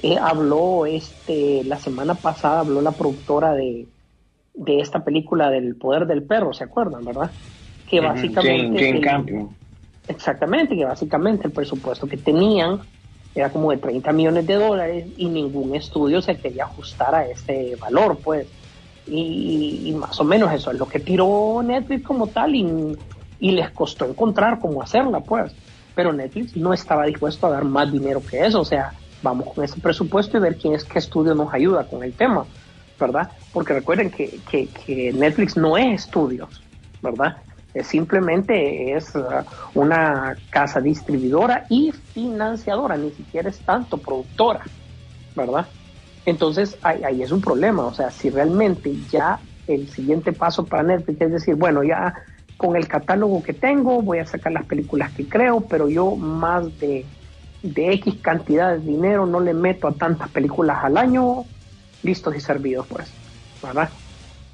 Eh, 0.01 0.18
habló 0.18 0.86
este 0.86 1.63
la 1.63 1.78
semana 1.78 2.13
pasada, 2.13 2.59
habló 2.59 2.82
la 2.82 2.91
productora 2.91 3.53
de, 3.53 3.88
de 4.53 4.80
esta 4.80 5.03
película 5.03 5.49
del 5.49 5.76
poder 5.76 6.05
del 6.05 6.24
perro, 6.24 6.53
¿se 6.53 6.63
acuerdan, 6.63 7.03
verdad? 7.03 7.32
Que 7.89 7.99
básicamente... 7.99 8.80
Jane, 8.80 9.01
Jane 9.01 9.32
el-. 9.32 9.47
Exactamente, 10.07 10.76
que 10.76 10.86
básicamente 10.86 11.47
el 11.47 11.53
presupuesto 11.53 12.07
que 12.07 12.15
tenían 12.15 12.80
era 13.36 13.49
como 13.49 13.72
de 13.72 13.78
30 13.78 14.11
millones 14.13 14.47
de 14.47 14.55
dólares 14.55 15.07
y 15.18 15.28
ningún 15.28 15.76
estudio 15.76 16.22
se 16.22 16.38
quería 16.38 16.63
ajustar 16.63 17.13
a 17.13 17.28
ese 17.28 17.76
valor, 17.76 18.18
pues. 18.24 18.47
Y, 19.10 19.95
más 19.97 20.20
o 20.20 20.24
menos 20.24 20.51
eso 20.53 20.72
es 20.72 20.78
lo 20.78 20.88
que 20.88 20.99
tiró 20.99 21.62
Netflix 21.64 22.05
como 22.05 22.28
tal 22.28 22.55
y, 22.55 22.97
y 23.39 23.51
les 23.51 23.70
costó 23.72 24.05
encontrar 24.05 24.60
cómo 24.60 24.82
hacerla, 24.82 25.20
pues. 25.20 25.53
Pero 25.95 26.14
Netflix 26.14 26.55
no 26.55 26.74
estaba 26.74 27.05
dispuesto 27.05 27.47
a 27.47 27.51
dar 27.51 27.64
más 27.64 27.91
dinero 27.91 28.22
que 28.22 28.45
eso, 28.45 28.62
o 28.62 28.66
sea, 28.66 28.93
vamos 29.24 29.53
con 29.53 29.64
ese 29.64 29.80
presupuesto 29.80 30.38
y 30.38 30.41
ver 30.41 30.58
quién 30.58 30.76
es 30.76 30.84
qué 30.84 30.99
estudio 30.99 31.34
nos 31.34 31.53
ayuda 31.53 31.86
con 31.88 32.03
el 32.03 32.14
tema, 32.14 32.45
¿verdad? 32.99 33.32
Porque 33.53 33.74
recuerden 33.74 34.12
que, 34.12 34.39
que, 34.49 34.68
que 34.68 35.12
Netflix 35.14 35.58
no 35.58 35.78
es 35.78 36.05
estudios, 36.05 36.62
¿verdad? 37.01 37.38
Es 37.74 37.88
simplemente 37.88 38.93
es 38.93 39.14
uh, 39.16 39.43
una 39.74 40.36
casa 40.49 40.82
distribuidora 40.82 41.66
y 41.70 41.91
financiadora, 41.91 42.97
ni 42.97 43.12
siquiera 43.12 43.49
es 43.49 43.60
tanto 43.60 43.97
productora, 43.97 44.62
¿verdad? 45.36 45.68
Entonces 46.28 46.78
ahí, 46.84 47.01
ahí 47.05 47.23
es 47.23 47.32
un 47.32 47.39
problema, 47.39 47.86
o 47.86 47.93
sea, 47.93 48.11
si 48.11 48.30
realmente 48.30 48.93
ya 49.09 49.39
el 49.65 49.88
siguiente 49.88 50.34
paso 50.34 50.65
para 50.65 50.84
Netflix 50.84 51.21
es 51.21 51.32
decir, 51.32 51.55
bueno, 51.55 51.84
ya 51.84 52.15
con 52.57 52.75
el 52.75 52.86
catálogo 52.86 53.41
que 53.41 53.53
tengo 53.53 54.01
voy 54.01 54.19
a 54.19 54.25
sacar 54.25 54.51
las 54.51 54.65
películas 54.65 55.13
que 55.13 55.25
creo, 55.25 55.61
pero 55.61 55.88
yo 55.88 56.17
más 56.17 56.78
de, 56.80 57.05
de 57.63 57.93
X 57.93 58.15
cantidad 58.21 58.73
de 58.73 58.80
dinero 58.80 59.25
no 59.25 59.39
le 59.39 59.53
meto 59.53 59.88
a 59.88 59.93
tantas 59.93 60.28
películas 60.30 60.84
al 60.84 60.97
año, 60.97 61.45
listos 62.03 62.36
y 62.36 62.41
servidos, 62.41 62.86
pues, 62.88 63.09
¿verdad? 63.63 63.89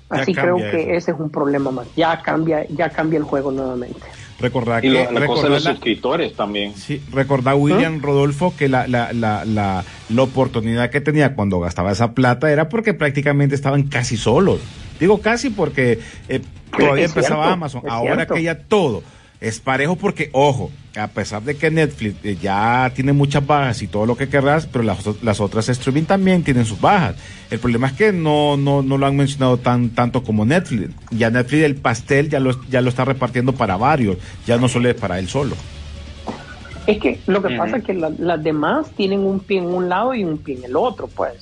Así 0.10 0.36
creo 0.36 0.58
que 0.58 0.82
eso. 0.82 0.92
ese 0.92 1.12
es 1.14 1.20
un 1.20 1.32
problema 1.32 1.72
más. 1.72 1.88
Ya 1.96 2.22
cambia, 2.22 2.68
ya 2.68 2.92
cambia 2.92 3.18
el 3.18 3.24
juego 3.24 3.52
nuevamente. 3.52 4.06
Recordar 4.40 4.84
Y 4.84 4.90
que 4.90 4.94
la 4.96 5.06
cosa 5.06 5.14
de 5.14 5.20
recordar 5.20 5.52
los 5.52 5.64
la- 5.64 5.72
suscriptores 5.72 6.34
también. 6.36 6.74
Sí, 6.76 7.02
recordá 7.12 7.56
William 7.56 8.02
Rodolfo 8.02 8.54
que 8.58 8.68
la, 8.68 8.88
la, 8.88 9.14
la, 9.14 9.46
la, 9.46 9.84
la 10.10 10.22
oportunidad 10.22 10.90
que 10.90 11.02
tenía 11.02 11.36
cuando 11.36 11.60
gastaba 11.60 11.92
esa 11.92 12.14
plata 12.14 12.52
era 12.52 12.68
porque 12.70 12.94
prácticamente 12.94 13.56
estaban 13.56 13.84
casi 13.84 14.18
solos. 14.18 14.60
Digo 15.00 15.20
casi 15.22 15.50
porque 15.50 16.00
eh, 16.30 16.42
todavía 16.78 17.06
Es 17.06 17.12
empezaba 17.12 17.44
cierto, 17.44 17.54
Amazon. 17.54 17.82
Ahora 17.88 18.16
cierto. 18.16 18.34
que 18.36 18.44
ya 18.44 18.60
todo 18.60 19.04
es 19.40 19.60
parejo 19.60 19.96
porque, 19.96 20.30
ojo, 20.34 20.72
a 20.96 21.08
pesar 21.08 21.42
de 21.42 21.56
que 21.58 21.72
Netflix 21.72 22.24
eh, 22.24 22.38
ya 22.40 22.92
tiene 22.94 23.14
muchas 23.14 23.46
bajas 23.46 23.82
y 23.82 23.88
todo 23.88 24.06
lo 24.06 24.16
que 24.16 24.30
querrás, 24.30 24.68
pero 24.68 24.84
las, 24.84 25.00
las 25.24 25.40
otras 25.40 25.68
streaming 25.70 26.04
también 26.04 26.44
tienen 26.44 26.66
sus 26.66 26.80
bajas. 26.80 27.16
El 27.50 27.60
problema 27.60 27.88
es 27.88 27.94
que 27.94 28.12
no, 28.14 28.58
no, 28.58 28.84
no 28.84 28.98
lo 28.98 29.06
han 29.08 29.16
mencionado 29.16 29.58
tan, 29.58 29.90
tanto 29.90 30.24
como 30.24 30.46
Netflix. 30.46 30.92
Ya 31.12 31.30
Netflix 31.32 31.64
el 31.64 31.76
pastel 31.78 32.30
ya 32.30 32.40
lo, 32.40 32.52
ya 32.70 32.82
lo 32.82 32.90
está 32.90 33.06
repartiendo 33.06 33.54
para 33.54 33.76
varios, 33.78 34.18
ya 34.46 34.58
no 34.58 34.68
solo 34.70 34.90
es 34.90 34.96
para 34.96 35.18
él 35.18 35.28
solo. 35.28 35.56
Es 36.86 37.00
que 37.00 37.20
lo 37.28 37.42
que 37.42 37.56
pasa 37.58 37.78
es 37.78 37.84
que 37.86 37.94
la- 37.94 38.12
las 38.18 38.44
demás 38.44 38.92
tienen 38.96 39.22
un 39.22 39.40
pie 39.40 39.60
en 39.60 39.66
un 39.66 39.90
lado 39.90 40.14
y 40.14 40.24
un 40.24 40.38
pie 40.38 40.58
en 40.58 40.66
el 40.66 40.76
otro, 40.76 41.08
pues. 41.08 41.34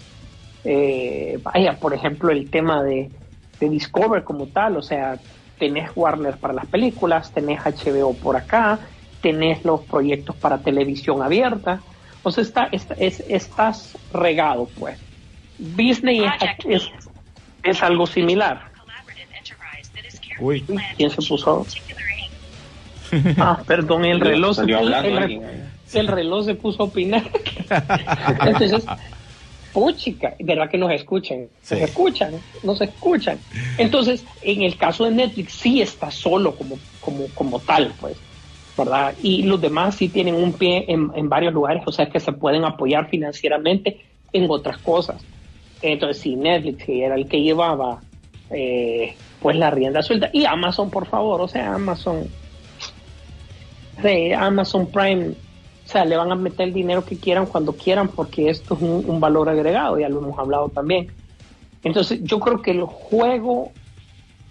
Eh, 0.64 1.40
vaya, 1.44 1.78
por 1.80 1.94
ejemplo, 1.94 2.32
el 2.32 2.50
tema 2.50 2.84
de, 2.84 3.10
de 3.60 3.70
Discover 3.70 4.24
como 4.24 4.46
tal, 4.48 4.78
o 4.78 4.82
sea, 4.84 5.18
tenés 5.58 5.90
Warner 5.96 6.38
para 6.38 6.54
las 6.54 6.68
películas, 6.68 7.32
tenés 7.34 7.60
HBO 7.66 8.14
por 8.14 8.36
acá, 8.38 8.80
tenés 9.22 9.64
los 9.64 9.82
proyectos 9.82 10.36
para 10.36 10.58
televisión 10.60 11.22
abierta, 11.22 11.82
o 12.24 12.32
sea, 12.32 12.44
está, 12.44 12.70
está- 12.72 12.96
es, 12.96 13.20
estás 13.22 13.98
regado, 14.14 14.70
pues. 14.80 14.98
Disney 15.58 16.24
es, 16.24 16.32
es, 16.66 16.90
es 17.64 17.84
algo 17.84 18.08
similar. 18.08 18.70
Uy. 20.40 20.66
¿Quién 20.98 21.10
se 21.12 21.18
puso? 21.22 21.66
Ah, 23.38 23.62
perdón, 23.68 24.06
el 24.06 24.20
reloj, 24.20 24.56
se 24.56 24.62
el, 24.64 24.94
alguien. 24.94 25.70
el 25.94 26.08
reloj 26.08 26.46
se 26.46 26.56
puso 26.56 26.84
a 26.84 26.86
opinar. 26.86 27.30
Entonces, 28.46 28.86
puchica, 29.74 30.34
¿verdad 30.40 30.70
que 30.70 30.78
nos 30.78 30.92
escuchan? 30.92 31.48
Sí. 31.62 31.76
Nos 31.76 31.84
escuchan, 31.90 32.34
nos 32.64 32.82
escuchan. 32.82 33.40
Entonces, 33.78 34.24
en 34.42 34.64
el 34.64 34.78
caso 34.78 35.06
de 35.06 35.12
Netflix, 35.12 35.54
sí 35.54 35.82
está 35.82 36.10
solo 36.10 36.56
como, 36.56 36.80
como, 37.02 37.28
como 37.36 37.60
tal, 37.60 37.94
pues, 38.00 38.16
¿verdad? 38.78 39.16
Y 39.22 39.44
los 39.44 39.60
demás 39.62 39.96
sí 39.96 40.10
tienen 40.10 40.36
un 40.36 40.54
pie 40.54 40.86
en, 40.88 41.30
varios 41.30 41.54
lugares, 41.54 41.84
o 41.86 41.92
sea, 41.92 42.10
que 42.10 42.20
se 42.20 42.32
pueden 42.32 42.64
apoyar 42.64 43.10
financieramente 43.10 44.02
en 44.34 44.50
otras 44.50 44.78
cosas. 44.78 45.24
Entonces, 45.82 46.22
si 46.22 46.36
Netflix 46.36 46.88
era 46.88 47.16
el 47.16 47.28
que 47.28 47.42
llevaba, 47.42 48.02
eh, 48.50 49.16
pues 49.42 49.58
la 49.58 49.72
rienda 49.72 50.02
suelta, 50.02 50.30
y 50.32 50.46
Amazon, 50.46 50.90
por 50.90 51.06
favor, 51.06 51.42
o 51.42 51.48
sea, 51.48 51.74
Amazon, 51.74 52.28
sí, 54.02 54.32
Amazon 54.32 54.88
Prime, 54.88 55.30
o 55.30 55.90
sea, 55.90 56.06
le 56.06 56.16
van 56.16 56.32
a 56.32 56.36
meter 56.36 56.68
el 56.68 56.74
dinero 56.74 57.04
que 57.04 57.18
quieran 57.18 57.48
cuando 57.48 57.74
quieran, 57.74 58.08
porque 58.08 58.50
esto 58.50 58.76
es 58.76 58.82
un, 58.82 59.04
un 59.08 59.20
valor 59.20 59.50
agregado, 59.50 60.00
ya 60.00 60.10
lo 60.10 60.20
hemos 60.20 60.38
hablado 60.40 60.70
también. 60.70 61.12
Entonces, 61.84 62.20
yo 62.24 62.40
creo 62.40 62.62
que 62.62 62.72
el 62.72 62.84
juego 62.84 63.72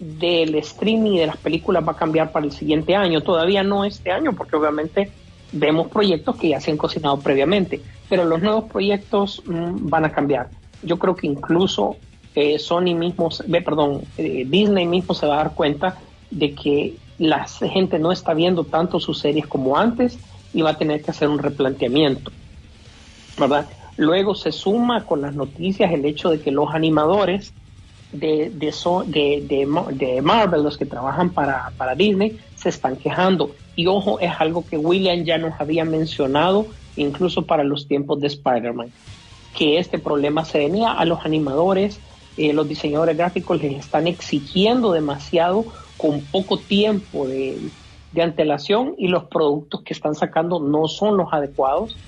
del 0.01 0.55
streaming 0.55 1.17
de 1.17 1.27
las 1.27 1.37
películas 1.37 1.87
va 1.87 1.93
a 1.93 1.95
cambiar 1.95 2.31
para 2.31 2.45
el 2.45 2.51
siguiente 2.51 2.95
año. 2.95 3.21
Todavía 3.21 3.63
no 3.63 3.85
este 3.85 4.11
año, 4.11 4.33
porque 4.33 4.55
obviamente 4.55 5.11
vemos 5.51 5.87
proyectos 5.87 6.35
que 6.37 6.49
ya 6.49 6.59
se 6.59 6.71
han 6.71 6.77
cocinado 6.77 7.19
previamente, 7.19 7.81
pero 8.09 8.25
los 8.25 8.41
nuevos 8.41 8.65
proyectos 8.65 9.43
mm, 9.45 9.89
van 9.89 10.05
a 10.05 10.11
cambiar. 10.11 10.49
Yo 10.81 10.97
creo 10.97 11.15
que 11.15 11.27
incluso 11.27 11.97
eh, 12.33 12.57
Sony 12.57 12.95
mismo, 12.95 13.29
ve, 13.47 13.61
perdón, 13.61 14.01
eh, 14.17 14.45
Disney 14.47 14.87
mismo 14.87 15.13
se 15.13 15.27
va 15.27 15.35
a 15.35 15.43
dar 15.43 15.53
cuenta 15.53 15.97
de 16.31 16.53
que 16.55 16.95
la 17.19 17.45
gente 17.47 17.99
no 17.99 18.11
está 18.11 18.33
viendo 18.33 18.63
tanto 18.63 18.99
sus 18.99 19.19
series 19.19 19.45
como 19.45 19.77
antes 19.77 20.17
y 20.53 20.63
va 20.63 20.71
a 20.71 20.77
tener 20.77 21.03
que 21.03 21.11
hacer 21.11 21.29
un 21.29 21.37
replanteamiento. 21.37 22.31
¿verdad? 23.37 23.67
Luego 23.97 24.35
se 24.35 24.51
suma 24.51 25.05
con 25.05 25.21
las 25.21 25.35
noticias 25.35 25.91
el 25.91 26.05
hecho 26.05 26.29
de 26.29 26.39
que 26.39 26.51
los 26.51 26.73
animadores 26.73 27.53
de, 28.11 28.51
de, 28.53 28.71
so- 28.71 29.03
de, 29.05 29.43
de 29.45 29.65
Mar- 29.65 29.93
de 29.95 30.21
Marvel, 30.21 30.63
los 30.63 30.77
que 30.77 30.85
trabajan 30.85 31.33
para, 31.33 31.73
para 31.77 31.95
Disney, 31.95 32.37
se 32.53 32.69
están 32.69 32.97
quejando. 32.97 33.55
Y 33.75 33.87
ojo, 33.87 34.19
es 34.19 34.31
algo 34.39 34.65
que 34.65 34.77
William 34.77 35.23
ya 35.23 35.37
nos 35.37 35.53
había 35.59 35.85
mencionado, 35.85 36.69
incluso 36.95 37.45
para 37.47 37.63
los 37.63 37.87
tiempos 37.87 38.19
de 38.19 38.27
Spider-Man, 38.27 38.93
que 39.51 39.77
este 39.79 39.99
problema 39.99 40.45
se 40.45 40.59
venía 40.59 40.93
a 40.93 41.05
los 41.05 41.25
animadores, 41.25 42.03
eh, 42.35 42.53
los 42.53 42.67
diseñadores 42.67 43.17
gráficos 43.17 43.61
les 43.61 43.77
están 43.79 44.07
exigiendo 44.07 44.91
demasiado 44.93 45.73
con 45.97 46.29
poco 46.29 46.65
tiempo 46.65 47.27
de, 47.27 47.71
de 48.11 48.21
antelación 48.21 48.95
y 48.97 49.07
los 49.09 49.25
productos 49.25 49.83
que 49.83 49.93
están 49.93 50.15
sacando 50.15 50.59
no 50.61 50.87
son 50.87 51.17
los 51.17 51.27
adecuados 51.33 52.01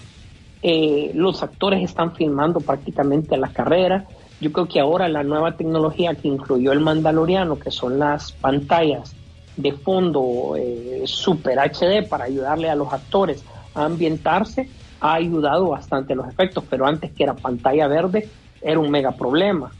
eh, 0.61 1.11
los 1.13 1.43
actores 1.43 1.83
están 1.83 2.15
filmando 2.15 2.63
prácticamente 2.63 3.35
a 3.35 3.37
la 3.37 3.51
carrera. 3.53 4.07
Yo 4.43 4.51
creo 4.51 4.67
que 4.67 4.81
ahora 4.81 5.07
la 5.07 5.23
nueva 5.23 5.55
tecnología 5.55 6.15
que 6.15 6.27
incluyó 6.27 6.73
el 6.73 6.81
Mandaloriano, 6.81 7.57
que 7.57 7.71
son 7.71 7.97
las 7.97 8.33
pantallas 8.33 9.15
de 9.55 9.71
fondo 9.71 10.57
eh, 10.57 11.03
Super 11.05 11.59
HD 11.59 12.09
para 12.09 12.25
ayudarle 12.25 12.69
a 12.69 12.75
los 12.75 12.91
actores 12.91 13.41
a 13.73 13.85
ambientarse, 13.85 14.67
ha 14.99 15.13
ayudado 15.13 15.69
bastante 15.69 16.13
los 16.13 16.27
efectos, 16.27 16.65
pero 16.69 16.85
antes 16.85 17.13
que 17.13 17.23
era 17.23 17.35
pantalla 17.35 17.87
verde 17.87 18.27
era 18.61 18.81
un 18.81 18.91
mega 18.91 19.11
problema. 19.11 19.71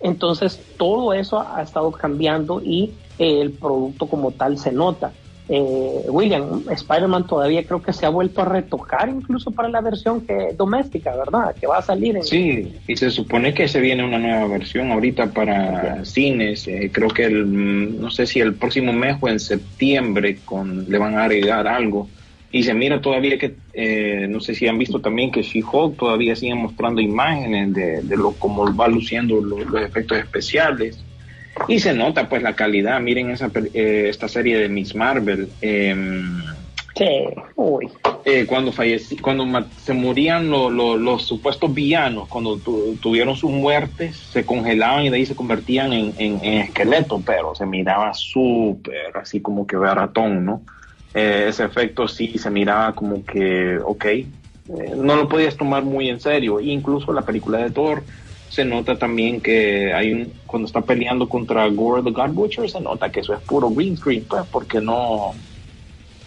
Entonces 0.00 0.62
todo 0.76 1.12
eso 1.12 1.44
ha 1.52 1.60
estado 1.62 1.90
cambiando 1.90 2.62
y 2.62 2.92
eh, 3.18 3.40
el 3.40 3.50
producto 3.50 4.06
como 4.06 4.30
tal 4.30 4.58
se 4.58 4.70
nota. 4.70 5.10
Eh, 5.46 6.04
William, 6.08 6.64
Spider-Man 6.70 7.26
todavía 7.26 7.64
creo 7.66 7.82
que 7.82 7.92
se 7.92 8.06
ha 8.06 8.08
vuelto 8.08 8.40
a 8.40 8.46
retocar 8.46 9.10
incluso 9.10 9.50
para 9.50 9.68
la 9.68 9.82
versión 9.82 10.26
que 10.26 10.54
doméstica, 10.56 11.14
¿verdad? 11.14 11.54
Que 11.60 11.66
va 11.66 11.78
a 11.78 11.82
salir 11.82 12.16
en... 12.16 12.22
Sí, 12.24 12.72
y 12.86 12.96
se 12.96 13.10
supone 13.10 13.52
que 13.52 13.68
se 13.68 13.80
viene 13.80 14.04
una 14.04 14.18
nueva 14.18 14.46
versión 14.46 14.90
ahorita 14.90 15.32
para 15.34 16.02
cines. 16.06 16.66
eh, 16.66 16.90
creo 16.92 17.08
que 17.10 17.24
el, 17.24 18.00
no 18.00 18.10
sé 18.10 18.26
si 18.26 18.40
el 18.40 18.54
próximo 18.54 18.92
mes 18.94 19.16
o 19.20 19.28
en 19.28 19.38
septiembre 19.38 20.38
con, 20.44 20.86
le 20.88 20.96
van 20.98 21.16
a 21.18 21.24
agregar 21.24 21.66
algo. 21.68 22.08
Y 22.50 22.62
se 22.62 22.72
mira 22.72 23.00
todavía 23.02 23.36
que, 23.36 23.56
eh, 23.74 24.26
no 24.30 24.40
sé 24.40 24.54
si 24.54 24.66
han 24.68 24.78
visto 24.78 25.00
también 25.00 25.30
que 25.32 25.42
She-Hulk 25.42 25.96
todavía 25.98 26.36
siguen 26.36 26.58
mostrando 26.58 27.00
imágenes 27.00 27.74
de, 27.74 28.00
de 28.02 28.16
lo 28.16 28.30
cómo 28.32 28.64
va 28.74 28.86
luciendo 28.88 29.40
lo- 29.42 29.58
los 29.64 29.82
efectos 29.82 30.16
especiales. 30.18 31.04
Y 31.68 31.78
se 31.78 31.94
nota 31.94 32.28
pues 32.28 32.42
la 32.42 32.54
calidad. 32.56 33.00
Miren 33.00 33.30
esa, 33.30 33.50
eh, 33.72 34.06
esta 34.08 34.28
serie 34.28 34.58
de 34.58 34.68
Miss 34.68 34.94
Marvel. 34.94 35.50
em, 35.60 36.42
Sí, 36.96 37.08
uy. 37.56 37.88
eh, 38.24 38.46
cuando 38.46 38.72
falleci- 38.72 39.20
cuando 39.20 39.44
se 39.76 39.92
morían 39.92 40.48
lo- 40.48 40.70
lo- 40.70 40.96
los 40.96 41.24
supuestos 41.24 41.74
villanos, 41.74 42.28
cuando 42.28 42.58
tu- 42.60 42.96
tuvieron 42.98 43.34
sus 43.34 43.50
muertes, 43.50 44.16
se 44.16 44.44
congelaban 44.46 45.04
y 45.04 45.10
de 45.10 45.16
ahí 45.16 45.26
se 45.26 45.34
convertían 45.34 45.92
en, 45.92 46.14
en, 46.18 46.44
en 46.44 46.54
esqueletos, 46.60 47.22
pero 47.26 47.54
se 47.54 47.66
miraba 47.66 48.14
súper, 48.14 49.16
así 49.16 49.40
como 49.40 49.66
que 49.66 49.76
ratón, 49.76 50.44
¿no? 50.44 50.62
Eh, 51.12 51.46
ese 51.48 51.64
efecto 51.64 52.06
sí 52.08 52.38
se 52.38 52.50
miraba 52.50 52.94
como 52.94 53.24
que, 53.24 53.78
ok, 53.84 54.04
eh, 54.06 54.28
no 54.96 55.16
lo 55.16 55.28
podías 55.28 55.56
tomar 55.56 55.82
muy 55.84 56.08
en 56.08 56.20
serio. 56.20 56.60
Incluso 56.60 57.12
la 57.12 57.22
película 57.22 57.58
de 57.58 57.70
Thor 57.70 58.04
se 58.54 58.64
nota 58.64 58.96
también 58.96 59.40
que 59.40 59.92
hay 59.92 60.12
un, 60.12 60.32
cuando 60.46 60.66
está 60.66 60.80
peleando 60.80 61.28
contra 61.28 61.66
Gore 61.68 62.02
the 62.02 62.10
God 62.10 62.30
Butcher, 62.30 62.70
se 62.70 62.80
nota 62.80 63.10
que 63.10 63.20
eso 63.20 63.34
es 63.34 63.40
puro 63.40 63.68
green 63.70 63.96
screen, 63.96 64.24
pues, 64.28 64.44
porque 64.50 64.80
no, 64.80 65.34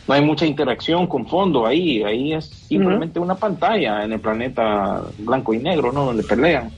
no 0.07 0.13
hay 0.13 0.21
mucha 0.21 0.45
interacción 0.45 1.07
con 1.07 1.25
fondo 1.27 1.65
ahí, 1.65 2.03
ahí 2.03 2.33
es 2.33 2.45
simplemente 2.45 3.19
una 3.19 3.35
pantalla 3.35 4.03
en 4.03 4.11
el 4.13 4.19
planeta 4.19 5.01
blanco 5.17 5.53
y 5.53 5.59
negro, 5.59 5.91
¿no? 5.91 6.05
Donde 6.05 6.23
pelean. 6.23 6.69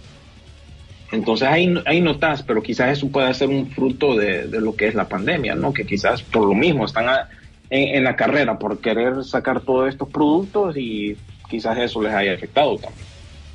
Entonces 1.12 1.48
ahí, 1.48 1.74
ahí 1.88 2.02
notas, 2.02 2.44
pero 2.44 2.62
quizás 2.62 2.92
eso 2.98 3.10
puede 3.12 3.34
ser 3.34 3.50
un 3.50 3.72
fruto 3.72 4.16
de, 4.16 4.48
de 4.48 4.62
lo 4.62 4.76
que 4.76 4.88
es 4.88 4.94
la 4.96 5.08
pandemia, 5.08 5.56
¿no? 5.56 5.74
Que 5.74 5.84
quizás 5.86 6.22
por 6.22 6.46
lo 6.46 6.54
mismo 6.54 6.86
están 6.86 7.10
a- 7.10 7.28
en, 7.72 7.96
en 7.96 8.04
la 8.04 8.16
carrera 8.16 8.60
por 8.60 8.80
querer 8.80 9.24
sacar 9.24 9.62
todos 9.62 9.90
estos 9.90 10.10
productos 10.10 10.78
y 10.78 11.18
quizás 11.50 11.78
eso 11.80 12.02
les 12.04 12.14
haya 12.14 12.34
afectado 12.34 12.78
también. 12.78 13.09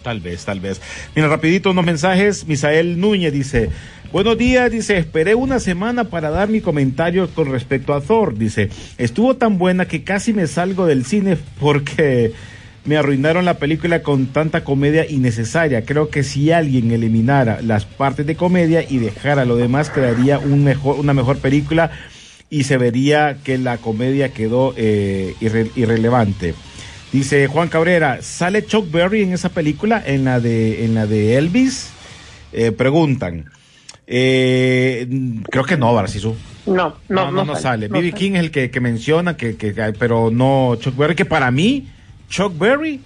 Tal 0.05 0.21
vez, 0.21 0.45
tal 0.45 0.61
vez. 0.61 0.81
Mira, 1.17 1.29
rapidito 1.29 1.71
unos 1.71 1.85
mensajes. 1.85 2.47
Misael 2.47 3.01
Núñez 3.01 3.33
dice, 3.33 3.71
buenos 4.13 4.37
días, 4.39 4.71
dice, 4.71 4.99
esperé 4.99 5.35
una 5.35 5.59
semana 5.59 6.05
para 6.05 6.29
dar 6.31 6.49
mi 6.51 6.61
comentario 6.61 7.29
con 7.35 7.51
respecto 7.51 7.95
a 7.95 8.03
Thor. 8.03 8.37
Dice, 8.37 8.69
estuvo 8.99 9.35
tan 9.37 9.57
buena 9.57 9.87
que 9.89 10.05
casi 10.05 10.35
me 10.35 10.47
salgo 10.47 10.85
del 10.87 11.07
cine 11.07 11.39
porque 11.59 12.33
me 12.85 12.99
arruinaron 12.99 13.47
la 13.47 13.55
película 13.57 14.03
con 14.03 14.27
tanta 14.27 14.63
comedia 14.63 15.11
innecesaria. 15.11 15.87
Creo 15.87 16.11
que 16.11 16.23
si 16.23 16.53
alguien 16.53 16.91
eliminara 16.93 17.63
las 17.63 17.87
partes 17.87 18.27
de 18.27 18.37
comedia 18.37 18.85
y 18.87 18.99
dejara 18.99 19.47
lo 19.47 19.57
demás, 19.57 19.89
quedaría 19.89 20.39
un 20.39 20.65
mejor, 20.65 21.01
una 21.01 21.15
mejor 21.15 21.39
película 21.39 21.91
y 22.51 22.65
se 22.65 22.77
vería 22.77 23.39
que 23.43 23.57
la 23.57 23.79
comedia 23.79 24.29
quedó 24.35 24.75
eh, 24.77 25.35
irre- 25.41 25.71
irrelevante. 25.77 26.53
Dice 27.15 27.47
Juan 27.47 27.69
Cabrera, 27.69 28.23
¿sale 28.23 28.67
Chuck 28.67 28.91
Berry 28.91 29.23
en 29.23 29.33
esa 29.33 29.49
película, 29.49 30.03
en 30.05 30.25
la 30.25 30.41
de, 30.41 30.85
en 30.85 30.95
la 30.97 31.07
de 31.07 31.37
Elvis? 31.37 31.91
Eh, 32.53 32.73
preguntan. 32.73 33.45
Eh, 34.09 35.07
creo 35.49 35.63
que 35.65 35.77
no, 35.77 35.95
Barcisu. 35.95 36.35
No, 36.67 36.97
No, 37.09 37.27
no, 37.27 37.31
no, 37.31 37.45
no 37.45 37.57
sale. 37.57 37.89
no 37.89 37.99
B.B. 38.01 38.13
King 38.15 38.33
es 38.33 38.41
el 38.41 38.51
que, 38.51 38.69
que 38.69 38.81
menciona, 38.81 39.37
que, 39.37 39.55
que, 39.57 39.73
pero 39.97 40.31
no 40.33 40.77
Chuck 40.81 40.97
Berry, 40.97 41.15
que 41.15 41.25
para 41.25 41.53
mí, 41.53 41.89
Chuck 42.29 42.59
Berry, 42.59 43.01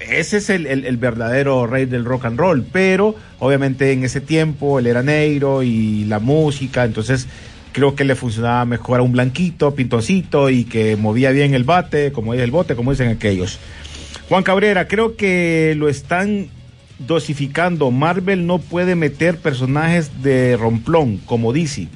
ese 0.00 0.38
es 0.38 0.50
el, 0.50 0.66
el- 0.66 0.84
el 0.84 0.96
verdadero 0.96 1.68
rey 1.68 1.84
del 1.86 2.04
rock 2.04 2.24
and 2.24 2.36
roll, 2.36 2.64
pero 2.72 3.14
obviamente 3.38 3.92
en 3.92 4.02
ese 4.04 4.20
tiempo 4.20 4.80
él 4.80 4.88
era 4.88 5.04
negro 5.04 5.62
y 5.62 6.04
la 6.06 6.18
música, 6.18 6.84
entonces 6.84 7.28
creo 7.72 7.94
que 7.94 8.04
le 8.04 8.14
funcionaba 8.14 8.64
mejor 8.64 9.00
a 9.00 9.02
un 9.02 9.12
blanquito, 9.12 9.74
pintoncito 9.74 10.50
y 10.50 10.64
que 10.64 10.96
movía 10.96 11.30
bien 11.30 11.54
el 11.54 11.64
bate, 11.64 12.12
como 12.12 12.34
es 12.34 12.40
el 12.40 12.50
bote, 12.50 12.74
como 12.76 12.90
dicen 12.90 13.08
aquellos. 13.08 13.58
Juan 14.28 14.42
Cabrera, 14.42 14.86
creo 14.88 15.16
que 15.16 15.74
lo 15.76 15.88
están 15.88 16.48
dosificando. 16.98 17.90
Marvel 17.90 18.46
no 18.46 18.58
puede 18.58 18.94
meter 18.94 19.38
personajes 19.38 20.22
de 20.22 20.56
romplón 20.56 21.18
como 21.26 21.52
DC. 21.52 21.88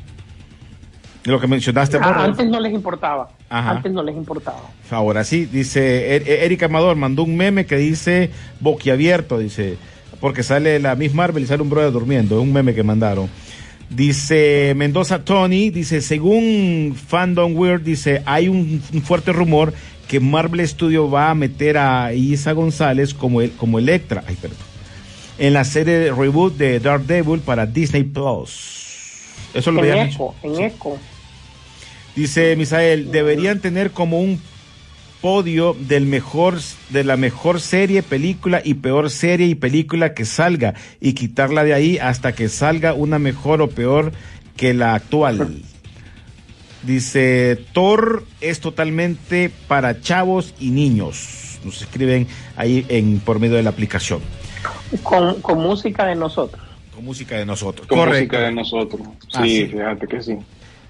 Lo 1.25 1.41
que 1.41 1.47
mencionaste, 1.47 1.97
Ah, 2.03 2.25
antes 2.25 2.47
no 2.49 2.61
les 2.61 2.73
importaba. 2.75 3.31
Ajá. 3.49 3.71
Antes 3.71 3.93
no 3.93 4.03
les 4.03 4.15
importaba. 4.17 4.61
Ahora 4.91 5.25
sí, 5.25 5.47
dice 5.47 6.17
Er- 6.17 6.29
Erika 6.29 6.67
Amador, 6.67 6.97
mandó 6.97 7.23
un 7.23 7.37
meme 7.37 7.65
que 7.67 7.77
dice 7.77 8.31
boquiabierto, 8.61 9.39
dice, 9.39 9.77
porque 10.21 10.43
sale 10.43 10.79
la 10.81 10.97
Miss 10.97 11.15
Marvel 11.15 11.43
y 11.43 11.47
sale 11.47 11.63
un 11.63 11.71
brother 11.71 11.93
durmiendo, 11.93 12.37
es 12.37 12.43
un 12.43 12.53
meme 12.53 12.75
que 12.75 12.83
mandaron. 12.83 13.29
Dice 13.95 14.73
Mendoza 14.75 15.25
Tony, 15.25 15.71
dice, 15.71 16.01
según 16.01 16.97
Fandom 16.97 17.57
Weird, 17.57 17.83
dice, 17.83 18.23
hay 18.27 18.49
un, 18.49 18.83
un 18.93 19.03
fuerte 19.03 19.33
rumor 19.33 19.73
que 20.09 20.19
Marvel 20.21 20.67
Studio 20.67 21.09
va 21.09 21.31
a 21.31 21.35
meter 21.35 21.79
a 21.79 22.13
Isa 22.13 22.53
González 22.53 23.15
como, 23.15 23.41
el, 23.41 23.53
como 23.53 23.79
Electra, 23.79 24.25
ay, 24.27 24.37
perdón, 24.41 24.59
en 25.39 25.53
la 25.53 25.65
serie 25.65 25.95
de 25.95 26.13
reboot 26.13 26.57
de 26.57 26.81
Daredevil 26.81 27.41
para 27.41 27.67
Disney 27.67 28.03
Plus. 28.03 28.83
Eso 29.55 29.71
lo 29.71 29.85
En 29.85 29.91
habían 29.91 30.09
eco, 30.09 30.35
en 30.43 30.61
eco. 30.61 30.99
Dice 32.17 32.55
Misael, 32.57 33.11
deberían 33.11 33.61
tener 33.61 33.91
como 33.93 34.21
un 34.21 34.41
podio 35.25 35.75
del 35.89 36.05
mejor, 36.05 36.59
de 36.91 37.03
la 37.03 37.17
mejor 37.17 37.59
serie, 37.59 38.03
película 38.03 38.61
y 38.63 38.75
peor 38.75 39.09
serie 39.09 39.47
y 39.47 39.55
película 39.55 40.13
que 40.13 40.27
salga 40.27 40.75
y 41.01 41.15
quitarla 41.15 41.65
de 41.65 41.73
ahí 41.73 41.97
hasta 41.97 42.35
que 42.35 42.51
salga 42.51 42.93
una 42.93 43.19
mejor 43.19 43.63
o 43.63 43.71
peor 43.71 44.13
que 44.55 44.75
la 44.75 44.95
actual. 44.95 45.63
Dice, 46.83 47.59
Thor 47.73 48.27
es 48.43 48.61
totalmente 48.61 49.51
para 49.67 50.03
chavos 50.03 50.55
y 50.61 50.73
niños. 50.73 51.59
Nos 51.65 51.81
escriben 51.81 52.27
ahí 52.57 52.85
en 52.91 53.19
por 53.21 53.41
medio 53.41 53.55
de 53.55 53.63
la 53.63 53.71
aplicación. 53.71 54.21
Con, 55.03 55.41
con 55.41 55.59
música 55.59 56.05
de 56.05 56.17
nosotros. 56.17 56.63
Con 56.95 57.03
música 57.03 57.39
de 57.39 57.47
nosotros. 57.47 57.87
Con 57.87 57.97
Correcto. 58.01 58.19
música 58.37 58.41
de 58.41 58.53
nosotros. 58.53 59.01
Sí, 59.23 59.29
Ah, 59.33 59.43
sí. 59.43 59.67
fíjate 59.69 60.07
que 60.07 60.23
sí. 60.23 60.37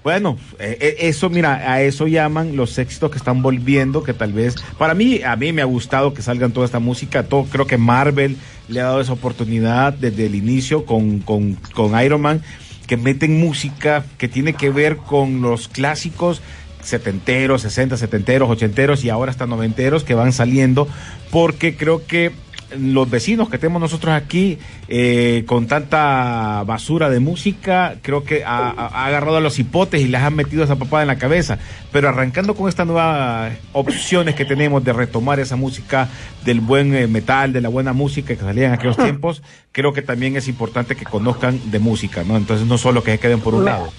Bueno, 0.05 0.37
eh, 0.59 0.77
eh, 0.81 0.95
eso, 0.99 1.31
mira, 1.31 1.55
a 1.55 1.81
eso 1.81 2.05
llaman 2.05 2.55
los 2.55 2.77
éxitos 2.77 3.09
que 3.09 3.17
están 3.17 3.41
volviendo, 3.41 4.03
que 4.03 4.13
tal 4.13 4.33
vez, 4.33 4.53
para 4.77 4.93
mí, 4.93 5.23
a 5.23 5.35
mí 5.35 5.51
me 5.51 5.63
ha 5.63 5.65
gustado 5.65 6.13
que 6.13 6.21
salgan 6.21 6.51
toda 6.51 6.67
esta 6.67 6.77
música, 6.77 7.23
todo, 7.23 7.45
creo 7.45 7.65
que 7.65 7.79
Marvel 7.79 8.37
le 8.67 8.81
ha 8.81 8.83
dado 8.83 9.01
esa 9.01 9.13
oportunidad 9.13 9.93
desde 9.93 10.27
el 10.27 10.35
inicio 10.35 10.85
con, 10.85 11.21
con, 11.21 11.55
con 11.73 11.99
Iron 11.99 12.21
Man, 12.21 12.43
que 12.85 12.97
meten 12.97 13.39
música 13.39 14.05
que 14.19 14.27
tiene 14.27 14.53
que 14.53 14.69
ver 14.69 14.97
con 14.97 15.41
los 15.41 15.67
clásicos 15.67 16.39
setenteros, 16.83 17.63
sesenta, 17.63 17.97
setenteros, 17.97 18.47
ochenteros 18.47 19.03
y 19.03 19.09
ahora 19.09 19.31
hasta 19.31 19.47
noventeros 19.47 20.03
que 20.03 20.13
van 20.13 20.33
saliendo, 20.33 20.87
porque 21.31 21.75
creo 21.75 22.05
que 22.05 22.31
los 22.79 23.09
vecinos 23.09 23.49
que 23.49 23.57
tenemos 23.57 23.81
nosotros 23.81 24.13
aquí 24.13 24.57
eh, 24.87 25.43
con 25.47 25.67
tanta 25.67 26.63
basura 26.65 27.09
de 27.09 27.19
música, 27.19 27.95
creo 28.01 28.23
que 28.23 28.43
ha, 28.43 28.69
agarrado 29.05 29.37
a 29.37 29.39
los 29.41 29.57
hipotes 29.59 30.01
y 30.01 30.07
les 30.07 30.21
han 30.21 30.35
metido 30.35 30.63
esa 30.63 30.75
papada 30.75 31.03
en 31.03 31.07
la 31.07 31.17
cabeza. 31.17 31.57
Pero 31.91 32.09
arrancando 32.09 32.55
con 32.55 32.69
estas 32.69 32.85
nuevas 32.87 33.53
opciones 33.73 34.35
que 34.35 34.45
tenemos 34.45 34.83
de 34.83 34.93
retomar 34.93 35.39
esa 35.39 35.55
música 35.55 36.09
del 36.43 36.61
buen 36.61 36.93
eh, 36.93 37.07
metal, 37.07 37.53
de 37.53 37.61
la 37.61 37.69
buena 37.69 37.93
música 37.93 38.35
que 38.35 38.41
salía 38.41 38.67
en 38.67 38.73
aquellos 38.73 38.97
tiempos, 38.97 39.41
creo 39.71 39.93
que 39.93 40.01
también 40.01 40.35
es 40.35 40.47
importante 40.47 40.95
que 40.95 41.05
conozcan 41.05 41.59
de 41.71 41.79
música, 41.79 42.23
¿no? 42.23 42.37
Entonces 42.37 42.67
no 42.67 42.77
solo 42.77 43.03
que 43.03 43.11
se 43.11 43.19
queden 43.19 43.39
por 43.39 43.55
un 43.55 43.65
lado. 43.65 43.91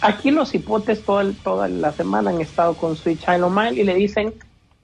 Aquí 0.00 0.30
los 0.30 0.54
hipotes 0.54 1.02
todo 1.04 1.20
el- 1.20 1.34
toda 1.34 1.68
la 1.68 1.92
semana 1.92 2.30
han 2.30 2.40
estado 2.40 2.74
con 2.74 2.96
Sweet 2.96 3.18
Child 3.24 3.76
y 3.76 3.82
le 3.82 3.94
dicen 3.94 4.32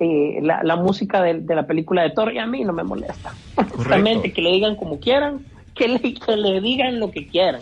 eh, 0.05 0.39
la, 0.43 0.63
la 0.63 0.77
música 0.77 1.23
de, 1.23 1.41
de 1.41 1.55
la 1.55 1.67
película 1.67 2.03
de 2.03 2.11
Thor 2.11 2.33
y 2.33 2.39
a 2.39 2.47
mí 2.47 2.63
no 2.65 2.73
me 2.73 2.85
molesta. 2.85 3.33
Justamente 3.77 4.33
que 4.33 4.43
le 4.43 4.53
digan 4.53 4.77
como 4.77 5.01
quieran, 5.01 5.41
que 5.75 5.89
le, 5.89 6.01
que 6.15 6.37
le 6.37 6.61
digan 6.61 7.01
lo 7.01 7.11
que 7.11 7.27
quieran. 7.27 7.61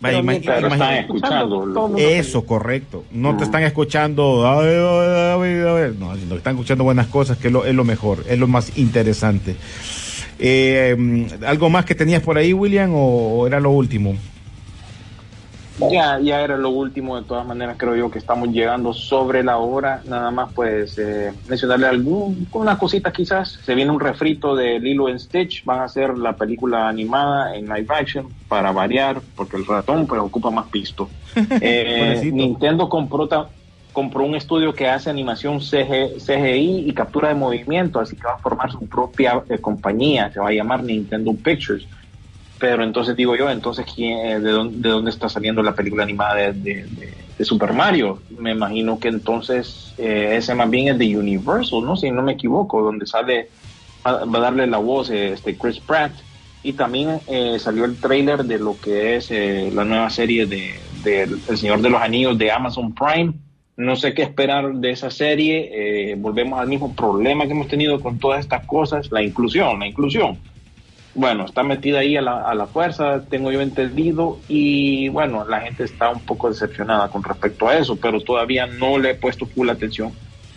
Vaya, 0.00 0.16
Pero 0.16 0.18
ima- 0.24 0.30
mientras 0.30 0.56
Pero 0.56 0.66
imagina- 0.68 0.90
están 0.98 1.04
escuchando. 1.04 1.48
todo 1.48 1.86
el 1.86 1.92
mundo 1.92 1.98
Eso, 1.98 2.46
correcto. 2.46 3.04
No 3.12 3.36
te 3.36 3.44
están 3.44 3.62
escuchando, 3.64 4.48
"Ay, 4.48 4.68
ay, 4.68 5.08
ay, 5.42 5.62
ay, 5.66 5.82
ay". 5.90 5.96
no, 5.98 6.14
sino 6.16 6.30
que 6.30 6.36
están 6.38 6.54
escuchando 6.54 6.84
buenas 6.84 7.06
cosas, 7.08 7.36
que 7.38 7.48
es 7.48 7.52
lo, 7.52 7.64
es 7.66 7.74
lo 7.74 7.84
mejor, 7.84 8.24
es 8.28 8.38
lo 8.38 8.46
más 8.48 8.78
interesante. 8.78 9.56
Eh, 10.38 10.96
mm, 10.98 11.44
¿Algo 11.46 11.68
más 11.68 11.84
que 11.84 11.94
tenías 11.94 12.22
por 12.22 12.38
ahí, 12.38 12.52
William, 12.54 12.94
o, 12.94 13.40
o 13.40 13.46
era 13.46 13.60
lo 13.60 13.70
último? 13.70 14.14
Ya, 15.90 16.18
ya 16.20 16.42
era 16.42 16.58
lo 16.58 16.68
último, 16.70 17.16
de 17.18 17.26
todas 17.26 17.46
maneras 17.46 17.76
creo 17.78 17.96
yo 17.96 18.10
que 18.10 18.18
estamos 18.18 18.48
llegando 18.50 18.92
sobre 18.92 19.42
la 19.42 19.56
hora, 19.58 20.02
nada 20.06 20.30
más 20.30 20.52
pues 20.52 20.98
eh, 20.98 21.32
mencionarle 21.48 21.86
algún, 21.86 22.46
unas 22.52 22.76
cositas 22.76 23.12
quizás, 23.14 23.58
se 23.64 23.74
viene 23.74 23.90
un 23.90 23.98
refrito 24.00 24.54
de 24.54 24.78
Lilo 24.78 25.06
and 25.06 25.18
Stitch, 25.18 25.64
van 25.64 25.80
a 25.80 25.84
hacer 25.84 26.18
la 26.18 26.36
película 26.36 26.86
animada 26.88 27.54
en 27.56 27.64
live 27.66 27.86
action 27.88 28.28
para 28.46 28.72
variar, 28.72 29.22
porque 29.34 29.56
el 29.56 29.64
ratón 29.64 30.06
pues 30.06 30.20
ocupa 30.20 30.50
más 30.50 30.66
pisto. 30.68 31.08
Eh. 31.62 32.30
Nintendo 32.32 32.88
compró, 32.88 33.26
ta- 33.26 33.48
compró 33.92 34.24
un 34.24 34.34
estudio 34.34 34.74
que 34.74 34.88
hace 34.88 35.08
animación 35.08 35.60
CG 35.60 36.18
CGI 36.18 36.84
y 36.88 36.92
captura 36.92 37.28
de 37.28 37.34
movimiento, 37.34 38.00
así 38.00 38.16
que 38.16 38.24
va 38.26 38.34
a 38.34 38.38
formar 38.38 38.70
su 38.70 38.86
propia 38.86 39.42
eh, 39.48 39.58
compañía, 39.58 40.30
se 40.32 40.40
va 40.40 40.48
a 40.48 40.52
llamar 40.52 40.82
Nintendo 40.82 41.32
Pictures 41.34 41.86
pero 42.60 42.84
entonces 42.84 43.16
digo 43.16 43.34
yo, 43.34 43.50
entonces 43.50 43.86
¿quién, 43.92 44.18
eh, 44.18 44.38
de, 44.38 44.50
dónde, 44.50 44.88
de 44.88 44.94
dónde 44.94 45.10
está 45.10 45.28
saliendo 45.28 45.62
la 45.62 45.74
película 45.74 46.04
animada 46.04 46.52
de, 46.52 46.86
Super 47.40 47.72
Mario? 47.72 48.20
Me 48.38 48.52
imagino 48.52 48.98
que 48.98 49.08
entonces 49.08 49.94
eh, 49.96 50.34
ese 50.36 50.54
más 50.54 50.68
bien 50.68 50.88
es 50.88 50.98
de 50.98 51.16
Universal, 51.16 51.82
¿no? 51.82 51.96
Si 51.96 52.10
no 52.10 52.22
me 52.22 52.32
equivoco, 52.32 52.82
donde 52.82 53.06
sale, 53.06 53.48
va, 54.06 54.20
a 54.20 54.40
darle 54.40 54.66
la 54.66 54.76
voz 54.76 55.08
este 55.10 55.56
Chris 55.56 55.80
Pratt. 55.80 56.12
Y 56.62 56.74
también 56.74 57.20
eh, 57.26 57.58
salió 57.58 57.86
el 57.86 57.98
trailer 57.98 58.44
de 58.44 58.58
lo 58.58 58.78
que 58.78 59.16
es 59.16 59.30
eh, 59.30 59.70
la 59.74 59.86
nueva 59.86 60.10
serie 60.10 60.44
de, 60.44 60.78
de 61.02 61.22
El 61.22 61.56
Señor 61.56 61.80
de 61.80 61.88
los 61.88 62.02
Anillos 62.02 62.36
de 62.36 62.52
Amazon 62.52 62.94
Prime. 62.94 63.32
No 63.78 63.96
sé 63.96 64.12
qué 64.12 64.20
esperar 64.20 64.74
de 64.74 64.90
esa 64.90 65.10
serie. 65.10 65.70
eh, 66.12 66.14
volvemos 66.18 66.60
al 66.60 66.68
mismo 66.68 66.94
problema 66.94 67.46
que 67.46 67.52
hemos 67.52 67.68
tenido 67.68 67.98
con 68.00 68.18
todas 68.18 68.40
estas 68.40 68.66
cosas, 68.66 69.10
la 69.10 69.22
inclusión, 69.22 69.80
la 69.80 69.86
inclusión 69.86 70.38
bueno, 71.14 71.44
está 71.44 71.62
metida 71.62 72.00
ahí 72.00 72.16
a 72.16 72.22
la, 72.22 72.42
a 72.42 72.54
la 72.54 72.66
fuerza, 72.66 73.22
tengo 73.28 73.50
yo 73.50 73.60
entendido, 73.60 74.38
y 74.48 75.08
bueno, 75.08 75.44
la 75.44 75.60
gente 75.60 75.84
está 75.84 76.10
un 76.10 76.20
poco 76.20 76.48
decepcionada 76.48 77.08
con 77.08 77.22
respecto 77.24 77.68
a 77.68 77.76
eso, 77.76 77.96
pero 77.96 78.20
todavía 78.20 78.66
no 78.66 78.98
le 78.98 79.10
he 79.10 79.14
puesto 79.14 79.46
full 79.46 79.68
atención 79.68 80.12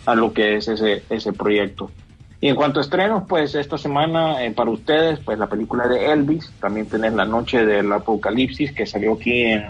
a 0.06 0.14
lo 0.14 0.32
que 0.32 0.56
es 0.56 0.68
ese, 0.68 1.02
ese 1.10 1.32
proyecto. 1.32 1.90
Y 2.40 2.48
en 2.48 2.56
cuanto 2.56 2.78
a 2.78 2.82
estrenos, 2.82 3.24
pues 3.28 3.54
esta 3.54 3.78
semana 3.78 4.44
eh, 4.44 4.50
para 4.50 4.70
ustedes, 4.70 5.18
pues 5.20 5.38
la 5.38 5.48
película 5.48 5.88
de 5.88 6.12
Elvis, 6.12 6.52
también 6.60 6.86
tenés 6.86 7.14
La 7.14 7.24
Noche 7.24 7.64
del 7.64 7.90
Apocalipsis, 7.90 8.72
que 8.72 8.84
salió 8.84 9.14
aquí 9.14 9.44
en, 9.44 9.62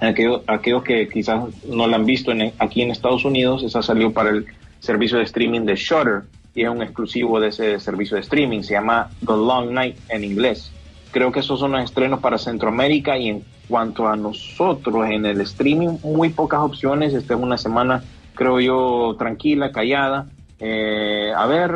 en 0.00 0.08
aquello- 0.14 0.42
aquellos 0.46 0.82
que 0.82 1.08
quizás 1.08 1.44
no 1.66 1.86
la 1.86 1.96
han 1.96 2.04
visto 2.04 2.30
en, 2.30 2.52
aquí 2.58 2.82
en 2.82 2.90
Estados 2.90 3.24
Unidos, 3.24 3.62
esa 3.64 3.80
salió 3.80 4.12
para 4.12 4.30
el 4.30 4.46
servicio 4.80 5.18
de 5.18 5.24
streaming 5.24 5.62
de 5.62 5.76
Shutter 5.76 6.22
y 6.58 6.64
es 6.64 6.68
un 6.68 6.82
exclusivo 6.82 7.38
de 7.38 7.48
ese 7.48 7.78
servicio 7.78 8.16
de 8.16 8.22
streaming, 8.22 8.62
se 8.62 8.72
llama 8.72 9.10
The 9.20 9.26
Long 9.32 9.70
Night 9.70 9.96
en 10.08 10.24
inglés. 10.24 10.72
Creo 11.12 11.30
que 11.30 11.38
esos 11.38 11.60
son 11.60 11.70
los 11.70 11.84
estrenos 11.84 12.18
para 12.18 12.36
Centroamérica 12.36 13.16
y 13.16 13.28
en 13.28 13.44
cuanto 13.68 14.08
a 14.08 14.16
nosotros 14.16 15.08
en 15.08 15.24
el 15.24 15.40
streaming, 15.42 15.98
muy 16.02 16.30
pocas 16.30 16.58
opciones. 16.58 17.14
Esta 17.14 17.34
es 17.34 17.40
una 17.40 17.58
semana, 17.58 18.02
creo 18.34 18.58
yo, 18.58 19.14
tranquila, 19.16 19.70
callada. 19.70 20.26
Eh, 20.60 21.32
a 21.36 21.46
ver, 21.46 21.70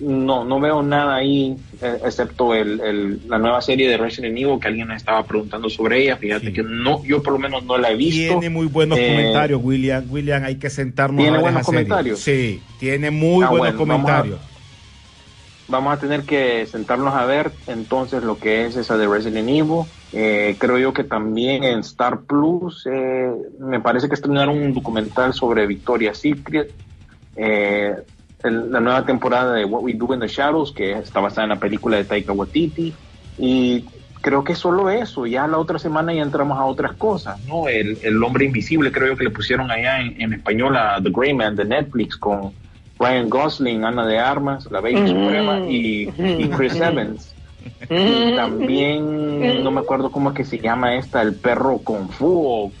no, 0.00 0.44
no 0.44 0.60
veo 0.60 0.82
nada 0.82 1.16
ahí, 1.16 1.56
eh, 1.80 1.98
excepto 2.04 2.54
el, 2.54 2.80
el- 2.80 3.20
la 3.28 3.38
nueva 3.38 3.62
serie 3.62 3.88
de 3.88 3.96
Resident 3.96 4.36
Evil 4.36 4.60
que 4.60 4.68
alguien 4.68 4.88
me 4.88 4.94
estaba 4.96 5.24
preguntando 5.24 5.70
sobre 5.70 6.02
ella. 6.02 6.16
Fíjate 6.18 6.48
Sí. 6.48 6.52
que 6.52 6.62
no, 6.62 7.02
yo 7.04 7.22
por 7.22 7.32
lo 7.32 7.38
menos 7.38 7.64
no 7.64 7.78
la 7.78 7.90
he 7.90 7.96
visto. 7.96 8.38
Tiene 8.38 8.50
muy 8.50 8.66
buenos 8.66 8.98
Eh, 8.98 9.08
comentarios, 9.08 9.60
William. 9.64 10.04
William, 10.10 10.44
hay 10.44 10.56
que 10.56 10.68
sentarnos 10.68 11.16
¿Tiene 11.16 11.30
a 11.30 11.32
ver 11.32 11.40
buenos 11.42 11.62
esa 11.62 11.70
serie. 11.70 11.84
comentarios? 11.88 12.20
Sí, 12.20 12.60
tiene 12.78 13.10
muy 13.10 13.44
Ah, 13.44 13.48
buenos 13.48 13.76
bueno, 13.76 13.86
vamos 13.86 14.10
a- 14.10 14.16
comentarios. 14.20 14.40
Vamos 15.68 15.94
a 15.96 15.98
tener 15.98 16.22
que 16.22 16.64
sentarnos 16.66 17.12
a 17.14 17.24
ver 17.24 17.50
entonces 17.66 18.22
lo 18.22 18.38
que 18.38 18.66
es 18.66 18.76
esa 18.76 18.96
de 18.98 19.08
Resident 19.08 19.48
Evil. 19.48 19.82
Eh, 20.12 20.56
creo 20.60 20.78
yo 20.78 20.92
que 20.92 21.02
también 21.04 21.64
en 21.64 21.80
Star 21.80 22.20
Plus 22.20 22.86
eh, 22.88 23.32
me 23.58 23.80
parece 23.80 24.08
que 24.08 24.14
estrenaron 24.14 24.58
un 24.62 24.74
documental 24.74 25.32
sobre 25.32 25.66
Victoria's 25.66 26.18
Secret. 26.18 26.70
Eh, 27.34 27.94
el- 28.46 28.70
la 28.72 28.80
nueva 28.80 29.04
temporada 29.04 29.52
de 29.54 29.64
What 29.64 29.82
We 29.82 29.92
Do 29.94 30.14
in 30.14 30.20
the 30.20 30.28
Shadows, 30.28 30.72
que 30.72 30.92
está 30.92 31.20
basada 31.20 31.44
en 31.44 31.50
la 31.50 31.56
película 31.60 31.96
de 31.96 32.04
Taika 32.04 32.32
Waititi. 32.32 32.94
Y 33.38 33.84
creo 34.20 34.42
que 34.44 34.54
solo 34.54 34.90
eso. 34.90 35.26
Ya 35.26 35.46
la 35.46 35.58
otra 35.58 35.78
semana 35.78 36.12
ya 36.12 36.22
entramos 36.22 36.58
a 36.58 36.64
otras 36.64 36.94
cosas, 36.94 37.38
¿no? 37.46 37.68
El, 37.68 37.98
el 38.02 38.22
hombre 38.22 38.44
invisible, 38.46 38.90
creo 38.90 39.08
yo 39.08 39.16
que 39.16 39.24
le 39.24 39.30
pusieron 39.30 39.70
allá 39.70 40.00
en, 40.00 40.20
en 40.20 40.32
español 40.32 40.76
a 40.76 41.00
The 41.02 41.10
Grey 41.10 41.34
Man 41.34 41.54
de 41.56 41.64
Netflix 41.64 42.16
con 42.16 42.52
Ryan 42.98 43.28
Gosling, 43.28 43.84
Ana 43.84 44.06
de 44.06 44.18
Armas, 44.18 44.68
la 44.70 44.80
Bella 44.80 45.00
Mm. 45.00 45.08
Suprema 45.08 45.58
y, 45.68 46.08
y 46.38 46.48
Chris 46.48 46.74
Evans. 46.76 47.34
Y 47.90 48.34
también, 48.36 49.62
no 49.64 49.70
me 49.70 49.80
acuerdo 49.80 50.10
cómo 50.10 50.30
es 50.30 50.36
que 50.36 50.44
se 50.44 50.58
llama 50.58 50.94
esta, 50.96 51.20
El 51.20 51.34
perro 51.34 51.78
Kung 51.78 52.08
Fu 52.10 52.42
o 52.46 52.72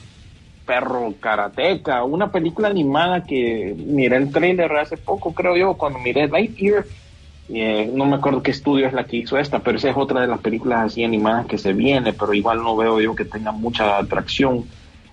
Perro 0.66 1.14
Karateca, 1.20 2.04
una 2.04 2.32
película 2.32 2.68
animada 2.68 3.22
que 3.24 3.74
miré 3.78 4.16
el 4.16 4.32
trailer 4.32 4.72
hace 4.76 4.96
poco, 4.96 5.32
creo 5.32 5.56
yo, 5.56 5.74
cuando 5.74 5.98
miré 6.00 6.28
Lightyear. 6.28 6.84
Eh, 7.48 7.88
no 7.94 8.06
me 8.06 8.16
acuerdo 8.16 8.42
qué 8.42 8.50
estudio 8.50 8.88
es 8.88 8.92
la 8.92 9.04
que 9.04 9.18
hizo 9.18 9.38
esta, 9.38 9.60
pero 9.60 9.78
esa 9.78 9.90
es 9.90 9.96
otra 9.96 10.20
de 10.20 10.26
las 10.26 10.40
películas 10.40 10.80
así 10.84 11.04
animadas 11.04 11.46
que 11.46 11.58
se 11.58 11.72
viene, 11.72 12.12
pero 12.12 12.34
igual 12.34 12.58
no 12.62 12.76
veo 12.76 13.00
yo 13.00 13.14
que 13.14 13.24
tenga 13.24 13.52
mucha 13.52 13.98
atracción, 13.98 14.64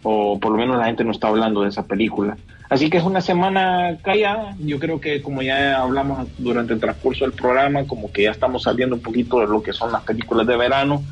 o 0.02 0.40
por 0.40 0.52
lo 0.52 0.58
menos 0.58 0.78
la 0.78 0.86
gente 0.86 1.04
no 1.04 1.12
está 1.12 1.28
hablando 1.28 1.62
de 1.62 1.70
esa 1.70 1.86
película. 1.86 2.36
Así 2.70 2.90
que 2.90 2.98
es 2.98 3.04
una 3.04 3.22
semana 3.22 4.00
callada, 4.02 4.56
yo 4.60 4.80
creo 4.80 5.00
que 5.00 5.22
como 5.22 5.44
ya 5.44 5.80
hablamos 5.80 6.28
durante 6.40 6.74
el 6.74 6.80
transcurso 6.80 7.24
del 7.24 7.34
programa, 7.34 7.86
como 7.86 8.12
que 8.12 8.24
ya 8.24 8.32
estamos 8.32 8.64
saliendo 8.64 8.96
un 8.96 9.02
poquito 9.04 9.40
de 9.40 9.46
lo 9.46 9.62
que 9.62 9.74
son 9.74 9.92
las 9.92 10.02
películas 10.02 10.48
de 10.48 10.58
verano, 10.58 11.04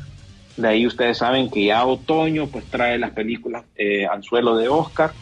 de 0.56 0.68
ahí 0.68 0.86
ustedes 0.86 1.18
saben 1.18 1.50
que 1.50 1.66
ya 1.66 1.84
otoño 1.86 2.50
pues 2.50 2.68
trae 2.70 2.98
las 2.98 3.12
películas 3.12 3.64
eh, 3.76 4.06
Anzuelo 4.06 4.56
de 4.56 4.68
Oscar. 4.68 5.14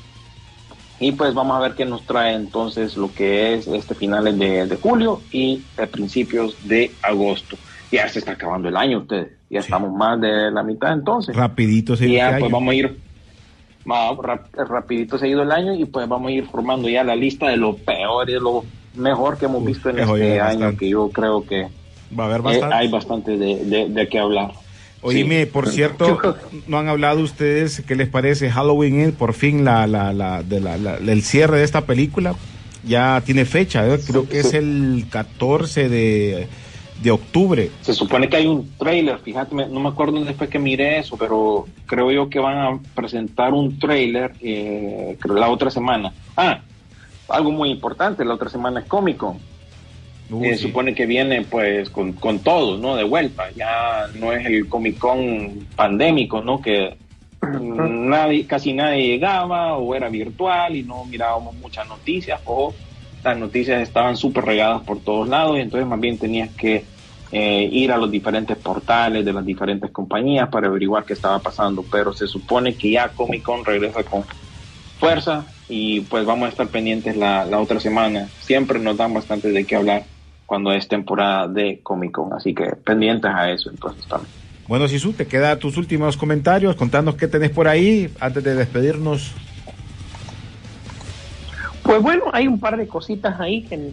Y 0.98 1.12
pues 1.12 1.32
vamos 1.32 1.56
a 1.56 1.60
ver 1.60 1.74
qué 1.74 1.86
nos 1.86 2.04
trae 2.04 2.34
entonces 2.34 2.94
lo 2.96 3.14
que 3.14 3.54
es 3.54 3.66
este 3.68 3.94
finales 3.94 4.38
de, 4.38 4.66
de 4.66 4.76
julio 4.76 5.22
y 5.30 5.64
principios 5.90 6.58
de 6.60 6.98
agosto. 7.02 7.58
Ya 7.90 8.06
se 8.08 8.18
está 8.18 8.32
acabando 8.32 8.68
el 8.68 8.76
año 8.76 8.98
ustedes. 8.98 9.32
Ya 9.48 9.60
estamos 9.60 9.90
más 9.92 10.20
de 10.20 10.50
la 10.50 10.62
mitad 10.62 10.92
entonces. 10.92 11.34
Rapidito 11.34 11.96
se 11.96 12.10
ya 12.10 12.28
pues 12.30 12.42
año. 12.42 12.50
vamos 12.50 12.72
a 12.72 12.74
ir 12.74 13.00
rap- 14.22 14.54
rapidito 14.54 15.16
seguido 15.18 15.42
el 15.42 15.52
año 15.52 15.74
y 15.74 15.86
pues 15.86 16.06
vamos 16.06 16.28
a 16.28 16.32
ir 16.32 16.46
formando 16.46 16.88
ya 16.88 17.02
la 17.02 17.16
lista 17.16 17.48
de 17.48 17.56
lo 17.56 17.78
peor 17.78 18.28
y 18.28 18.34
de 18.34 18.40
lo 18.40 18.64
mejor 18.94 19.38
que 19.38 19.46
hemos 19.46 19.62
Uf, 19.62 19.68
visto 19.68 19.88
en 19.88 20.00
este 20.00 20.40
año 20.40 20.58
bastante. 20.58 20.76
que 20.76 20.88
yo 20.90 21.10
creo 21.10 21.46
que 21.46 21.68
Va 22.18 22.24
a 22.24 22.26
haber 22.26 22.56
eh, 22.56 22.60
hay 22.70 22.88
bastante 22.90 23.36
de, 23.38 23.64
de, 23.64 23.88
de 23.88 24.08
qué 24.08 24.18
hablar. 24.18 24.52
Oíme, 25.02 25.46
por 25.46 25.68
cierto, 25.68 26.36
no 26.66 26.78
han 26.78 26.88
hablado 26.88 27.20
ustedes, 27.20 27.82
¿qué 27.86 27.94
les 27.96 28.08
parece 28.08 28.50
Halloween? 28.50 29.12
Por 29.12 29.32
fin 29.32 29.64
la, 29.64 29.86
la, 29.86 30.12
la, 30.12 30.42
de 30.42 30.60
la, 30.60 30.76
la- 30.76 30.96
el 30.96 31.22
cierre 31.22 31.58
de 31.58 31.64
esta 31.64 31.82
película 31.86 32.34
ya 32.84 33.22
tiene 33.24 33.44
fecha, 33.46 33.86
¿eh? 33.86 33.98
creo 34.06 34.28
que 34.28 34.40
es 34.40 34.52
el 34.54 35.06
14 35.10 35.88
de, 35.88 36.48
de 37.02 37.10
octubre. 37.10 37.70
Se 37.80 37.94
supone 37.94 38.28
que 38.28 38.36
hay 38.36 38.46
un 38.46 38.70
trailer, 38.78 39.18
fíjate, 39.20 39.54
no 39.54 39.80
me 39.80 39.88
acuerdo 39.88 40.14
dónde 40.18 40.34
fue 40.34 40.48
que 40.48 40.58
miré 40.58 40.98
eso, 40.98 41.16
pero 41.16 41.66
creo 41.86 42.10
yo 42.10 42.28
que 42.28 42.38
van 42.38 42.58
a 42.58 42.78
presentar 42.94 43.54
un 43.54 43.78
trailer 43.78 44.32
eh, 44.42 45.16
la 45.24 45.48
otra 45.48 45.70
semana. 45.70 46.12
Ah, 46.36 46.60
algo 47.28 47.50
muy 47.50 47.70
importante, 47.70 48.24
la 48.24 48.34
otra 48.34 48.50
semana 48.50 48.80
es 48.80 48.86
Comic 48.86 49.16
Con. 49.16 49.38
Uh, 50.30 50.44
Eh, 50.44 50.56
sí. 50.56 50.62
supone 50.62 50.94
que 50.94 51.06
viene 51.06 51.42
pues 51.42 51.90
con, 51.90 52.12
con 52.12 52.38
todo, 52.40 52.78
¿no? 52.78 52.96
De 52.96 53.04
vuelta. 53.04 53.50
Ya 53.56 54.06
no 54.14 54.32
es 54.32 54.46
el 54.46 54.68
Comic 54.68 54.98
Con 54.98 55.66
pandémico, 55.76 56.40
¿no? 56.42 56.60
Que 56.60 56.96
nadie, 57.60 58.46
casi 58.46 58.72
nadie 58.72 59.06
llegaba 59.06 59.76
o 59.76 59.94
era 59.94 60.08
virtual 60.08 60.76
y 60.76 60.82
no 60.82 61.04
mirábamos 61.04 61.54
muchas 61.56 61.88
noticias 61.88 62.40
o 62.44 62.74
las 63.24 63.36
noticias 63.36 63.82
estaban 63.82 64.16
súper 64.16 64.44
regadas 64.44 64.82
por 64.82 65.00
todos 65.00 65.28
lados 65.28 65.58
y 65.58 65.60
entonces 65.60 65.86
más 65.88 66.00
bien 66.00 66.18
tenías 66.18 66.50
que 66.50 66.84
eh, 67.32 67.68
ir 67.70 67.92
a 67.92 67.96
los 67.96 68.10
diferentes 68.10 68.56
portales 68.56 69.24
de 69.24 69.32
las 69.32 69.44
diferentes 69.44 69.90
compañías 69.90 70.48
para 70.48 70.68
averiguar 70.68 71.04
qué 71.04 71.12
estaba 71.12 71.38
pasando. 71.38 71.84
Pero 71.90 72.12
se 72.12 72.26
supone 72.26 72.74
que 72.74 72.90
ya 72.92 73.08
Comic 73.08 73.42
Con 73.42 73.64
regresa 73.64 74.02
con 74.04 74.24
fuerza 74.98 75.46
y 75.68 76.00
pues 76.00 76.24
vamos 76.26 76.46
a 76.46 76.50
estar 76.50 76.68
pendientes 76.68 77.16
la, 77.16 77.44
la 77.46 77.58
otra 77.58 77.80
semana. 77.80 78.28
Siempre 78.40 78.78
nos 78.78 78.96
dan 78.96 79.14
bastante 79.14 79.50
de 79.50 79.64
qué 79.64 79.76
hablar 79.76 80.04
cuando 80.50 80.72
es 80.72 80.88
temporada 80.88 81.46
de 81.46 81.78
Comic 81.80 82.10
Con, 82.10 82.32
así 82.32 82.52
que 82.52 82.64
pendientes 82.74 83.30
a 83.32 83.52
eso 83.52 83.70
entonces 83.70 84.04
también. 84.08 84.32
Bueno, 84.66 84.88
Sisu, 84.88 85.12
te 85.12 85.28
queda 85.28 85.56
tus 85.60 85.76
últimos 85.76 86.16
comentarios, 86.16 86.74
contanos 86.74 87.14
qué 87.14 87.28
tenés 87.28 87.50
por 87.50 87.68
ahí 87.68 88.12
antes 88.18 88.42
de 88.42 88.56
despedirnos. 88.56 89.30
Pues 91.84 92.02
bueno, 92.02 92.24
hay 92.32 92.48
un 92.48 92.58
par 92.58 92.76
de 92.76 92.88
cositas 92.88 93.38
ahí 93.38 93.62
que, 93.62 93.92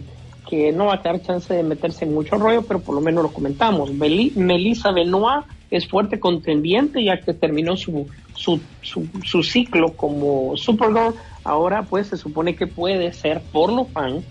que 0.50 0.72
no 0.72 0.86
va 0.86 0.94
a 0.94 1.02
tener 1.02 1.22
chance 1.22 1.54
de 1.54 1.62
meterse 1.62 2.04
en 2.04 2.12
mucho 2.12 2.34
rollo, 2.34 2.62
pero 2.62 2.80
por 2.80 2.96
lo 2.96 3.00
menos 3.00 3.22
lo 3.22 3.32
comentamos. 3.32 3.96
Beli- 3.96 4.32
Melissa 4.34 4.90
Benoit 4.90 5.44
es 5.70 5.86
fuerte 5.86 6.18
contendiente 6.18 7.04
ya 7.04 7.20
que 7.20 7.34
terminó 7.34 7.76
su, 7.76 8.08
su, 8.34 8.60
su, 8.82 9.06
su 9.22 9.44
ciclo 9.44 9.92
como 9.92 10.56
Supergirl. 10.56 11.14
Ahora 11.44 11.84
pues 11.84 12.08
se 12.08 12.16
supone 12.16 12.56
que 12.56 12.66
puede 12.66 13.12
ser 13.12 13.42
por 13.52 13.72
los 13.72 13.86
fans, 13.90 14.24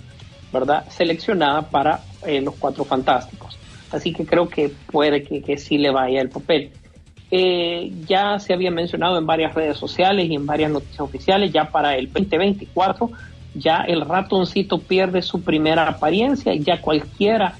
¿verdad? 0.52 0.84
Seleccionada 0.90 1.70
para 1.70 2.02
eh, 2.26 2.42
los 2.42 2.56
Cuatro 2.56 2.84
Fantásticos. 2.84 3.58
Así 3.92 4.14
que 4.14 4.26
creo 4.26 4.50
que 4.50 4.72
puede 4.92 5.24
que, 5.24 5.42
que 5.42 5.58
sí 5.58 5.78
le 5.78 5.92
vaya 5.92 6.22
el 6.22 6.30
papel. 6.30 6.72
Eh, 7.30 7.92
ya 8.08 8.40
se 8.40 8.54
había 8.54 8.72
mencionado 8.72 9.18
en 9.18 9.26
varias 9.26 9.54
redes 9.54 9.78
sociales 9.78 10.30
y 10.30 10.36
en 10.36 10.46
varias 10.46 10.72
noticias 10.72 11.02
oficiales, 11.02 11.52
ya 11.52 11.66
para 11.66 11.96
el 11.96 12.12
2024, 12.12 13.12
ya 13.54 13.82
el 13.82 14.02
ratoncito 14.02 14.80
pierde 14.80 15.22
su 15.22 15.42
primera 15.42 15.88
apariencia, 15.88 16.54
ya 16.56 16.80
cualquiera 16.80 17.56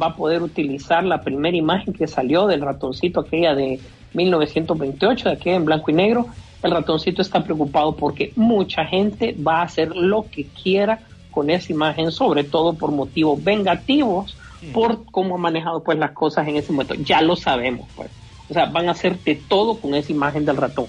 va 0.00 0.06
a 0.06 0.16
poder 0.16 0.42
utilizar 0.42 1.04
la 1.04 1.20
primera 1.20 1.56
imagen 1.56 1.92
que 1.92 2.06
salió 2.06 2.46
del 2.46 2.62
ratoncito, 2.62 3.20
aquella 3.20 3.54
de 3.54 3.80
1928, 4.14 5.28
de 5.28 5.34
aquella 5.34 5.56
en 5.56 5.64
blanco 5.64 5.90
y 5.90 5.94
negro. 5.94 6.26
El 6.62 6.70
ratoncito 6.70 7.20
está 7.22 7.42
preocupado 7.42 7.96
porque 7.96 8.32
mucha 8.36 8.84
gente 8.84 9.34
va 9.34 9.60
a 9.60 9.62
hacer 9.62 9.94
lo 9.94 10.26
que 10.30 10.44
quiera 10.44 11.00
con 11.30 11.50
esa 11.50 11.72
imagen, 11.72 12.10
sobre 12.12 12.44
todo 12.44 12.74
por 12.74 12.90
motivos 12.90 13.42
vengativos, 13.42 14.36
por 14.72 15.04
cómo 15.06 15.36
ha 15.36 15.38
manejado 15.38 15.82
pues 15.82 15.98
las 15.98 16.10
cosas 16.12 16.46
en 16.48 16.56
ese 16.56 16.72
momento. 16.72 16.94
Ya 16.94 17.22
lo 17.22 17.36
sabemos, 17.36 17.88
pues. 17.96 18.10
O 18.48 18.52
sea, 18.52 18.66
van 18.66 18.88
a 18.88 18.92
hacer 18.92 19.18
de 19.20 19.36
todo 19.36 19.78
con 19.78 19.94
esa 19.94 20.12
imagen 20.12 20.44
del 20.44 20.56
ratón, 20.56 20.86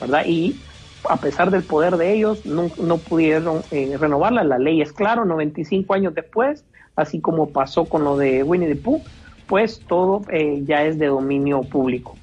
¿verdad? 0.00 0.24
Y 0.26 0.56
a 1.08 1.16
pesar 1.16 1.50
del 1.50 1.62
poder 1.62 1.96
de 1.96 2.12
ellos, 2.12 2.44
no, 2.44 2.70
no 2.78 2.98
pudieron 2.98 3.62
eh, 3.70 3.96
renovarla. 3.98 4.44
La 4.44 4.58
ley 4.58 4.82
es 4.82 4.92
claro, 4.92 5.24
95 5.24 5.94
años 5.94 6.14
después, 6.14 6.64
así 6.96 7.20
como 7.20 7.50
pasó 7.50 7.84
con 7.84 8.04
lo 8.04 8.16
de 8.16 8.42
Winnie 8.42 8.68
the 8.68 8.76
Pooh, 8.76 9.02
pues 9.46 9.80
todo 9.86 10.22
eh, 10.30 10.62
ya 10.64 10.84
es 10.84 10.98
de 10.98 11.06
dominio 11.06 11.62
público. 11.62 12.16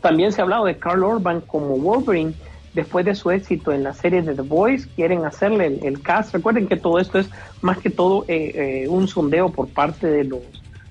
También 0.00 0.32
se 0.32 0.40
ha 0.40 0.44
hablado 0.44 0.64
de 0.66 0.78
Carl 0.78 1.02
Urban 1.02 1.40
como 1.40 1.76
Wolverine. 1.78 2.34
Después 2.78 3.04
de 3.04 3.16
su 3.16 3.32
éxito 3.32 3.72
en 3.72 3.82
la 3.82 3.92
serie 3.92 4.22
de 4.22 4.36
The 4.36 4.42
Voice, 4.42 4.88
quieren 4.94 5.24
hacerle 5.24 5.80
el, 5.82 6.00
cast. 6.00 6.32
Recuerden 6.32 6.68
que 6.68 6.76
todo 6.76 7.00
esto 7.00 7.18
es 7.18 7.28
más 7.60 7.78
que 7.78 7.90
todo 7.90 8.24
eh, 8.28 8.84
eh, 8.84 8.88
un 8.88 9.08
sondeo 9.08 9.48
por 9.48 9.66
parte 9.66 10.06
de 10.06 10.22
los, 10.22 10.42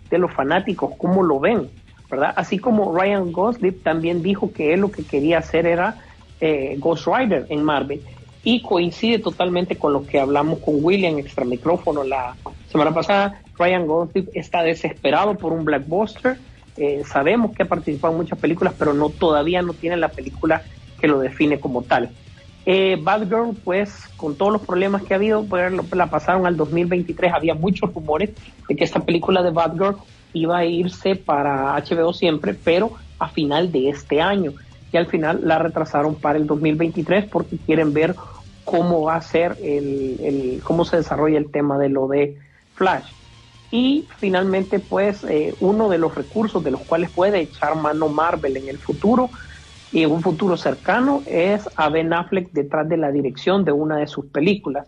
de 0.09 0.17
los 0.17 0.33
fanáticos, 0.33 0.91
cómo 0.97 1.23
lo 1.23 1.39
ven, 1.39 1.69
¿verdad? 2.11 2.33
Así 2.35 2.59
como 2.59 2.93
Ryan 2.93 3.31
Gosling 3.31 3.79
también 3.83 4.21
dijo 4.21 4.51
que 4.51 4.73
él 4.73 4.81
lo 4.81 4.91
que 4.91 5.05
quería 5.05 5.37
hacer 5.37 5.65
era 5.65 6.03
eh, 6.41 6.75
Ghost 6.77 7.07
Rider 7.07 7.45
en 7.47 7.63
Marvel. 7.63 8.01
Y 8.43 8.61
coincide 8.63 9.19
totalmente 9.19 9.77
con 9.77 9.93
lo 9.93 10.05
que 10.05 10.19
hablamos 10.19 10.59
con 10.59 10.83
William 10.83 11.17
extra 11.19 11.45
micrófono 11.45 12.03
la 12.03 12.35
semana 12.69 12.93
pasada. 12.93 13.41
Ryan 13.57 13.87
Gosling 13.87 14.27
está 14.33 14.61
desesperado 14.61 15.35
por 15.35 15.53
un 15.53 15.63
blockbuster. 15.63 16.37
Eh, 16.75 17.03
sabemos 17.05 17.55
que 17.55 17.63
ha 17.63 17.65
participado 17.65 18.11
en 18.11 18.17
muchas 18.19 18.37
películas, 18.39 18.73
pero 18.77 18.93
no 18.93 19.07
todavía 19.07 19.61
no 19.61 19.71
tiene 19.71 19.95
la 19.95 20.09
película 20.09 20.63
que 20.97 21.07
lo 21.07 21.19
define 21.19 21.59
como 21.59 21.85
tal. 21.85 22.17
Eh, 22.65 22.97
Batgirl, 23.01 23.57
pues 23.63 24.09
con 24.17 24.37
todos 24.37 24.51
los 24.51 24.65
problemas 24.65 25.03
que 25.03 25.13
ha 25.13 25.17
habido, 25.17 25.47
pues, 25.47 25.71
la 25.93 26.09
pasaron 26.09 26.45
al 26.45 26.57
2023. 26.57 27.33
Había 27.33 27.55
muchos 27.55 27.93
rumores 27.93 28.35
de 28.67 28.75
que 28.75 28.83
esta 28.83 29.05
película 29.05 29.41
de 29.43 29.51
Batgirl 29.51 29.97
iba 30.33 30.57
a 30.57 30.65
irse 30.65 31.15
para 31.15 31.75
HBO 31.75 32.13
siempre, 32.13 32.53
pero 32.53 32.93
a 33.19 33.29
final 33.29 33.71
de 33.71 33.89
este 33.89 34.21
año. 34.21 34.53
Y 34.91 34.97
al 34.97 35.07
final 35.07 35.41
la 35.43 35.59
retrasaron 35.59 36.19
para 36.19 36.37
el 36.37 36.45
2023 36.47 37.27
porque 37.29 37.57
quieren 37.59 37.93
ver 37.93 38.15
cómo 38.63 39.03
va 39.03 39.15
a 39.15 39.21
ser 39.21 39.57
el, 39.61 40.17
el- 40.19 40.63
cómo 40.63 40.83
se 40.85 40.97
desarrolla 40.97 41.37
el 41.37 41.51
tema 41.51 41.77
de 41.77 41.89
lo 41.89 42.07
de 42.07 42.35
Flash. 42.73 43.13
Y 43.69 44.07
finalmente, 44.19 44.79
pues, 44.79 45.23
eh, 45.25 45.55
uno 45.59 45.89
de 45.89 45.97
los 45.97 46.15
recursos 46.15 46.63
de 46.63 46.71
los 46.71 46.85
cuales 46.85 47.11
puede 47.11 47.41
echar 47.41 47.75
mano 47.75 48.07
Marvel 48.09 48.55
en 48.57 48.69
el 48.69 48.79
futuro 48.79 49.31
y 49.91 50.03
en 50.03 50.11
un 50.11 50.21
futuro 50.21 50.57
cercano 50.57 51.23
es 51.25 51.67
a 51.75 51.89
Ben 51.89 52.13
Affleck 52.13 52.51
detrás 52.51 52.87
de 52.89 52.97
la 52.97 53.11
dirección 53.11 53.63
de 53.65 53.71
una 53.71 53.97
de 53.97 54.07
sus 54.07 54.25
películas, 54.27 54.87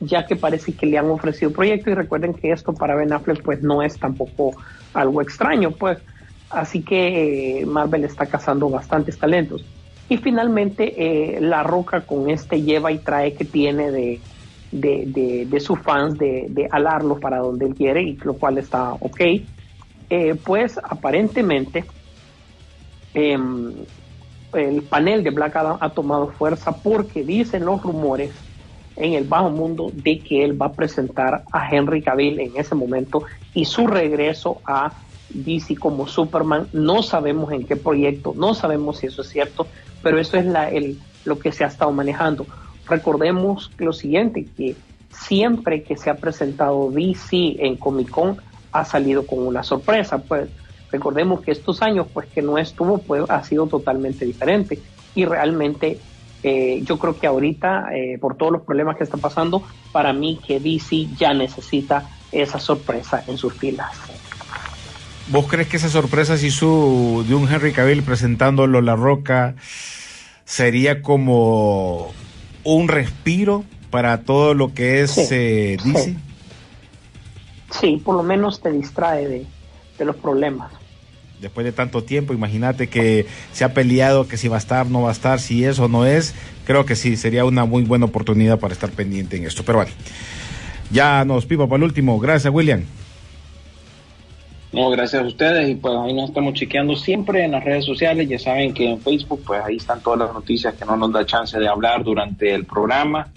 ya 0.00 0.26
que 0.26 0.36
parece 0.36 0.74
que 0.74 0.86
le 0.86 0.98
han 0.98 1.10
ofrecido 1.10 1.52
proyecto 1.52 1.90
y 1.90 1.94
recuerden 1.94 2.34
que 2.34 2.50
esto 2.52 2.74
para 2.74 2.94
Ben 2.96 3.12
Affleck 3.12 3.42
pues 3.42 3.62
no 3.62 3.82
es 3.82 3.98
tampoco 3.98 4.56
algo 4.94 5.20
extraño, 5.20 5.72
pues 5.72 5.98
así 6.50 6.82
que 6.82 7.60
eh, 7.60 7.66
Marvel 7.66 8.04
está 8.04 8.26
cazando 8.26 8.70
bastantes 8.70 9.18
talentos. 9.18 9.64
Y 10.08 10.16
finalmente 10.16 10.94
eh, 11.36 11.40
La 11.40 11.62
Roca 11.62 12.06
con 12.06 12.30
este 12.30 12.62
lleva 12.62 12.90
y 12.90 12.98
trae 13.00 13.34
que 13.34 13.44
tiene 13.44 13.90
de, 13.90 14.22
de, 14.70 15.04
de- 15.06 15.44
de 15.46 15.60
sus 15.60 15.78
fans 15.80 16.16
de, 16.16 16.46
de 16.48 16.66
alarlos 16.70 17.20
para 17.20 17.38
donde 17.38 17.66
él 17.66 17.74
quiere, 17.74 18.02
y 18.02 18.16
lo 18.16 18.38
cual 18.38 18.56
está 18.56 18.94
ok. 18.94 19.20
Eh, 20.10 20.34
pues 20.42 20.78
aparentemente 20.82 21.84
em, 23.14 23.74
el 24.54 24.82
panel 24.82 25.22
de 25.24 25.30
Black 25.30 25.56
Adam 25.56 25.78
ha 25.80 25.90
tomado 25.90 26.28
fuerza 26.28 26.72
porque 26.72 27.22
dicen 27.22 27.64
los 27.64 27.82
rumores 27.82 28.30
en 28.96 29.14
el 29.14 29.24
bajo 29.24 29.50
mundo 29.50 29.90
de 29.92 30.18
que 30.18 30.44
él 30.44 30.60
va 30.60 30.66
a 30.66 30.72
presentar 30.72 31.44
a 31.52 31.68
Henry 31.70 32.02
Cavill 32.02 32.40
en 32.40 32.56
ese 32.56 32.74
momento 32.74 33.22
y 33.54 33.64
su 33.64 33.86
regreso 33.86 34.60
a 34.64 34.92
DC 35.30 35.76
como 35.76 36.06
Superman. 36.06 36.68
No 36.72 37.02
sabemos 37.02 37.52
en 37.52 37.64
qué 37.64 37.76
proyecto, 37.76 38.34
no 38.36 38.54
sabemos 38.54 38.98
si 38.98 39.06
eso 39.06 39.22
es 39.22 39.28
cierto, 39.28 39.66
pero 40.02 40.18
eso 40.18 40.36
es 40.36 40.46
la, 40.46 40.70
el, 40.70 40.98
lo 41.24 41.38
que 41.38 41.52
se 41.52 41.64
ha 41.64 41.68
estado 41.68 41.92
manejando. 41.92 42.46
Recordemos 42.88 43.70
lo 43.78 43.92
siguiente, 43.92 44.46
que 44.56 44.74
siempre 45.10 45.82
que 45.82 45.96
se 45.96 46.10
ha 46.10 46.16
presentado 46.16 46.90
DC 46.90 47.56
en 47.58 47.76
Comic 47.76 48.10
Con 48.10 48.38
ha 48.72 48.84
salido 48.84 49.26
con 49.26 49.46
una 49.46 49.62
sorpresa, 49.62 50.18
pues 50.18 50.48
recordemos 50.90 51.40
que 51.40 51.52
estos 51.52 51.82
años 51.82 52.06
pues 52.12 52.28
que 52.28 52.42
no 52.42 52.58
estuvo 52.58 52.98
pues 52.98 53.24
ha 53.28 53.42
sido 53.44 53.66
totalmente 53.66 54.24
diferente 54.24 54.78
y 55.14 55.24
realmente 55.24 55.98
eh, 56.42 56.80
yo 56.84 56.98
creo 56.98 57.18
que 57.18 57.26
ahorita 57.26 57.88
eh, 57.94 58.18
por 58.20 58.36
todos 58.36 58.52
los 58.52 58.62
problemas 58.62 58.96
que 58.96 59.04
está 59.04 59.16
pasando 59.16 59.62
para 59.92 60.12
mí 60.12 60.38
que 60.46 60.60
DC 60.60 61.08
ya 61.16 61.34
necesita 61.34 62.08
esa 62.30 62.58
sorpresa 62.58 63.24
en 63.26 63.36
sus 63.38 63.52
filas 63.54 63.90
¿Vos 65.30 65.46
crees 65.46 65.68
que 65.68 65.76
esa 65.76 65.90
sorpresa 65.90 66.38
si 66.38 66.50
su 66.50 67.24
de 67.28 67.34
un 67.34 67.52
Henry 67.52 67.72
Cavill 67.72 68.02
presentándolo 68.02 68.80
La 68.80 68.96
Roca 68.96 69.56
sería 70.44 71.02
como 71.02 72.12
un 72.64 72.88
respiro 72.88 73.64
para 73.90 74.22
todo 74.22 74.54
lo 74.54 74.72
que 74.72 75.02
es 75.02 75.10
Sí, 75.10 75.26
eh, 75.30 75.76
DC? 75.84 76.04
sí. 76.04 76.16
sí 77.70 78.02
por 78.02 78.16
lo 78.16 78.22
menos 78.22 78.60
te 78.60 78.70
distrae 78.70 79.26
de, 79.28 79.46
de 79.98 80.04
los 80.04 80.16
problemas 80.16 80.77
Después 81.40 81.64
de 81.64 81.72
tanto 81.72 82.02
tiempo, 82.02 82.34
imagínate 82.34 82.88
que 82.88 83.26
se 83.52 83.64
ha 83.64 83.72
peleado 83.72 84.26
que 84.26 84.36
si 84.36 84.48
va 84.48 84.56
a 84.56 84.58
estar, 84.58 84.86
no 84.86 85.02
va 85.02 85.10
a 85.10 85.12
estar, 85.12 85.38
si 85.38 85.64
es 85.64 85.78
o 85.78 85.88
no 85.88 86.04
es. 86.04 86.34
Creo 86.66 86.84
que 86.84 86.96
sí, 86.96 87.16
sería 87.16 87.44
una 87.44 87.64
muy 87.64 87.84
buena 87.84 88.06
oportunidad 88.06 88.58
para 88.58 88.74
estar 88.74 88.90
pendiente 88.90 89.36
en 89.36 89.44
esto. 89.44 89.62
Pero 89.64 89.78
bueno, 89.78 89.92
ya 90.90 91.24
nos 91.24 91.46
pipa 91.46 91.66
para 91.66 91.76
el 91.76 91.84
último. 91.84 92.18
Gracias, 92.18 92.52
William. 92.52 92.84
No, 94.70 94.90
gracias 94.90 95.22
a 95.22 95.26
ustedes 95.26 95.70
y 95.70 95.76
pues 95.76 95.94
ahí 95.96 96.12
nos 96.12 96.28
estamos 96.28 96.52
chequeando 96.52 96.94
siempre 96.94 97.44
en 97.44 97.52
las 97.52 97.64
redes 97.64 97.86
sociales. 97.86 98.28
Ya 98.28 98.38
saben 98.38 98.74
que 98.74 98.90
en 98.90 99.00
Facebook 99.00 99.42
pues 99.46 99.62
ahí 99.64 99.76
están 99.76 100.02
todas 100.02 100.18
las 100.18 100.32
noticias 100.34 100.74
que 100.74 100.84
no 100.84 100.96
nos 100.96 101.12
da 101.12 101.24
chance 101.24 101.58
de 101.58 101.68
hablar 101.68 102.04
durante 102.04 102.54
el 102.54 102.66
programa. 102.66 103.28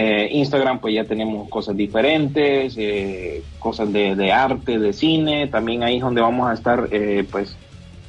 Eh, 0.00 0.28
Instagram 0.30 0.78
pues 0.78 0.94
ya 0.94 1.04
tenemos 1.04 1.48
cosas 1.48 1.76
diferentes, 1.76 2.74
eh, 2.78 3.42
cosas 3.58 3.92
de, 3.92 4.14
de 4.14 4.30
arte, 4.32 4.78
de 4.78 4.92
cine. 4.92 5.48
También 5.48 5.82
ahí 5.82 5.96
es 5.96 6.02
donde 6.02 6.20
vamos 6.20 6.48
a 6.48 6.54
estar 6.54 6.86
eh, 6.92 7.24
pues 7.28 7.56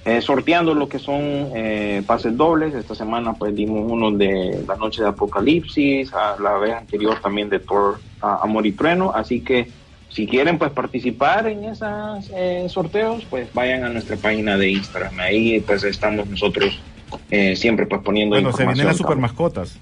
eh, 0.06 0.22
sorteando 0.22 0.76
lo 0.76 0.88
que 0.88 1.00
son 1.00 1.20
eh, 1.56 2.04
pases 2.06 2.38
dobles. 2.38 2.76
Esta 2.76 2.94
semana 2.94 3.34
pues 3.34 3.56
dimos 3.56 3.92
uno 3.92 4.12
de 4.12 4.64
la 4.68 4.76
noche 4.76 5.02
de 5.02 5.08
Apocalipsis, 5.10 6.14
a 6.14 6.36
la 6.40 6.54
vez 6.60 6.74
anterior 6.76 7.18
también 7.22 7.50
de 7.50 7.60
Thor, 7.60 8.00
a 8.22 8.44
Amor 8.44 8.68
y 8.68 8.72
Trueno. 8.74 9.12
Así 9.16 9.42
que 9.42 9.68
si 10.10 10.28
quieren 10.28 10.60
pues 10.60 10.72
participar 10.72 11.48
en 11.48 11.64
esos 11.64 12.30
sorteos, 12.72 13.26
pues 13.32 13.52
vayan 13.54 13.84
a 13.84 13.90
nuestra 13.90 14.16
página 14.16 14.58
de 14.58 14.70
Instagram. 14.72 15.20
Ahí 15.20 15.60
pues 15.62 15.84
estamos 15.84 16.28
nosotros 16.28 16.80
eh, 17.32 17.56
siempre 17.56 17.88
pues 17.88 18.02
poniendo 18.04 18.36
Bueno, 18.36 18.50
se 18.52 18.64
información. 18.64 18.74
vienen 18.76 18.88
las 18.88 18.98
super 18.98 19.18
mascotas. 19.18 19.80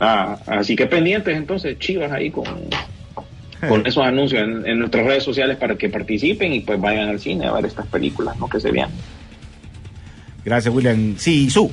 Ah, 0.00 0.38
así 0.46 0.74
que 0.74 0.86
pendientes 0.86 1.36
entonces, 1.36 1.78
chivas 1.78 2.10
ahí 2.10 2.30
con, 2.30 2.46
con 3.68 3.86
esos 3.86 4.02
anuncios 4.02 4.42
en, 4.42 4.66
en 4.66 4.78
nuestras 4.78 5.04
redes 5.04 5.22
sociales 5.22 5.58
para 5.58 5.76
que 5.76 5.90
participen 5.90 6.52
y 6.54 6.60
pues 6.60 6.80
vayan 6.80 7.10
al 7.10 7.20
cine 7.20 7.46
a 7.46 7.52
ver 7.52 7.66
estas 7.66 7.86
películas, 7.86 8.38
¿no? 8.38 8.48
Que 8.48 8.58
se 8.58 8.70
vean. 8.70 8.90
Gracias, 10.44 10.74
William. 10.74 11.16
Sí, 11.18 11.50
su. 11.50 11.70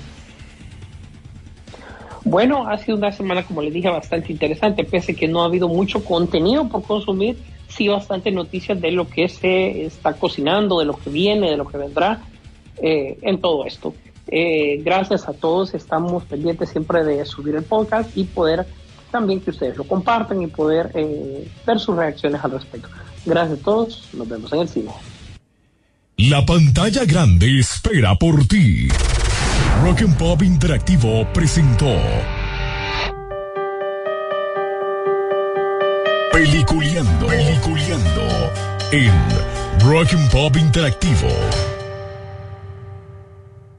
Bueno, 2.25 2.67
ha 2.67 2.77
sido 2.77 2.97
una 2.97 3.13
semana, 3.13 3.45
como 3.45 3.61
les 3.61 3.73
dije, 3.73 3.87
bastante 3.87 4.33
interesante, 4.33 4.83
pese 4.83 5.13
a 5.13 5.15
que 5.15 5.29
no 5.29 5.43
ha 5.43 5.45
habido 5.45 5.69
mucho 5.69 6.03
contenido 6.03 6.67
por 6.67 6.83
consumir, 6.83 7.37
sí 7.69 7.87
bastante 7.87 8.31
noticias 8.31 8.81
de 8.81 8.91
lo 8.91 9.07
que 9.07 9.29
se 9.29 9.85
está 9.85 10.11
cocinando, 10.11 10.79
de 10.79 10.85
lo 10.85 10.97
que 10.97 11.09
viene, 11.09 11.49
de 11.49 11.55
lo 11.55 11.65
que 11.65 11.77
vendrá 11.77 12.19
eh, 12.81 13.17
en 13.21 13.39
todo 13.39 13.65
esto. 13.65 13.93
Eh, 14.29 14.81
gracias 14.83 15.27
a 15.27 15.33
todos, 15.33 15.73
estamos 15.73 16.23
pendientes 16.23 16.69
siempre 16.69 17.03
de 17.03 17.25
subir 17.25 17.55
el 17.55 17.63
podcast 17.63 18.15
y 18.17 18.25
poder 18.25 18.65
también 19.11 19.39
que 19.39 19.51
ustedes 19.51 19.77
lo 19.77 19.85
compartan 19.85 20.41
y 20.41 20.47
poder 20.47 20.91
eh, 20.93 21.47
ver 21.65 21.79
sus 21.79 21.95
reacciones 21.95 22.43
al 22.43 22.51
respecto. 22.51 22.89
Gracias 23.25 23.59
a 23.59 23.63
todos, 23.63 24.09
nos 24.13 24.27
vemos 24.27 24.51
en 24.53 24.59
el 24.59 24.69
cine. 24.69 24.91
La 26.17 26.45
pantalla 26.45 27.05
grande 27.05 27.59
espera 27.59 28.15
por 28.15 28.45
ti. 28.47 28.87
Rock 29.83 30.01
and 30.01 30.17
Pop 30.17 30.41
Interactivo 30.41 31.27
presentó 31.31 31.93
Peliculeando, 36.31 37.27
Peliculeando 37.27 38.51
en 38.91 39.11
Rock 39.81 40.13
and 40.13 40.31
Pop 40.31 40.57
Interactivo. 40.57 41.29